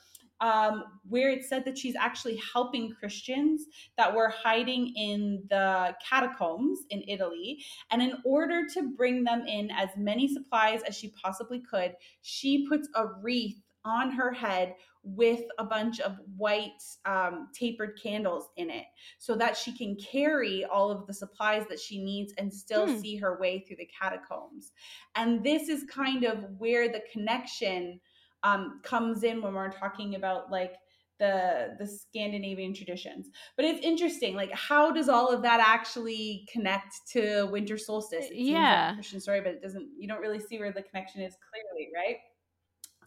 um, 0.42 0.84
where 1.08 1.30
it 1.30 1.44
said 1.44 1.66
that 1.66 1.78
she's 1.78 1.96
actually 1.96 2.40
helping 2.54 2.94
Christians 2.98 3.66
that 3.98 4.14
were 4.14 4.30
hiding 4.30 4.94
in 4.96 5.44
the 5.50 5.96
catacombs 6.08 6.80
in 6.90 7.04
Italy. 7.08 7.64
And 7.92 8.02
in 8.02 8.14
order 8.24 8.66
to 8.74 8.94
bring 8.96 9.24
them 9.24 9.46
in 9.46 9.70
as 9.72 9.90
many 9.98 10.32
supplies 10.32 10.82
as 10.84 10.98
she 10.98 11.10
possibly 11.22 11.62
could, 11.62 11.96
she 12.22 12.68
puts 12.68 12.88
a 12.96 13.08
wreath 13.22 13.62
on 13.86 14.12
her 14.12 14.32
head 14.32 14.76
with 15.04 15.44
a 15.58 15.64
bunch 15.64 16.00
of 16.00 16.18
white 16.36 16.84
um, 17.06 17.48
tapered 17.54 17.98
candles 18.02 18.50
in 18.58 18.70
it 18.70 18.86
so 19.18 19.36
that 19.36 19.56
she 19.56 19.76
can 19.76 19.96
carry 19.96 20.66
all 20.66 20.92
of 20.92 21.08
the 21.08 21.14
supplies 21.14 21.66
that 21.70 21.80
she 21.80 22.04
needs 22.04 22.34
and 22.38 22.54
still 22.54 22.88
hmm. 22.88 23.00
see 23.00 23.16
her 23.16 23.40
way 23.40 23.64
through 23.66 23.78
the 23.78 23.90
catacombs. 24.00 24.72
And 25.16 25.44
this 25.44 25.70
is 25.70 25.84
kind 25.86 26.26
of 26.26 26.44
where 26.58 26.90
the 26.90 27.02
connection 27.12 28.00
um, 28.44 28.82
comes 28.84 29.24
in 29.24 29.42
when 29.42 29.54
we're 29.54 29.72
talking 29.72 30.16
about 30.16 30.52
like 30.52 30.74
the 31.20 31.76
the 31.78 31.86
Scandinavian 31.86 32.74
traditions. 32.74 33.28
But 33.56 33.66
it's 33.66 33.86
interesting, 33.86 34.36
like 34.36 34.52
how 34.54 34.92
does 34.92 35.10
all 35.10 35.28
of 35.28 35.42
that 35.44 35.60
actually 35.66 36.48
connect 36.52 36.94
to 37.12 37.46
winter 37.52 37.78
solstice? 37.78 38.26
It 38.26 38.36
yeah, 38.36 38.88
like 38.88 38.96
Christian 38.96 39.20
story, 39.20 39.42
but 39.42 39.52
it 39.52 39.62
doesn't. 39.62 39.90
You 39.98 40.08
don't 40.08 40.22
really 40.22 40.40
see 40.40 40.58
where 40.60 40.72
the 40.72 40.82
connection 40.82 41.22
is 41.22 41.36
clearly, 41.52 41.90
right? 41.94 42.18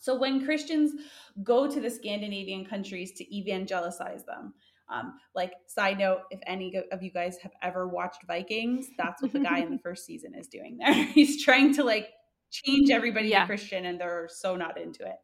So 0.03 0.17
when 0.17 0.45
Christians 0.45 0.95
go 1.45 1.71
to 1.71 1.81
the 1.81 1.89
Scandinavian 1.89 2.65
countries 2.65 3.13
to 3.13 3.37
evangelize 3.37 4.25
them, 4.25 4.53
um, 4.93 5.15
like 5.33 5.53
side 5.69 6.01
note, 6.01 6.23
if 6.33 6.41
any 6.45 6.75
of 6.91 7.05
you 7.05 7.13
guys 7.13 7.39
have 7.39 7.53
ever 7.63 7.87
watched 7.87 8.27
Vikings, 8.27 8.89
that's 8.99 9.23
what 9.23 9.33
the 9.33 9.39
guy 9.39 9.61
in 9.61 9.71
the 9.71 9.79
first 9.85 10.05
season 10.05 10.35
is 10.35 10.49
doing 10.49 10.79
there. 10.79 10.93
He's 11.15 11.45
trying 11.45 11.73
to 11.75 11.85
like 11.85 12.09
change 12.51 12.91
everybody 12.91 13.29
yeah. 13.29 13.43
to 13.43 13.47
Christian 13.47 13.87
and 13.87 14.01
they're 14.01 14.29
so 14.29 14.57
not 14.57 14.77
into 14.77 15.05
it. 15.05 15.19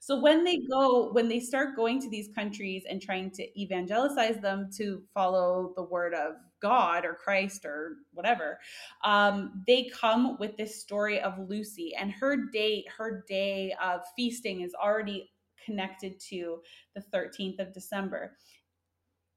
So 0.00 0.18
when 0.18 0.42
they 0.42 0.58
go, 0.68 1.12
when 1.12 1.28
they 1.28 1.38
start 1.38 1.76
going 1.76 2.00
to 2.00 2.10
these 2.10 2.28
countries 2.34 2.82
and 2.90 3.00
trying 3.00 3.30
to 3.30 3.60
evangelize 3.60 4.38
them 4.40 4.70
to 4.76 5.04
follow 5.14 5.72
the 5.76 5.84
word 5.84 6.14
of 6.14 6.32
God 6.60 7.04
or 7.04 7.14
Christ 7.14 7.64
or 7.64 7.96
whatever, 8.12 8.58
um, 9.04 9.62
they 9.66 9.90
come 9.94 10.36
with 10.38 10.56
this 10.56 10.80
story 10.80 11.20
of 11.20 11.38
Lucy 11.48 11.94
and 11.98 12.10
her 12.12 12.36
date, 12.52 12.86
her 12.96 13.24
day 13.28 13.74
of 13.82 14.00
feasting 14.16 14.62
is 14.62 14.74
already 14.74 15.30
connected 15.64 16.20
to 16.28 16.60
the 16.94 17.02
13th 17.12 17.58
of 17.58 17.72
December 17.72 18.36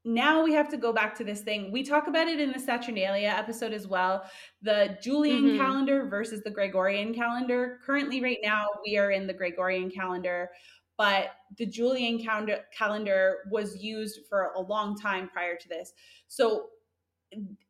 now 0.04 0.42
we 0.42 0.52
have 0.54 0.68
to 0.70 0.76
go 0.76 0.92
back 0.92 1.14
to 1.16 1.24
this 1.24 1.42
thing. 1.42 1.70
We 1.70 1.82
talk 1.82 2.06
about 2.06 2.26
it 2.26 2.40
in 2.40 2.52
the 2.52 2.58
Saturnalia 2.58 3.28
episode 3.28 3.72
as 3.72 3.86
well. 3.86 4.24
The 4.62 4.96
Julian 5.02 5.44
mm-hmm. 5.44 5.58
calendar 5.58 6.06
versus 6.08 6.42
the 6.42 6.50
Gregorian 6.50 7.12
calendar. 7.12 7.80
Currently, 7.84 8.22
right 8.22 8.38
now, 8.42 8.66
we 8.84 8.96
are 8.96 9.10
in 9.10 9.26
the 9.26 9.34
Gregorian 9.34 9.90
calendar, 9.90 10.50
but 10.96 11.32
the 11.58 11.66
Julian 11.66 12.18
calendar, 12.18 12.60
calendar 12.76 13.38
was 13.50 13.82
used 13.82 14.20
for 14.28 14.52
a 14.56 14.60
long 14.60 14.98
time 14.98 15.28
prior 15.28 15.56
to 15.56 15.68
this. 15.68 15.92
So 16.28 16.68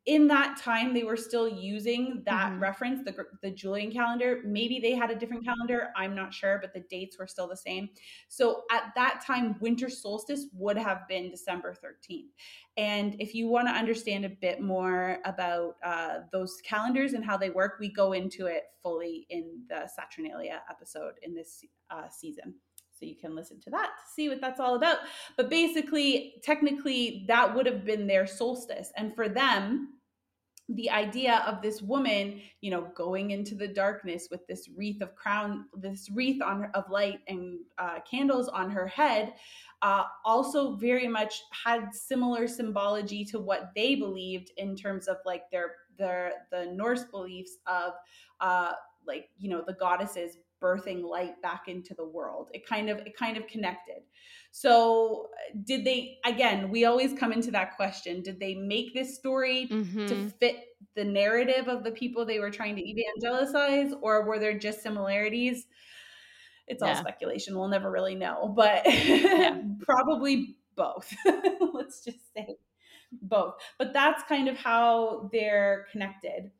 in 0.07 0.27
that 0.27 0.57
time 0.57 0.93
they 0.93 1.03
were 1.03 1.17
still 1.17 1.47
using 1.47 2.23
that 2.25 2.51
mm-hmm. 2.51 2.59
reference 2.59 3.03
the, 3.05 3.15
the 3.41 3.51
julian 3.51 3.91
calendar. 3.91 4.41
Maybe 4.43 4.79
they 4.79 4.93
had 4.93 5.11
a 5.11 5.15
different 5.15 5.45
calendar 5.45 5.89
i'm 5.95 6.15
not 6.15 6.33
sure 6.33 6.57
but 6.59 6.73
the 6.73 6.83
dates 6.89 7.17
were 7.19 7.27
still 7.27 7.47
the 7.47 7.57
same. 7.57 7.89
So 8.27 8.63
at 8.71 8.93
that 8.95 9.23
time 9.25 9.55
winter 9.59 9.89
solstice 9.89 10.47
would 10.53 10.77
have 10.77 11.07
been 11.07 11.29
december 11.29 11.73
13th 11.73 12.29
and 12.77 13.15
if 13.19 13.35
you 13.35 13.47
want 13.47 13.67
to 13.67 13.73
understand 13.73 14.25
a 14.25 14.29
bit 14.29 14.61
more 14.61 15.19
about 15.25 15.75
uh, 15.83 16.19
those 16.31 16.61
calendars 16.65 17.13
and 17.13 17.23
how 17.23 17.37
they 17.37 17.49
work 17.49 17.77
we 17.79 17.91
go 17.91 18.13
into 18.13 18.47
it 18.47 18.63
fully 18.81 19.27
in 19.29 19.61
the 19.69 19.87
saturnalia 19.95 20.61
episode 20.69 21.13
in 21.21 21.35
this 21.35 21.63
uh, 21.89 22.07
season 22.09 22.55
so 23.01 23.07
you 23.07 23.15
can 23.15 23.35
listen 23.35 23.59
to 23.61 23.71
that 23.71 23.89
to 23.97 24.13
see 24.13 24.29
what 24.29 24.41
that's 24.41 24.59
all 24.59 24.75
about. 24.75 24.99
But 25.35 25.49
basically, 25.49 26.35
technically, 26.43 27.25
that 27.27 27.55
would 27.55 27.65
have 27.65 27.83
been 27.83 28.05
their 28.05 28.27
solstice. 28.27 28.91
And 28.95 29.15
for 29.15 29.27
them, 29.27 29.93
the 30.69 30.89
idea 30.89 31.43
of 31.47 31.61
this 31.61 31.81
woman, 31.81 32.41
you 32.61 32.69
know, 32.69 32.91
going 32.95 33.31
into 33.31 33.55
the 33.55 33.67
darkness 33.67 34.27
with 34.29 34.45
this 34.47 34.69
wreath 34.77 35.01
of 35.01 35.15
crown, 35.15 35.65
this 35.75 36.09
wreath 36.11 36.41
on 36.43 36.69
of 36.75 36.89
light 36.89 37.19
and 37.27 37.59
uh, 37.79 37.99
candles 38.09 38.47
on 38.47 38.69
her 38.69 38.87
head, 38.87 39.33
uh, 39.81 40.03
also 40.23 40.75
very 40.75 41.07
much 41.07 41.41
had 41.65 41.91
similar 41.93 42.47
symbology 42.47 43.25
to 43.25 43.39
what 43.39 43.71
they 43.75 43.95
believed 43.95 44.51
in 44.57 44.75
terms 44.75 45.07
of 45.07 45.17
like 45.25 45.49
their 45.51 45.71
their 45.97 46.33
the 46.51 46.67
Norse 46.67 47.05
beliefs 47.05 47.57
of 47.65 47.93
uh, 48.39 48.73
like 49.07 49.29
you 49.39 49.49
know 49.49 49.63
the 49.65 49.73
goddesses 49.73 50.37
birthing 50.61 51.03
light 51.03 51.41
back 51.41 51.63
into 51.67 51.93
the 51.93 52.05
world. 52.05 52.49
It 52.53 52.65
kind 52.65 52.89
of 52.89 52.99
it 52.99 53.17
kind 53.17 53.37
of 53.37 53.47
connected. 53.47 54.03
So 54.51 55.27
did 55.63 55.85
they 55.85 56.17
again 56.25 56.69
we 56.69 56.85
always 56.85 57.13
come 57.13 57.31
into 57.31 57.51
that 57.51 57.75
question 57.75 58.21
did 58.21 58.39
they 58.39 58.55
make 58.55 58.93
this 58.93 59.15
story 59.15 59.67
mm-hmm. 59.71 60.05
to 60.07 60.29
fit 60.39 60.57
the 60.95 61.05
narrative 61.05 61.67
of 61.67 61.83
the 61.83 61.91
people 61.91 62.25
they 62.25 62.39
were 62.39 62.51
trying 62.51 62.75
to 62.75 62.83
evangelize 62.83 63.93
or 64.01 64.25
were 64.25 64.39
there 64.39 64.57
just 64.57 64.81
similarities? 64.81 65.65
It's 66.67 66.81
yeah. 66.81 66.89
all 66.89 66.95
speculation. 66.95 67.57
We'll 67.57 67.67
never 67.67 67.89
really 67.89 68.15
know 68.15 68.53
but 68.55 68.83
yeah. 68.85 69.61
probably 69.81 70.57
both. 70.75 71.13
Let's 71.73 72.03
just 72.03 72.33
say 72.35 72.57
both. 73.21 73.55
But 73.77 73.93
that's 73.93 74.23
kind 74.23 74.47
of 74.47 74.57
how 74.57 75.29
they're 75.31 75.87
connected 75.91 76.51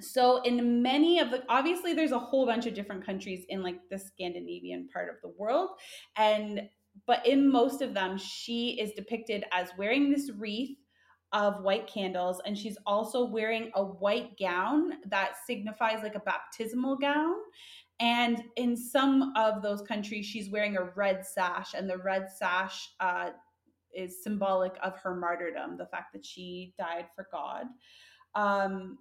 so 0.00 0.42
in 0.42 0.82
many 0.82 1.18
of 1.18 1.30
the 1.30 1.42
obviously 1.48 1.94
there's 1.94 2.12
a 2.12 2.18
whole 2.18 2.46
bunch 2.46 2.66
of 2.66 2.74
different 2.74 3.04
countries 3.04 3.44
in 3.48 3.62
like 3.62 3.78
the 3.90 3.98
Scandinavian 3.98 4.88
part 4.92 5.08
of 5.08 5.16
the 5.22 5.32
world 5.38 5.70
and 6.16 6.68
but 7.06 7.26
in 7.26 7.50
most 7.50 7.82
of 7.82 7.94
them 7.94 8.18
she 8.18 8.78
is 8.80 8.92
depicted 8.92 9.44
as 9.52 9.70
wearing 9.78 10.10
this 10.10 10.30
wreath 10.36 10.76
of 11.32 11.62
white 11.62 11.86
candles 11.86 12.40
and 12.44 12.58
she's 12.58 12.76
also 12.86 13.24
wearing 13.24 13.70
a 13.74 13.84
white 13.84 14.36
gown 14.38 14.94
that 15.06 15.34
signifies 15.46 16.02
like 16.02 16.16
a 16.16 16.20
baptismal 16.20 16.96
gown. 16.96 17.34
And 18.00 18.42
in 18.56 18.76
some 18.76 19.32
of 19.36 19.62
those 19.62 19.82
countries 19.82 20.26
she's 20.26 20.50
wearing 20.50 20.76
a 20.76 20.84
red 20.96 21.24
sash 21.24 21.74
and 21.74 21.88
the 21.88 21.98
red 21.98 22.28
sash 22.36 22.88
uh, 22.98 23.30
is 23.94 24.22
symbolic 24.22 24.72
of 24.82 24.96
her 24.98 25.14
martyrdom 25.14 25.76
the 25.76 25.86
fact 25.86 26.12
that 26.12 26.24
she 26.24 26.74
died 26.78 27.06
for 27.14 27.28
god. 27.30 27.66
Um, 28.34 28.98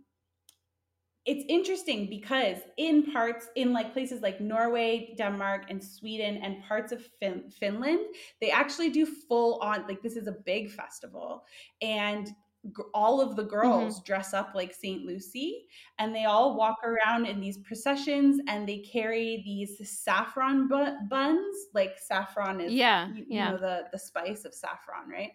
it's 1.29 1.45
interesting 1.47 2.07
because 2.09 2.57
in 2.77 3.11
parts 3.11 3.49
in 3.55 3.71
like 3.71 3.93
places 3.93 4.23
like 4.23 4.41
Norway, 4.41 5.13
Denmark, 5.15 5.65
and 5.69 5.83
Sweden, 5.83 6.37
and 6.37 6.63
parts 6.63 6.91
of 6.91 7.05
fin- 7.19 7.51
Finland, 7.51 7.99
they 8.41 8.49
actually 8.49 8.89
do 8.89 9.05
full 9.05 9.59
on 9.61 9.85
like 9.87 10.01
this 10.01 10.15
is 10.15 10.25
a 10.25 10.31
big 10.31 10.71
festival, 10.71 11.43
and 11.83 12.25
g- 12.25 12.83
all 12.95 13.21
of 13.21 13.35
the 13.35 13.43
girls 13.43 13.97
mm-hmm. 13.97 14.05
dress 14.05 14.33
up 14.33 14.53
like 14.55 14.73
Saint 14.73 15.05
Lucy, 15.05 15.67
and 15.99 16.15
they 16.15 16.25
all 16.25 16.57
walk 16.57 16.77
around 16.83 17.27
in 17.27 17.39
these 17.39 17.59
processions, 17.59 18.41
and 18.47 18.67
they 18.67 18.79
carry 18.79 19.43
these 19.45 19.87
saffron 19.87 20.67
bu- 20.67 21.07
buns. 21.11 21.57
Like 21.75 21.99
saffron 21.99 22.59
is 22.59 22.73
yeah, 22.73 23.13
you, 23.13 23.25
yeah. 23.29 23.45
you 23.45 23.51
know 23.51 23.57
the 23.59 23.83
the 23.91 23.99
spice 23.99 24.45
of 24.45 24.55
saffron, 24.55 25.07
right? 25.07 25.33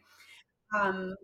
Um, 0.75 1.15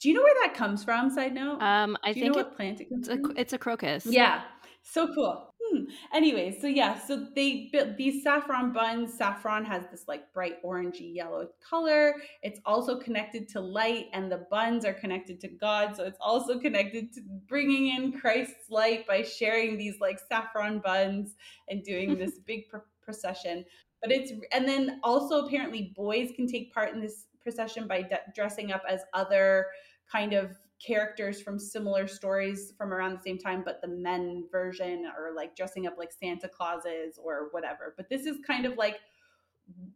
do 0.00 0.08
you 0.08 0.14
know 0.14 0.22
where 0.22 0.34
that 0.44 0.54
comes 0.54 0.84
from? 0.84 1.10
Side 1.10 1.34
note. 1.34 1.60
Um, 1.62 1.96
I 2.04 2.12
think 2.12 2.34
what 2.34 2.54
plant 2.54 2.80
it 2.80 2.88
comes 2.90 3.08
it's 3.08 3.20
from? 3.20 3.36
A, 3.36 3.40
it's 3.40 3.52
a 3.52 3.58
crocus. 3.58 4.06
Yeah, 4.06 4.42
so 4.82 5.12
cool. 5.14 5.52
Hmm. 5.64 5.84
Anyway, 6.14 6.56
so 6.60 6.66
yeah, 6.66 6.98
so 6.98 7.26
they 7.34 7.68
built 7.72 7.96
these 7.96 8.22
saffron 8.22 8.72
buns. 8.72 9.12
Saffron 9.14 9.64
has 9.64 9.84
this 9.90 10.04
like 10.06 10.32
bright 10.32 10.62
orangey 10.62 11.14
yellow 11.14 11.48
color. 11.68 12.14
It's 12.42 12.60
also 12.64 12.98
connected 12.98 13.48
to 13.50 13.60
light, 13.60 14.06
and 14.12 14.30
the 14.30 14.46
buns 14.50 14.84
are 14.84 14.92
connected 14.92 15.40
to 15.40 15.48
God. 15.48 15.96
So 15.96 16.04
it's 16.04 16.18
also 16.20 16.60
connected 16.60 17.12
to 17.14 17.20
bringing 17.48 17.96
in 17.96 18.12
Christ's 18.12 18.70
light 18.70 19.06
by 19.06 19.22
sharing 19.22 19.76
these 19.76 19.98
like 20.00 20.20
saffron 20.28 20.80
buns 20.80 21.34
and 21.68 21.82
doing 21.82 22.16
this 22.18 22.38
big 22.46 22.64
procession. 23.02 23.64
But 24.02 24.12
it's 24.12 24.32
and 24.52 24.68
then 24.68 25.00
also 25.02 25.46
apparently 25.46 25.92
boys 25.96 26.30
can 26.36 26.46
take 26.46 26.72
part 26.72 26.92
in 26.92 27.00
this 27.00 27.25
procession 27.46 27.86
by 27.86 28.02
de- 28.02 28.20
dressing 28.34 28.72
up 28.72 28.82
as 28.88 29.02
other 29.14 29.66
kind 30.10 30.32
of 30.32 30.50
characters 30.84 31.40
from 31.40 31.58
similar 31.58 32.06
stories 32.06 32.72
from 32.76 32.92
around 32.92 33.12
the 33.12 33.22
same 33.22 33.38
time, 33.38 33.62
but 33.64 33.80
the 33.80 33.88
men 33.88 34.44
version 34.50 35.06
or 35.16 35.34
like 35.34 35.56
dressing 35.56 35.86
up 35.86 35.94
like 35.96 36.12
Santa 36.12 36.48
Clauses 36.48 37.18
or 37.22 37.48
whatever. 37.52 37.94
But 37.96 38.08
this 38.08 38.26
is 38.26 38.38
kind 38.46 38.66
of 38.66 38.76
like 38.76 38.96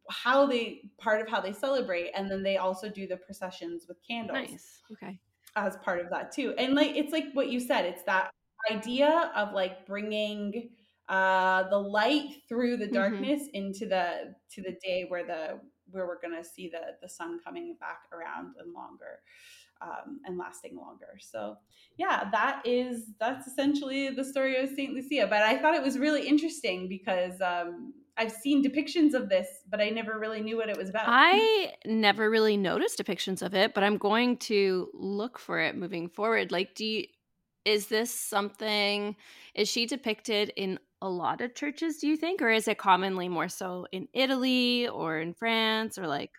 how 0.08 0.46
they 0.46 0.82
part 0.98 1.20
of 1.20 1.28
how 1.28 1.40
they 1.40 1.52
celebrate. 1.52 2.10
And 2.14 2.30
then 2.30 2.42
they 2.42 2.56
also 2.56 2.88
do 2.88 3.06
the 3.06 3.16
processions 3.16 3.86
with 3.88 3.98
candles. 4.06 4.50
Nice. 4.50 4.82
Okay. 4.92 5.18
As 5.56 5.76
part 5.78 6.00
of 6.00 6.10
that 6.10 6.32
too. 6.32 6.54
And 6.56 6.74
like 6.74 6.96
it's 6.96 7.12
like 7.12 7.26
what 7.34 7.50
you 7.50 7.60
said, 7.60 7.84
it's 7.84 8.02
that 8.04 8.30
idea 8.70 9.32
of 9.34 9.52
like 9.52 9.86
bringing 9.86 10.70
uh 11.08 11.68
the 11.70 11.78
light 11.78 12.28
through 12.48 12.76
the 12.76 12.84
mm-hmm. 12.84 12.94
darkness 12.94 13.42
mm-hmm. 13.42 13.66
into 13.66 13.86
the 13.86 14.34
to 14.52 14.62
the 14.62 14.76
day 14.82 15.06
where 15.08 15.26
the 15.26 15.60
where 15.92 16.06
we're 16.06 16.20
going 16.20 16.36
to 16.42 16.48
see 16.48 16.68
the 16.68 16.96
the 17.02 17.08
sun 17.08 17.40
coming 17.44 17.76
back 17.80 18.02
around 18.12 18.54
and 18.58 18.72
longer 18.72 19.20
um, 19.82 20.20
and 20.24 20.38
lasting 20.38 20.76
longer. 20.76 21.18
So 21.20 21.56
yeah, 21.96 22.28
that 22.30 22.62
is 22.64 23.10
that's 23.18 23.46
essentially 23.46 24.10
the 24.10 24.24
story 24.24 24.62
of 24.62 24.68
Saint 24.70 24.94
Lucia. 24.94 25.26
But 25.28 25.42
I 25.42 25.58
thought 25.58 25.74
it 25.74 25.82
was 25.82 25.98
really 25.98 26.26
interesting 26.26 26.88
because 26.88 27.40
um, 27.40 27.94
I've 28.16 28.32
seen 28.32 28.62
depictions 28.62 29.14
of 29.14 29.28
this, 29.28 29.48
but 29.68 29.80
I 29.80 29.90
never 29.90 30.18
really 30.18 30.40
knew 30.40 30.56
what 30.56 30.68
it 30.68 30.76
was 30.76 30.90
about. 30.90 31.04
I 31.06 31.72
never 31.86 32.28
really 32.30 32.56
noticed 32.56 32.98
depictions 32.98 33.42
of 33.42 33.54
it, 33.54 33.74
but 33.74 33.82
I'm 33.82 33.96
going 33.96 34.36
to 34.38 34.88
look 34.92 35.38
for 35.38 35.58
it 35.58 35.76
moving 35.76 36.08
forward. 36.08 36.52
Like, 36.52 36.74
do 36.74 36.84
you, 36.84 37.06
is 37.64 37.86
this 37.86 38.12
something? 38.12 39.16
Is 39.54 39.68
she 39.68 39.86
depicted 39.86 40.52
in 40.56 40.78
a 41.02 41.08
lot 41.08 41.40
of 41.40 41.54
churches? 41.54 41.98
Do 41.98 42.08
you 42.08 42.16
think, 42.16 42.42
or 42.42 42.50
is 42.50 42.68
it 42.68 42.78
commonly 42.78 43.28
more 43.28 43.48
so 43.48 43.86
in 43.92 44.08
Italy 44.12 44.88
or 44.88 45.18
in 45.18 45.34
France 45.34 45.98
or 45.98 46.06
like? 46.06 46.32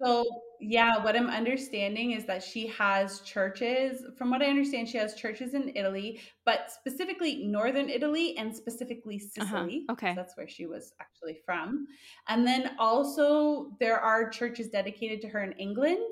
So, 0.00 0.24
yeah, 0.60 1.02
what 1.02 1.16
I'm 1.16 1.28
understanding 1.28 2.12
is 2.12 2.24
that 2.26 2.42
she 2.42 2.68
has 2.68 3.20
churches. 3.22 4.04
From 4.16 4.30
what 4.30 4.40
I 4.40 4.46
understand, 4.46 4.88
she 4.88 4.98
has 4.98 5.14
churches 5.16 5.54
in 5.54 5.72
Italy, 5.74 6.20
but 6.44 6.70
specifically 6.70 7.44
northern 7.46 7.88
Italy 7.88 8.36
and 8.36 8.54
specifically 8.54 9.16
uh-huh, 9.16 9.44
Sicily. 9.46 9.86
Uh-huh. 9.88 9.92
Okay. 9.94 10.14
That's 10.14 10.36
where 10.36 10.48
she 10.48 10.66
was 10.66 10.92
actually 11.00 11.40
from. 11.44 11.86
And 12.28 12.46
then 12.46 12.76
also 12.78 13.76
there 13.80 13.98
are 13.98 14.30
churches 14.30 14.68
dedicated 14.68 15.20
to 15.22 15.28
her 15.28 15.42
in 15.42 15.52
England. 15.52 16.04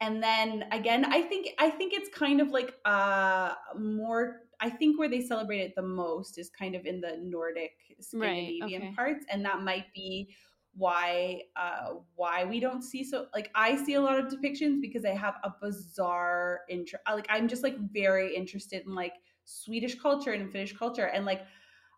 And 0.00 0.22
then 0.22 0.64
again, 0.72 1.06
I 1.06 1.22
think 1.22 1.48
I 1.58 1.70
think 1.70 1.94
it's 1.94 2.10
kind 2.16 2.40
of 2.40 2.50
like 2.50 2.74
uh 2.84 3.54
more 3.78 4.42
I 4.60 4.70
think 4.70 4.98
where 4.98 5.08
they 5.08 5.20
celebrate 5.20 5.60
it 5.60 5.74
the 5.74 5.82
most 5.82 6.38
is 6.38 6.50
kind 6.50 6.74
of 6.74 6.86
in 6.86 7.00
the 7.00 7.18
Nordic 7.22 7.72
Scandinavian 8.00 8.82
right, 8.82 8.88
okay. 8.88 8.94
parts 8.94 9.26
and 9.30 9.44
that 9.44 9.62
might 9.62 9.92
be 9.94 10.34
why 10.76 11.40
uh 11.56 11.94
why 12.16 12.44
we 12.44 12.60
don't 12.60 12.82
see 12.82 13.02
so 13.02 13.26
like 13.34 13.50
I 13.54 13.82
see 13.82 13.94
a 13.94 14.00
lot 14.00 14.18
of 14.18 14.26
depictions 14.26 14.80
because 14.80 15.06
I 15.06 15.14
have 15.14 15.36
a 15.42 15.52
bizarre 15.60 16.60
interest 16.68 17.02
like 17.10 17.26
I'm 17.30 17.48
just 17.48 17.62
like 17.62 17.78
very 17.92 18.36
interested 18.36 18.84
in 18.86 18.94
like 18.94 19.14
Swedish 19.44 19.98
culture 19.98 20.32
and 20.32 20.52
Finnish 20.52 20.76
culture 20.76 21.06
and 21.06 21.24
like 21.24 21.42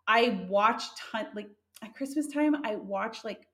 I 0.06 0.46
watch 0.48 0.84
ton 0.96 1.26
like 1.34 1.48
at 1.82 1.94
Christmas 1.94 2.28
time 2.28 2.56
I 2.64 2.76
watch 2.76 3.24
like 3.24 3.46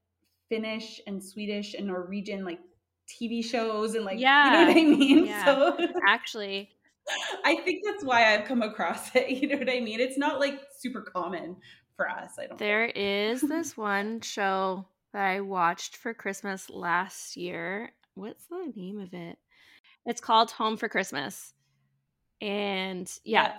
Finnish 0.50 1.00
and 1.06 1.24
Swedish 1.24 1.74
and 1.74 1.86
Norwegian 1.86 2.44
like 2.44 2.60
TV 3.08 3.42
shows 3.42 3.94
and 3.94 4.04
like 4.04 4.18
yeah. 4.18 4.44
you 4.44 4.50
know 4.50 4.66
what 4.66 4.76
I 4.76 4.84
mean 4.84 5.26
yeah. 5.26 5.44
so 5.44 5.78
actually 6.06 6.70
I 7.44 7.56
think 7.56 7.82
that's 7.84 8.04
why 8.04 8.34
I've 8.34 8.46
come 8.46 8.62
across 8.62 9.14
it 9.14 9.28
you 9.42 9.48
know 9.48 9.58
what 9.58 9.70
I 9.70 9.80
mean 9.80 10.00
it's 10.00 10.18
not 10.18 10.40
like 10.40 10.60
super 10.78 11.02
common 11.02 11.56
for 11.96 12.08
us 12.08 12.32
I 12.38 12.46
don't 12.46 12.58
There 12.58 12.86
think. 12.86 12.96
is 12.96 13.40
this 13.42 13.76
one 13.76 14.20
show 14.20 14.86
that 15.14 15.24
I 15.24 15.40
watched 15.40 15.96
for 15.96 16.12
Christmas 16.12 16.68
last 16.68 17.36
year. 17.36 17.92
What's 18.14 18.46
the 18.48 18.72
name 18.74 18.98
of 19.00 19.14
it? 19.14 19.38
It's 20.04 20.20
called 20.20 20.50
Home 20.50 20.76
for 20.76 20.88
Christmas. 20.88 21.54
And 22.40 23.10
yeah, 23.24 23.44
yeah 23.44 23.54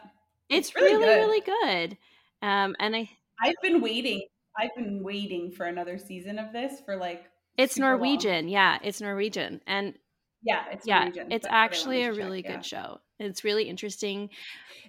it's, 0.50 0.68
it's, 0.68 0.76
really, 0.76 0.96
really 0.98 1.40
good. 1.42 1.54
really 1.62 1.88
good. 1.88 1.98
Um, 2.42 2.76
and 2.80 2.96
I 2.96 3.10
I've 3.42 3.56
been 3.64 3.82
waiting. 3.82 4.28
I've 4.58 4.76
been 4.76 5.02
waiting 5.02 5.52
for 5.52 5.66
another 5.66 5.98
season 5.98 6.38
of 6.40 6.54
this 6.54 6.82
for 6.86 6.98
like 6.98 7.24
It's 7.58 7.78
Norwegian. 7.80 8.46
Long. 8.46 8.50
Yeah, 8.50 8.78
it's 8.84 9.02
Norwegian. 9.02 9.62
And 9.66 9.96
Yeah, 10.46 10.64
it's 10.72 10.86
yeah, 10.86 11.10
it's 11.32 11.48
actually 11.50 12.04
a 12.04 12.14
really 12.14 12.44
check, 12.44 12.52
good 12.52 12.72
yeah. 12.72 12.84
show. 12.84 13.00
It's 13.20 13.44
really 13.44 13.68
interesting. 13.68 14.30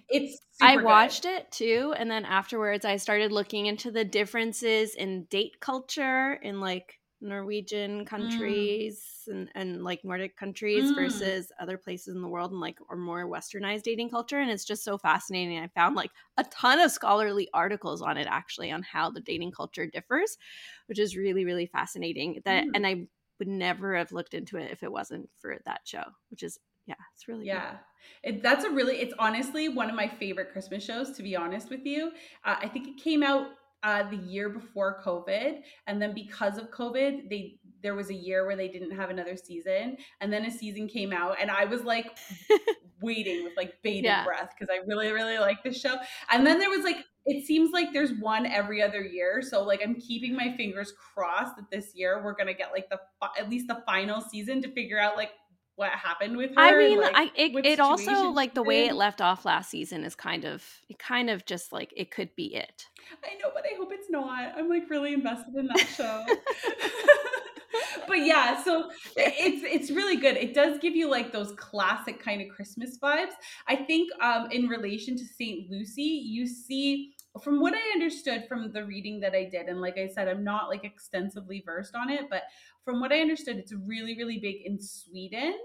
It's 0.07 0.37
I 0.61 0.77
watched 0.77 1.23
good. 1.23 1.33
it 1.33 1.51
too, 1.51 1.93
and 1.97 2.09
then 2.09 2.25
afterwards 2.25 2.85
I 2.85 2.97
started 2.97 3.31
looking 3.31 3.65
into 3.65 3.89
the 3.89 4.05
differences 4.05 4.93
in 4.93 5.23
date 5.25 5.59
culture 5.59 6.33
in 6.33 6.61
like 6.61 6.99
Norwegian 7.19 8.01
mm. 8.01 8.07
countries 8.07 9.03
mm. 9.27 9.31
and, 9.31 9.49
and 9.55 9.83
like 9.83 10.03
Nordic 10.03 10.37
countries 10.37 10.91
mm. 10.91 10.95
versus 10.95 11.51
other 11.59 11.77
places 11.77 12.15
in 12.15 12.21
the 12.21 12.27
world 12.27 12.51
and 12.51 12.59
like 12.59 12.77
or 12.89 12.95
more 12.95 13.27
westernized 13.27 13.83
dating 13.83 14.09
culture. 14.09 14.39
And 14.39 14.51
it's 14.51 14.65
just 14.65 14.83
so 14.83 14.97
fascinating. 14.97 15.57
I 15.57 15.67
found 15.67 15.95
like 15.95 16.11
a 16.37 16.43
ton 16.45 16.79
of 16.79 16.91
scholarly 16.91 17.49
articles 17.53 18.01
on 18.01 18.17
it 18.17 18.27
actually 18.29 18.71
on 18.71 18.83
how 18.83 19.09
the 19.09 19.21
dating 19.21 19.51
culture 19.51 19.87
differs, 19.87 20.37
which 20.85 20.99
is 20.99 21.17
really, 21.17 21.45
really 21.45 21.65
fascinating. 21.65 22.41
That 22.45 22.65
mm. 22.65 22.71
and 22.75 22.85
I 22.85 23.07
would 23.39 23.47
never 23.47 23.95
have 23.95 24.11
looked 24.11 24.33
into 24.33 24.57
it 24.57 24.71
if 24.71 24.83
it 24.83 24.91
wasn't 24.91 25.29
for 25.39 25.57
that 25.65 25.81
show, 25.85 26.03
which 26.29 26.43
is 26.43 26.59
yeah, 26.87 26.95
it's 27.13 27.27
really 27.27 27.45
yeah. 27.45 27.75
It, 28.23 28.41
that's 28.41 28.63
a 28.63 28.69
really 28.69 28.97
it's 28.97 29.13
honestly 29.19 29.67
one 29.69 29.89
of 29.89 29.95
my 29.95 30.07
favorite 30.07 30.51
Christmas 30.51 30.83
shows. 30.83 31.11
To 31.17 31.23
be 31.23 31.35
honest 31.35 31.69
with 31.69 31.85
you, 31.85 32.11
uh, 32.45 32.55
I 32.59 32.67
think 32.67 32.87
it 32.87 32.97
came 32.97 33.21
out 33.21 33.47
uh, 33.83 34.09
the 34.09 34.15
year 34.15 34.49
before 34.49 35.01
COVID, 35.05 35.59
and 35.85 36.01
then 36.01 36.13
because 36.13 36.57
of 36.57 36.71
COVID, 36.71 37.29
they 37.29 37.59
there 37.83 37.93
was 37.93 38.09
a 38.09 38.13
year 38.13 38.45
where 38.45 38.55
they 38.55 38.69
didn't 38.69 38.91
have 38.91 39.09
another 39.09 39.35
season, 39.35 39.97
and 40.21 40.31
then 40.31 40.45
a 40.45 40.51
season 40.51 40.87
came 40.87 41.11
out, 41.11 41.35
and 41.41 41.51
I 41.51 41.65
was 41.65 41.83
like 41.83 42.17
waiting 43.01 43.43
with 43.43 43.53
like 43.57 43.73
bated 43.83 44.05
yeah. 44.05 44.23
breath 44.23 44.51
because 44.57 44.73
I 44.73 44.85
really 44.87 45.11
really 45.11 45.39
like 45.39 45.61
this 45.63 45.79
show, 45.79 45.95
and 46.31 46.47
then 46.47 46.57
there 46.57 46.69
was 46.69 46.83
like 46.83 47.03
it 47.27 47.45
seems 47.45 47.71
like 47.71 47.91
there's 47.91 48.13
one 48.13 48.45
every 48.45 48.81
other 48.81 49.01
year. 49.01 49.41
So 49.41 49.63
like 49.63 49.81
I'm 49.83 49.95
keeping 49.95 50.35
my 50.35 50.55
fingers 50.55 50.93
crossed 51.13 51.57
that 51.57 51.69
this 51.69 51.93
year 51.93 52.23
we're 52.23 52.35
gonna 52.35 52.53
get 52.53 52.71
like 52.71 52.89
the 52.89 52.99
at 53.37 53.49
least 53.49 53.67
the 53.67 53.83
final 53.85 54.21
season 54.21 54.61
to 54.61 54.71
figure 54.71 54.97
out 54.97 55.17
like 55.17 55.31
what 55.75 55.91
happened 55.91 56.37
with 56.37 56.55
her. 56.55 56.61
I 56.61 56.75
mean, 56.75 56.99
like, 56.99 57.13
I 57.15 57.31
it, 57.35 57.65
it 57.65 57.79
also 57.79 58.29
like 58.29 58.53
the 58.55 58.63
way 58.63 58.87
it 58.87 58.95
left 58.95 59.21
off 59.21 59.45
last 59.45 59.69
season 59.69 60.05
is 60.05 60.15
kind 60.15 60.45
of 60.45 60.65
it 60.89 60.99
kind 60.99 61.29
of 61.29 61.45
just 61.45 61.71
like 61.73 61.93
it 61.95 62.11
could 62.11 62.33
be 62.35 62.55
it. 62.55 62.85
I 63.23 63.35
know, 63.35 63.51
but 63.53 63.63
I 63.63 63.75
hope 63.77 63.89
it's 63.91 64.09
not. 64.09 64.53
I'm 64.57 64.69
like 64.69 64.89
really 64.89 65.13
invested 65.13 65.53
in 65.55 65.67
that 65.67 65.87
show. 65.95 66.25
but 68.07 68.25
yeah, 68.25 68.63
so 68.63 68.89
it's 69.15 69.63
it's 69.63 69.91
really 69.91 70.15
good. 70.15 70.37
It 70.37 70.53
does 70.53 70.79
give 70.79 70.95
you 70.95 71.11
like 71.11 71.31
those 71.31 71.51
classic 71.57 72.23
kind 72.23 72.41
of 72.41 72.47
Christmas 72.49 72.97
vibes. 72.97 73.33
I 73.67 73.75
think 73.75 74.09
um 74.21 74.49
in 74.51 74.67
relation 74.67 75.17
to 75.17 75.25
St. 75.25 75.69
Lucy, 75.69 76.03
you 76.03 76.47
see 76.47 77.13
from 77.37 77.59
what 77.59 77.73
I 77.73 77.91
understood 77.93 78.45
from 78.47 78.71
the 78.71 78.85
reading 78.85 79.19
that 79.21 79.33
I 79.33 79.45
did, 79.45 79.67
and 79.67 79.81
like 79.81 79.97
I 79.97 80.07
said, 80.07 80.27
I'm 80.27 80.43
not 80.43 80.69
like 80.69 80.83
extensively 80.83 81.63
versed 81.65 81.95
on 81.95 82.09
it, 82.09 82.29
but 82.29 82.43
from 82.83 82.99
what 82.99 83.11
I 83.11 83.19
understood, 83.19 83.57
it's 83.57 83.73
really, 83.73 84.15
really 84.17 84.39
big 84.39 84.65
in 84.65 84.79
Sweden. 84.79 85.57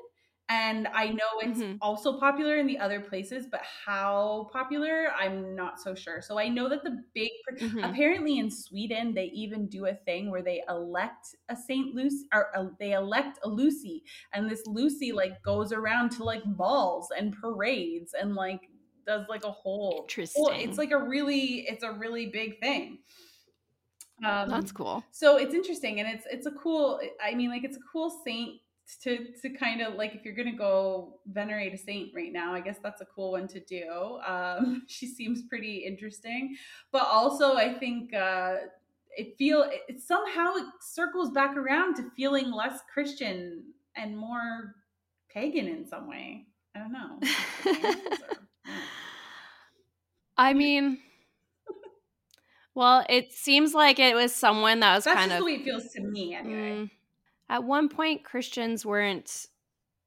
And 0.48 0.88
I 0.92 1.06
know 1.06 1.40
it's 1.40 1.60
mm-hmm. 1.60 1.76
also 1.80 2.18
popular 2.18 2.56
in 2.56 2.66
the 2.66 2.78
other 2.78 3.00
places, 3.00 3.46
but 3.50 3.62
how 3.86 4.50
popular, 4.52 5.06
I'm 5.18 5.54
not 5.54 5.80
so 5.80 5.94
sure. 5.94 6.20
So 6.20 6.38
I 6.38 6.48
know 6.48 6.68
that 6.68 6.82
the 6.84 7.02
big, 7.14 7.30
mm-hmm. 7.58 7.78
apparently 7.78 8.38
in 8.38 8.50
Sweden, 8.50 9.14
they 9.14 9.30
even 9.32 9.66
do 9.68 9.86
a 9.86 9.94
thing 9.94 10.30
where 10.30 10.42
they 10.42 10.62
elect 10.68 11.28
a 11.48 11.56
Saint 11.56 11.94
Lucy, 11.94 12.26
or 12.34 12.48
a, 12.54 12.66
they 12.78 12.92
elect 12.92 13.38
a 13.44 13.48
Lucy, 13.48 14.02
and 14.34 14.50
this 14.50 14.66
Lucy 14.66 15.12
like 15.12 15.42
goes 15.42 15.72
around 15.72 16.10
to 16.12 16.24
like 16.24 16.42
balls 16.44 17.08
and 17.16 17.34
parades 17.40 18.12
and 18.20 18.34
like 18.34 18.68
does 19.07 19.26
like 19.28 19.44
a 19.44 19.50
whole 19.50 20.05
interesting. 20.09 20.44
It's 20.50 20.78
like 20.78 20.90
a 20.90 20.98
really 20.98 21.66
it's 21.68 21.84
a 21.84 21.92
really 21.92 22.26
big 22.26 22.61
thing. 22.61 22.98
Um, 24.24 24.48
That's 24.48 24.70
cool. 24.70 25.05
So 25.11 25.36
it's 25.36 25.55
interesting, 25.55 26.00
and 26.00 26.09
it's 26.09 26.26
it's 26.30 26.46
a 26.46 26.53
cool. 26.53 27.00
I 27.22 27.34
mean, 27.34 27.50
like 27.50 27.64
it's 27.64 27.76
a 27.76 27.80
cool 27.92 28.22
saint 28.24 28.61
to 29.03 29.32
to 29.40 29.50
kind 29.50 29.80
of 29.80 29.94
like 29.94 30.14
if 30.14 30.24
you're 30.24 30.34
gonna 30.34 30.57
go 30.57 31.18
venerate 31.26 31.74
a 31.74 31.78
saint 31.78 32.11
right 32.14 32.32
now, 32.32 32.55
I 32.55 32.61
guess 32.61 32.78
that's 32.82 33.00
a 33.00 33.07
cool 33.07 33.32
one 33.32 33.48
to 33.48 33.61
do. 33.61 34.20
Um, 34.26 34.82
she 34.88 35.07
seems 35.07 35.42
pretty 35.42 35.78
interesting, 35.78 36.57
but 36.92 37.07
also 37.07 37.57
I 37.57 37.74
think 37.74 38.14
uh, 38.14 38.57
it 39.16 39.36
feel 39.38 39.68
it 39.88 40.00
somehow 40.00 40.55
it 40.55 40.66
circles 40.80 41.30
back 41.30 41.57
around 41.57 41.96
to 41.96 42.11
feeling 42.16 42.53
less 42.53 42.80
Christian 42.92 43.64
and 43.96 44.16
more 44.16 44.76
pagan 45.28 45.66
in 45.66 45.86
some 45.86 46.09
way. 46.09 46.46
I 46.74 46.78
don't 46.78 46.92
know. 46.92 47.20
I 50.37 50.55
mean, 50.55 50.99
well, 52.74 53.05
it 53.09 53.33
seems 53.33 53.74
like 53.74 53.99
it 53.99 54.14
was 54.14 54.35
someone 54.35 54.80
that 54.80 54.95
was 54.95 55.05
That's 55.05 55.18
kind 55.18 55.33
of 55.33 55.39
the 55.39 55.45
way 55.45 55.55
it 55.55 55.64
feels 55.64 55.89
to 55.93 56.01
me, 56.01 56.35
anyway. 56.35 56.70
Mm, 56.70 56.91
at 57.51 57.64
one 57.64 57.89
point, 57.89 58.24
Christians 58.24 58.87
weren't 58.87 59.47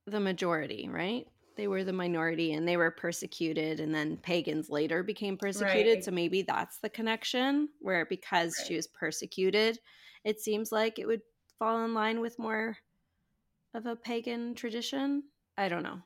the 0.07 0.19
majority, 0.19 0.89
right? 0.91 1.27
They 1.57 1.67
were 1.67 1.83
the 1.83 1.93
minority 1.93 2.53
and 2.53 2.67
they 2.67 2.75
were 2.75 2.91
persecuted, 2.91 3.79
and 3.79 3.93
then 3.93 4.17
pagans 4.17 4.69
later 4.69 5.03
became 5.03 5.37
persecuted. 5.37 5.95
Right. 5.95 6.03
So 6.03 6.11
maybe 6.11 6.41
that's 6.41 6.79
the 6.79 6.89
connection 6.89 7.69
where 7.79 8.05
because 8.05 8.55
right. 8.57 8.67
she 8.67 8.75
was 8.75 8.87
persecuted, 8.87 9.79
it 10.23 10.41
seems 10.41 10.71
like 10.71 10.99
it 10.99 11.05
would 11.05 11.21
fall 11.59 11.85
in 11.85 11.93
line 11.93 12.19
with 12.19 12.39
more 12.39 12.77
of 13.73 13.85
a 13.85 13.95
pagan 13.95 14.55
tradition. 14.55 15.23
I 15.57 15.69
don't 15.69 15.83
know. 15.83 15.99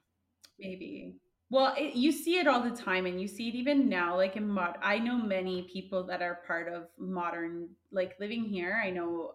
Maybe. 0.59 1.15
Well, 1.51 1.73
it, 1.77 1.95
you 1.95 2.11
see 2.11 2.37
it 2.37 2.47
all 2.47 2.61
the 2.61 2.75
time, 2.75 3.05
and 3.05 3.19
you 3.19 3.27
see 3.27 3.49
it 3.49 3.55
even 3.55 3.89
now. 3.89 4.15
Like 4.15 4.35
in 4.35 4.47
mod, 4.47 4.77
I 4.83 4.99
know 4.99 5.17
many 5.17 5.63
people 5.63 6.03
that 6.03 6.21
are 6.21 6.41
part 6.45 6.71
of 6.71 6.83
modern, 6.97 7.69
like 7.91 8.15
living 8.19 8.43
here. 8.43 8.79
I 8.83 8.91
know 8.91 9.31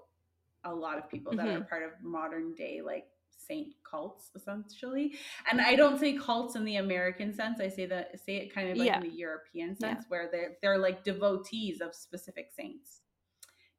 a 0.64 0.72
lot 0.72 0.98
of 0.98 1.10
people 1.10 1.34
that 1.36 1.46
mm-hmm. 1.46 1.62
are 1.62 1.64
part 1.64 1.82
of 1.82 1.90
modern 2.02 2.54
day, 2.54 2.80
like 2.84 3.06
saint 3.46 3.74
cults, 3.88 4.30
essentially. 4.34 5.14
And 5.50 5.60
I 5.60 5.74
don't 5.74 5.98
say 5.98 6.16
cults 6.16 6.56
in 6.56 6.64
the 6.64 6.76
American 6.76 7.32
sense. 7.32 7.60
I 7.60 7.68
say 7.68 7.86
that 7.86 8.20
say 8.24 8.36
it 8.36 8.54
kind 8.54 8.70
of 8.70 8.76
like 8.76 8.86
yeah. 8.86 8.96
in 8.96 9.02
the 9.02 9.14
European 9.14 9.76
sense, 9.76 10.00
yeah. 10.02 10.08
where 10.08 10.28
they're 10.30 10.52
they're 10.62 10.78
like 10.78 11.04
devotees 11.04 11.80
of 11.80 11.94
specific 11.94 12.50
saints. 12.56 13.00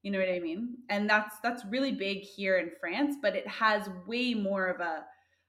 You 0.04 0.12
know 0.12 0.20
what 0.20 0.30
I 0.30 0.40
mean? 0.40 0.78
And 0.90 1.10
that's 1.10 1.40
that's 1.42 1.66
really 1.66 1.92
big 1.94 2.20
here 2.20 2.58
in 2.58 2.70
France, 2.80 3.16
but 3.22 3.36
it 3.36 3.48
has 3.48 3.90
way 4.06 4.34
more 4.34 4.68
of 4.68 4.80
a 4.80 5.06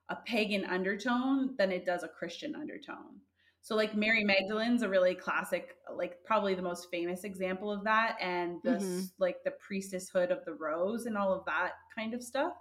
a 0.08 0.16
pagan 0.26 0.64
undertone 0.64 1.54
than 1.58 1.72
it 1.72 1.84
does 1.84 2.02
a 2.02 2.08
Christian 2.08 2.54
undertone. 2.54 3.20
So 3.62 3.74
like 3.74 3.96
Mary 3.96 4.22
Magdalene's 4.22 4.82
a 4.82 4.88
really 4.88 5.16
classic, 5.16 5.74
like 5.92 6.22
probably 6.24 6.54
the 6.54 6.62
most 6.62 6.86
famous 6.90 7.24
example 7.24 7.72
of 7.72 7.82
that, 7.82 8.16
and 8.20 8.60
the 8.62 8.70
mm-hmm. 8.70 9.00
like 9.18 9.38
the 9.44 9.54
priestesshood 9.68 10.30
of 10.30 10.44
the 10.44 10.54
rose 10.54 11.06
and 11.06 11.16
all 11.16 11.32
of 11.32 11.44
that 11.46 11.72
kind 11.96 12.14
of 12.14 12.22
stuff 12.22 12.52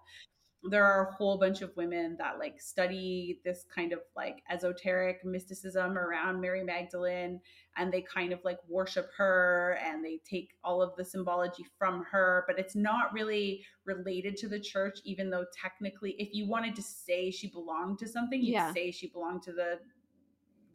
there 0.70 0.86
are 0.86 1.08
a 1.08 1.14
whole 1.14 1.38
bunch 1.38 1.62
of 1.62 1.76
women 1.76 2.16
that 2.18 2.40
like 2.40 2.60
study 2.60 3.40
this 3.44 3.66
kind 3.74 3.94
of 3.94 4.00
like 4.16 4.42
esoteric 4.50 5.24
mysticism 5.24 5.98
around 5.98 6.42
Mary 6.42 6.64
Magdalene 6.64 7.40
and 7.78 7.92
they 7.92 8.02
kind 8.02 8.32
of 8.32 8.40
like 8.44 8.58
worship 8.68 9.10
her 9.18 9.78
and 9.86 10.04
they 10.04 10.20
take 10.30 10.52
all 10.64 10.82
of 10.82 10.96
the 10.96 11.06
symbology 11.06 11.66
from 11.78 12.04
her 12.12 12.46
but 12.48 12.58
it's 12.58 12.76
not 12.76 13.14
really 13.14 13.64
related 13.86 14.38
to 14.38 14.48
the 14.48 14.60
church 14.60 15.00
even 15.04 15.30
though 15.30 15.46
technically 15.54 16.16
if 16.18 16.30
you 16.34 16.48
wanted 16.48 16.76
to 16.76 16.82
say 16.82 17.30
she 17.30 17.48
belonged 17.48 18.00
to 18.00 18.08
something 18.08 18.42
you'd 18.42 18.54
yeah. 18.54 18.74
say 18.74 18.92
she 18.92 19.08
belonged 19.08 19.44
to 19.44 19.52
the, 19.52 19.80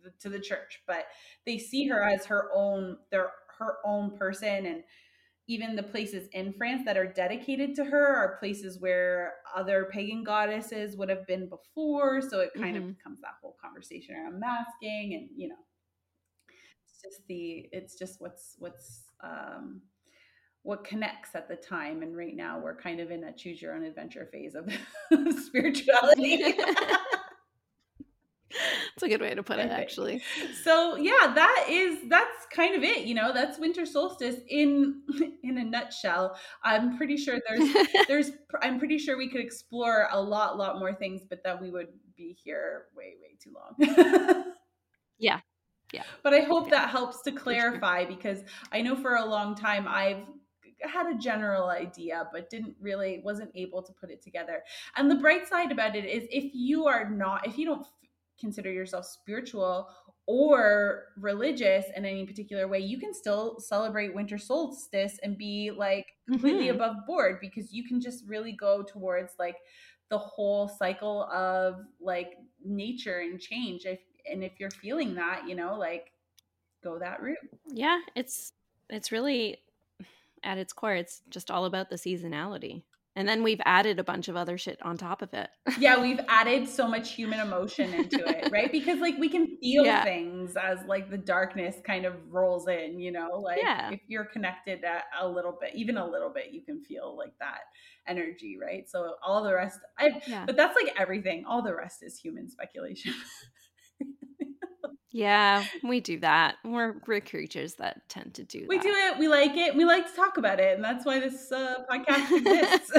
the 0.03 0.11
to 0.21 0.29
the 0.29 0.41
church 0.41 0.83
but 0.87 1.07
they 1.47 1.59
see 1.59 1.87
her 1.89 2.03
as 2.03 2.25
her 2.25 2.49
own 2.55 2.97
their 3.11 3.31
her 3.59 3.77
own 3.85 4.17
person 4.17 4.67
and 4.67 4.83
even 5.51 5.75
the 5.75 5.83
places 5.83 6.29
in 6.33 6.53
France 6.53 6.83
that 6.85 6.97
are 6.97 7.13
dedicated 7.13 7.75
to 7.75 7.85
her 7.85 8.07
are 8.07 8.39
places 8.39 8.79
where 8.79 9.33
other 9.57 9.89
pagan 9.93 10.23
goddesses 10.23 10.97
would 10.97 11.09
have 11.09 11.27
been 11.27 11.49
before. 11.49 12.23
So 12.23 12.39
it 12.39 12.51
kind 12.57 12.77
mm-hmm. 12.77 12.91
of 12.91 12.97
becomes 12.97 13.21
that 13.23 13.35
whole 13.43 13.57
conversation 13.61 14.15
around 14.15 14.39
masking 14.39 15.15
and, 15.15 15.29
you 15.37 15.49
know, 15.49 15.57
it's 16.87 17.03
just 17.03 17.27
the, 17.27 17.69
it's 17.73 17.99
just 17.99 18.21
what's, 18.21 18.55
what's, 18.61 19.07
um, 19.25 19.83
what 20.63 20.85
connects 20.85 21.35
at 21.35 21.49
the 21.49 21.57
time. 21.57 22.03
And 22.03 22.17
right 22.17 22.37
now 22.37 22.61
we're 22.61 22.77
kind 22.77 23.01
of 23.01 23.11
in 23.11 23.25
a 23.25 23.33
choose 23.33 23.61
your 23.61 23.75
own 23.75 23.83
adventure 23.83 24.29
phase 24.31 24.55
of 24.55 24.73
spirituality. 25.47 26.55
It's 28.95 29.03
a 29.03 29.09
good 29.09 29.21
way 29.21 29.35
to 29.35 29.43
put 29.43 29.59
it, 29.59 29.71
actually. 29.71 30.21
So 30.63 30.97
yeah, 30.97 31.33
that 31.35 31.67
is 31.69 32.09
that's 32.09 32.47
kind 32.53 32.75
of 32.75 32.83
it. 32.83 33.07
You 33.07 33.15
know, 33.15 33.33
that's 33.33 33.59
winter 33.59 33.87
solstice 33.87 34.37
in 34.49 35.03
in 35.43 35.59
a 35.59 35.65
nutshell. 35.65 36.37
I'm 36.63 36.97
pretty 36.97 37.17
sure 37.17 37.39
there's 37.49 37.89
there's 38.09 38.31
I'm 38.63 38.79
pretty 38.79 38.99
sure 38.99 39.17
we 39.17 39.29
could 39.29 39.41
explore 39.41 40.09
a 40.11 40.21
lot 40.21 40.59
lot 40.59 40.79
more 40.79 40.93
things, 40.93 41.23
but 41.29 41.43
that 41.45 41.61
we 41.61 41.71
would 41.71 41.89
be 42.17 42.37
here 42.43 42.87
way 42.97 43.15
way 43.21 43.37
too 43.43 43.55
long. 43.55 44.45
yeah. 45.19 45.41
Yeah. 45.93 46.05
But 46.23 46.35
I 46.35 46.41
hope 46.41 46.67
yeah. 46.67 46.81
that 46.81 46.91
helps 46.91 47.23
to 47.23 47.33
clarify 47.33 48.05
because 48.05 48.45
I 48.71 48.81
know 48.81 48.95
for 48.95 49.17
a 49.17 49.25
long 49.25 49.57
time 49.57 49.87
I've 49.89 50.23
had 50.83 51.07
a 51.07 51.19
general 51.19 51.69
idea 51.69 52.27
but 52.33 52.49
didn't 52.49 52.75
really 52.81 53.21
wasn't 53.25 53.51
able 53.55 53.83
to 53.83 53.93
put 53.93 54.11
it 54.11 54.23
together 54.23 54.63
and 54.97 55.11
the 55.11 55.15
bright 55.15 55.47
side 55.47 55.71
about 55.71 55.95
it 55.95 56.07
is 56.07 56.27
if 56.31 56.53
you 56.55 56.87
are 56.87 57.11
not 57.11 57.47
if 57.47 57.59
you 57.59 57.67
don't 57.67 57.87
consider 58.41 58.73
yourself 58.73 59.07
spiritual 59.07 59.89
or 60.27 61.07
religious 61.17 61.87
in 61.97 62.05
any 62.05 62.25
particular 62.25 62.69
way, 62.69 62.79
you 62.79 62.99
can 62.99 63.13
still 63.13 63.59
celebrate 63.59 64.15
winter 64.15 64.39
solstice 64.39 65.19
and 65.23 65.37
be 65.37 65.73
like 65.77 66.07
completely 66.29 66.67
mm-hmm. 66.67 66.77
above 66.77 66.97
board 67.07 67.39
because 67.41 67.73
you 67.73 67.85
can 67.85 68.01
just 68.01 68.25
really 68.27 68.53
go 68.53 68.83
towards 68.83 69.33
like 69.39 69.57
the 70.09 70.19
whole 70.19 70.69
cycle 70.69 71.25
of 71.25 71.81
like 72.01 72.35
nature 72.65 73.21
and 73.21 73.41
change. 73.41 73.87
If 73.87 73.99
and 74.31 74.45
if 74.45 74.53
you're 74.61 74.71
feeling 74.71 75.15
that, 75.17 75.49
you 75.49 75.55
know, 75.55 75.77
like 75.77 76.13
go 76.85 76.99
that 76.99 77.21
route. 77.23 77.39
Yeah, 77.67 78.01
it's 78.15 78.53
it's 78.89 79.11
really 79.11 79.59
at 80.43 80.59
its 80.59 80.73
core, 80.73 80.95
it's 80.95 81.23
just 81.29 81.51
all 81.51 81.65
about 81.65 81.91
the 81.91 81.97
seasonality. 81.97 82.83
And 83.21 83.29
then 83.29 83.43
we've 83.43 83.61
added 83.67 83.99
a 83.99 84.03
bunch 84.05 84.29
of 84.29 84.37
other 84.37 84.57
shit 84.57 84.79
on 84.81 84.97
top 84.97 85.21
of 85.21 85.35
it. 85.35 85.51
yeah, 85.79 86.01
we've 86.01 86.21
added 86.27 86.67
so 86.67 86.89
much 86.89 87.13
human 87.13 87.39
emotion 87.39 87.93
into 87.93 88.27
it, 88.27 88.51
right? 88.51 88.73
Because 88.81 89.01
like 89.01 89.19
we 89.19 89.29
can 89.29 89.59
feel 89.59 89.85
yeah. 89.85 90.03
things 90.03 90.57
as 90.57 90.79
like 90.87 91.11
the 91.11 91.19
darkness 91.19 91.77
kind 91.87 92.07
of 92.07 92.15
rolls 92.31 92.67
in, 92.67 92.99
you 92.99 93.13
know? 93.13 93.39
Like 93.39 93.59
yeah. 93.63 93.91
if 93.91 94.01
you're 94.09 94.25
connected 94.25 94.81
a 95.21 95.29
little 95.29 95.59
bit, 95.61 95.73
even 95.75 95.99
a 95.99 96.07
little 96.07 96.31
bit, 96.31 96.47
you 96.51 96.63
can 96.63 96.83
feel 96.83 97.15
like 97.15 97.35
that 97.41 97.61
energy, 98.07 98.57
right? 98.59 98.89
So 98.89 99.17
all 99.23 99.45
the 99.45 99.55
rest 99.55 99.81
I 99.99 100.23
yeah. 100.27 100.47
but 100.47 100.57
that's 100.57 100.75
like 100.83 100.95
everything. 100.99 101.45
All 101.47 101.61
the 101.61 101.75
rest 101.75 102.03
is 102.03 102.19
human 102.19 102.49
speculation. 102.49 103.13
Yeah, 105.13 105.65
we 105.83 106.01
do 106.01 106.21
that. 106.21 106.57
We're, 106.65 106.97
we're 107.07 107.21
creatures 107.21 107.75
that 107.75 108.09
tend 108.09 108.35
to 108.35 108.45
do 108.45 108.67
we 108.69 108.77
that. 108.77 108.83
do 108.83 108.91
it. 108.91 109.19
We 109.19 109.29
like 109.29 109.57
it. 109.57 109.75
We 109.75 109.85
like 109.85 110.09
to 110.09 110.15
talk 110.15 110.37
about 110.37 110.61
it. 110.61 110.77
And 110.77 110.85
that's 110.85 111.05
why 111.05 111.19
this 111.19 111.51
uh, 111.51 111.79
podcast 111.91 112.31
exists. 112.37 112.93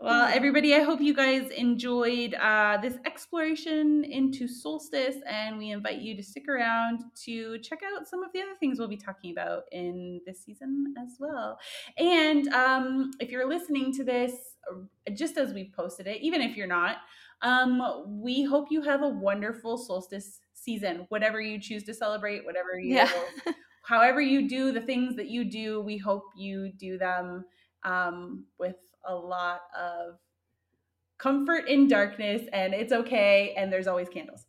well, 0.00 0.30
everybody, 0.32 0.74
I 0.74 0.80
hope 0.80 1.02
you 1.02 1.12
guys 1.12 1.50
enjoyed 1.50 2.32
uh, 2.32 2.78
this 2.80 2.94
exploration 3.04 4.04
into 4.04 4.48
solstice. 4.48 5.16
And 5.28 5.58
we 5.58 5.72
invite 5.72 5.98
you 5.98 6.16
to 6.16 6.22
stick 6.22 6.48
around 6.48 7.02
to 7.24 7.58
check 7.58 7.80
out 7.82 8.08
some 8.08 8.22
of 8.22 8.32
the 8.32 8.40
other 8.40 8.54
things 8.58 8.78
we'll 8.78 8.88
be 8.88 8.96
talking 8.96 9.32
about 9.32 9.64
in 9.70 10.22
this 10.24 10.42
season 10.42 10.94
as 10.98 11.16
well. 11.18 11.58
And 11.98 12.48
um, 12.54 13.10
if 13.20 13.30
you're 13.30 13.46
listening 13.46 13.92
to 13.96 14.04
this 14.04 14.32
uh, 14.70 15.10
just 15.12 15.36
as 15.36 15.52
we 15.52 15.70
posted 15.76 16.06
it, 16.06 16.22
even 16.22 16.40
if 16.40 16.56
you're 16.56 16.66
not, 16.66 16.96
um, 17.42 17.82
we 18.22 18.44
hope 18.44 18.68
you 18.70 18.82
have 18.82 19.02
a 19.02 19.08
wonderful 19.08 19.78
solstice 19.78 20.40
season, 20.54 21.06
whatever 21.08 21.40
you 21.40 21.60
choose 21.60 21.84
to 21.84 21.94
celebrate, 21.94 22.44
whatever 22.44 22.78
you, 22.78 22.94
yeah. 22.94 23.10
however 23.84 24.20
you 24.20 24.48
do 24.48 24.72
the 24.72 24.80
things 24.80 25.16
that 25.16 25.28
you 25.28 25.44
do. 25.44 25.80
We 25.80 25.98
hope 25.98 26.24
you 26.36 26.72
do 26.72 26.98
them 26.98 27.44
um, 27.84 28.44
with 28.58 28.76
a 29.04 29.14
lot 29.14 29.60
of 29.78 30.18
comfort 31.18 31.68
in 31.68 31.88
darkness, 31.88 32.42
and 32.52 32.74
it's 32.74 32.92
okay. 32.92 33.54
And 33.56 33.72
there's 33.72 33.86
always 33.86 34.08
candles. 34.08 34.44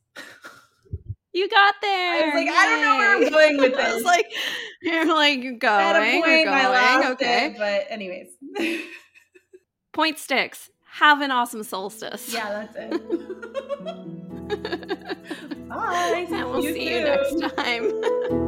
You 1.37 1.47
got 1.49 1.75
there. 1.83 2.23
I 2.23 2.25
was 2.25 2.33
like, 2.33 2.47
Yay. 2.47 2.53
I 2.55 2.65
don't 2.65 2.81
know 2.81 2.97
where 2.97 3.15
I'm 3.15 3.29
going 3.29 3.57
with 3.57 3.73
this. 3.73 3.85
I 3.91 3.93
was 3.93 4.03
like, 4.03 4.25
you're 4.81 5.05
like 5.05 5.41
going, 5.41 5.61
At 5.61 5.95
a 5.95 6.19
point, 6.19 6.31
you're 6.31 6.45
going. 6.45 7.11
okay. 7.11 7.45
It, 7.45 7.57
but 7.59 7.85
anyways, 7.91 8.29
point 9.93 10.17
sticks. 10.17 10.71
Have 10.97 11.21
an 11.21 11.29
awesome 11.29 11.61
solstice. 11.61 12.33
Yeah, 12.33 12.65
that's 12.73 12.75
it. 12.75 12.89
Bye. 15.69 16.25
And 16.31 16.49
we'll 16.49 16.63
see, 16.63 16.73
see 16.73 16.95
you 16.95 17.01
next 17.01 17.39
time. 17.55 18.41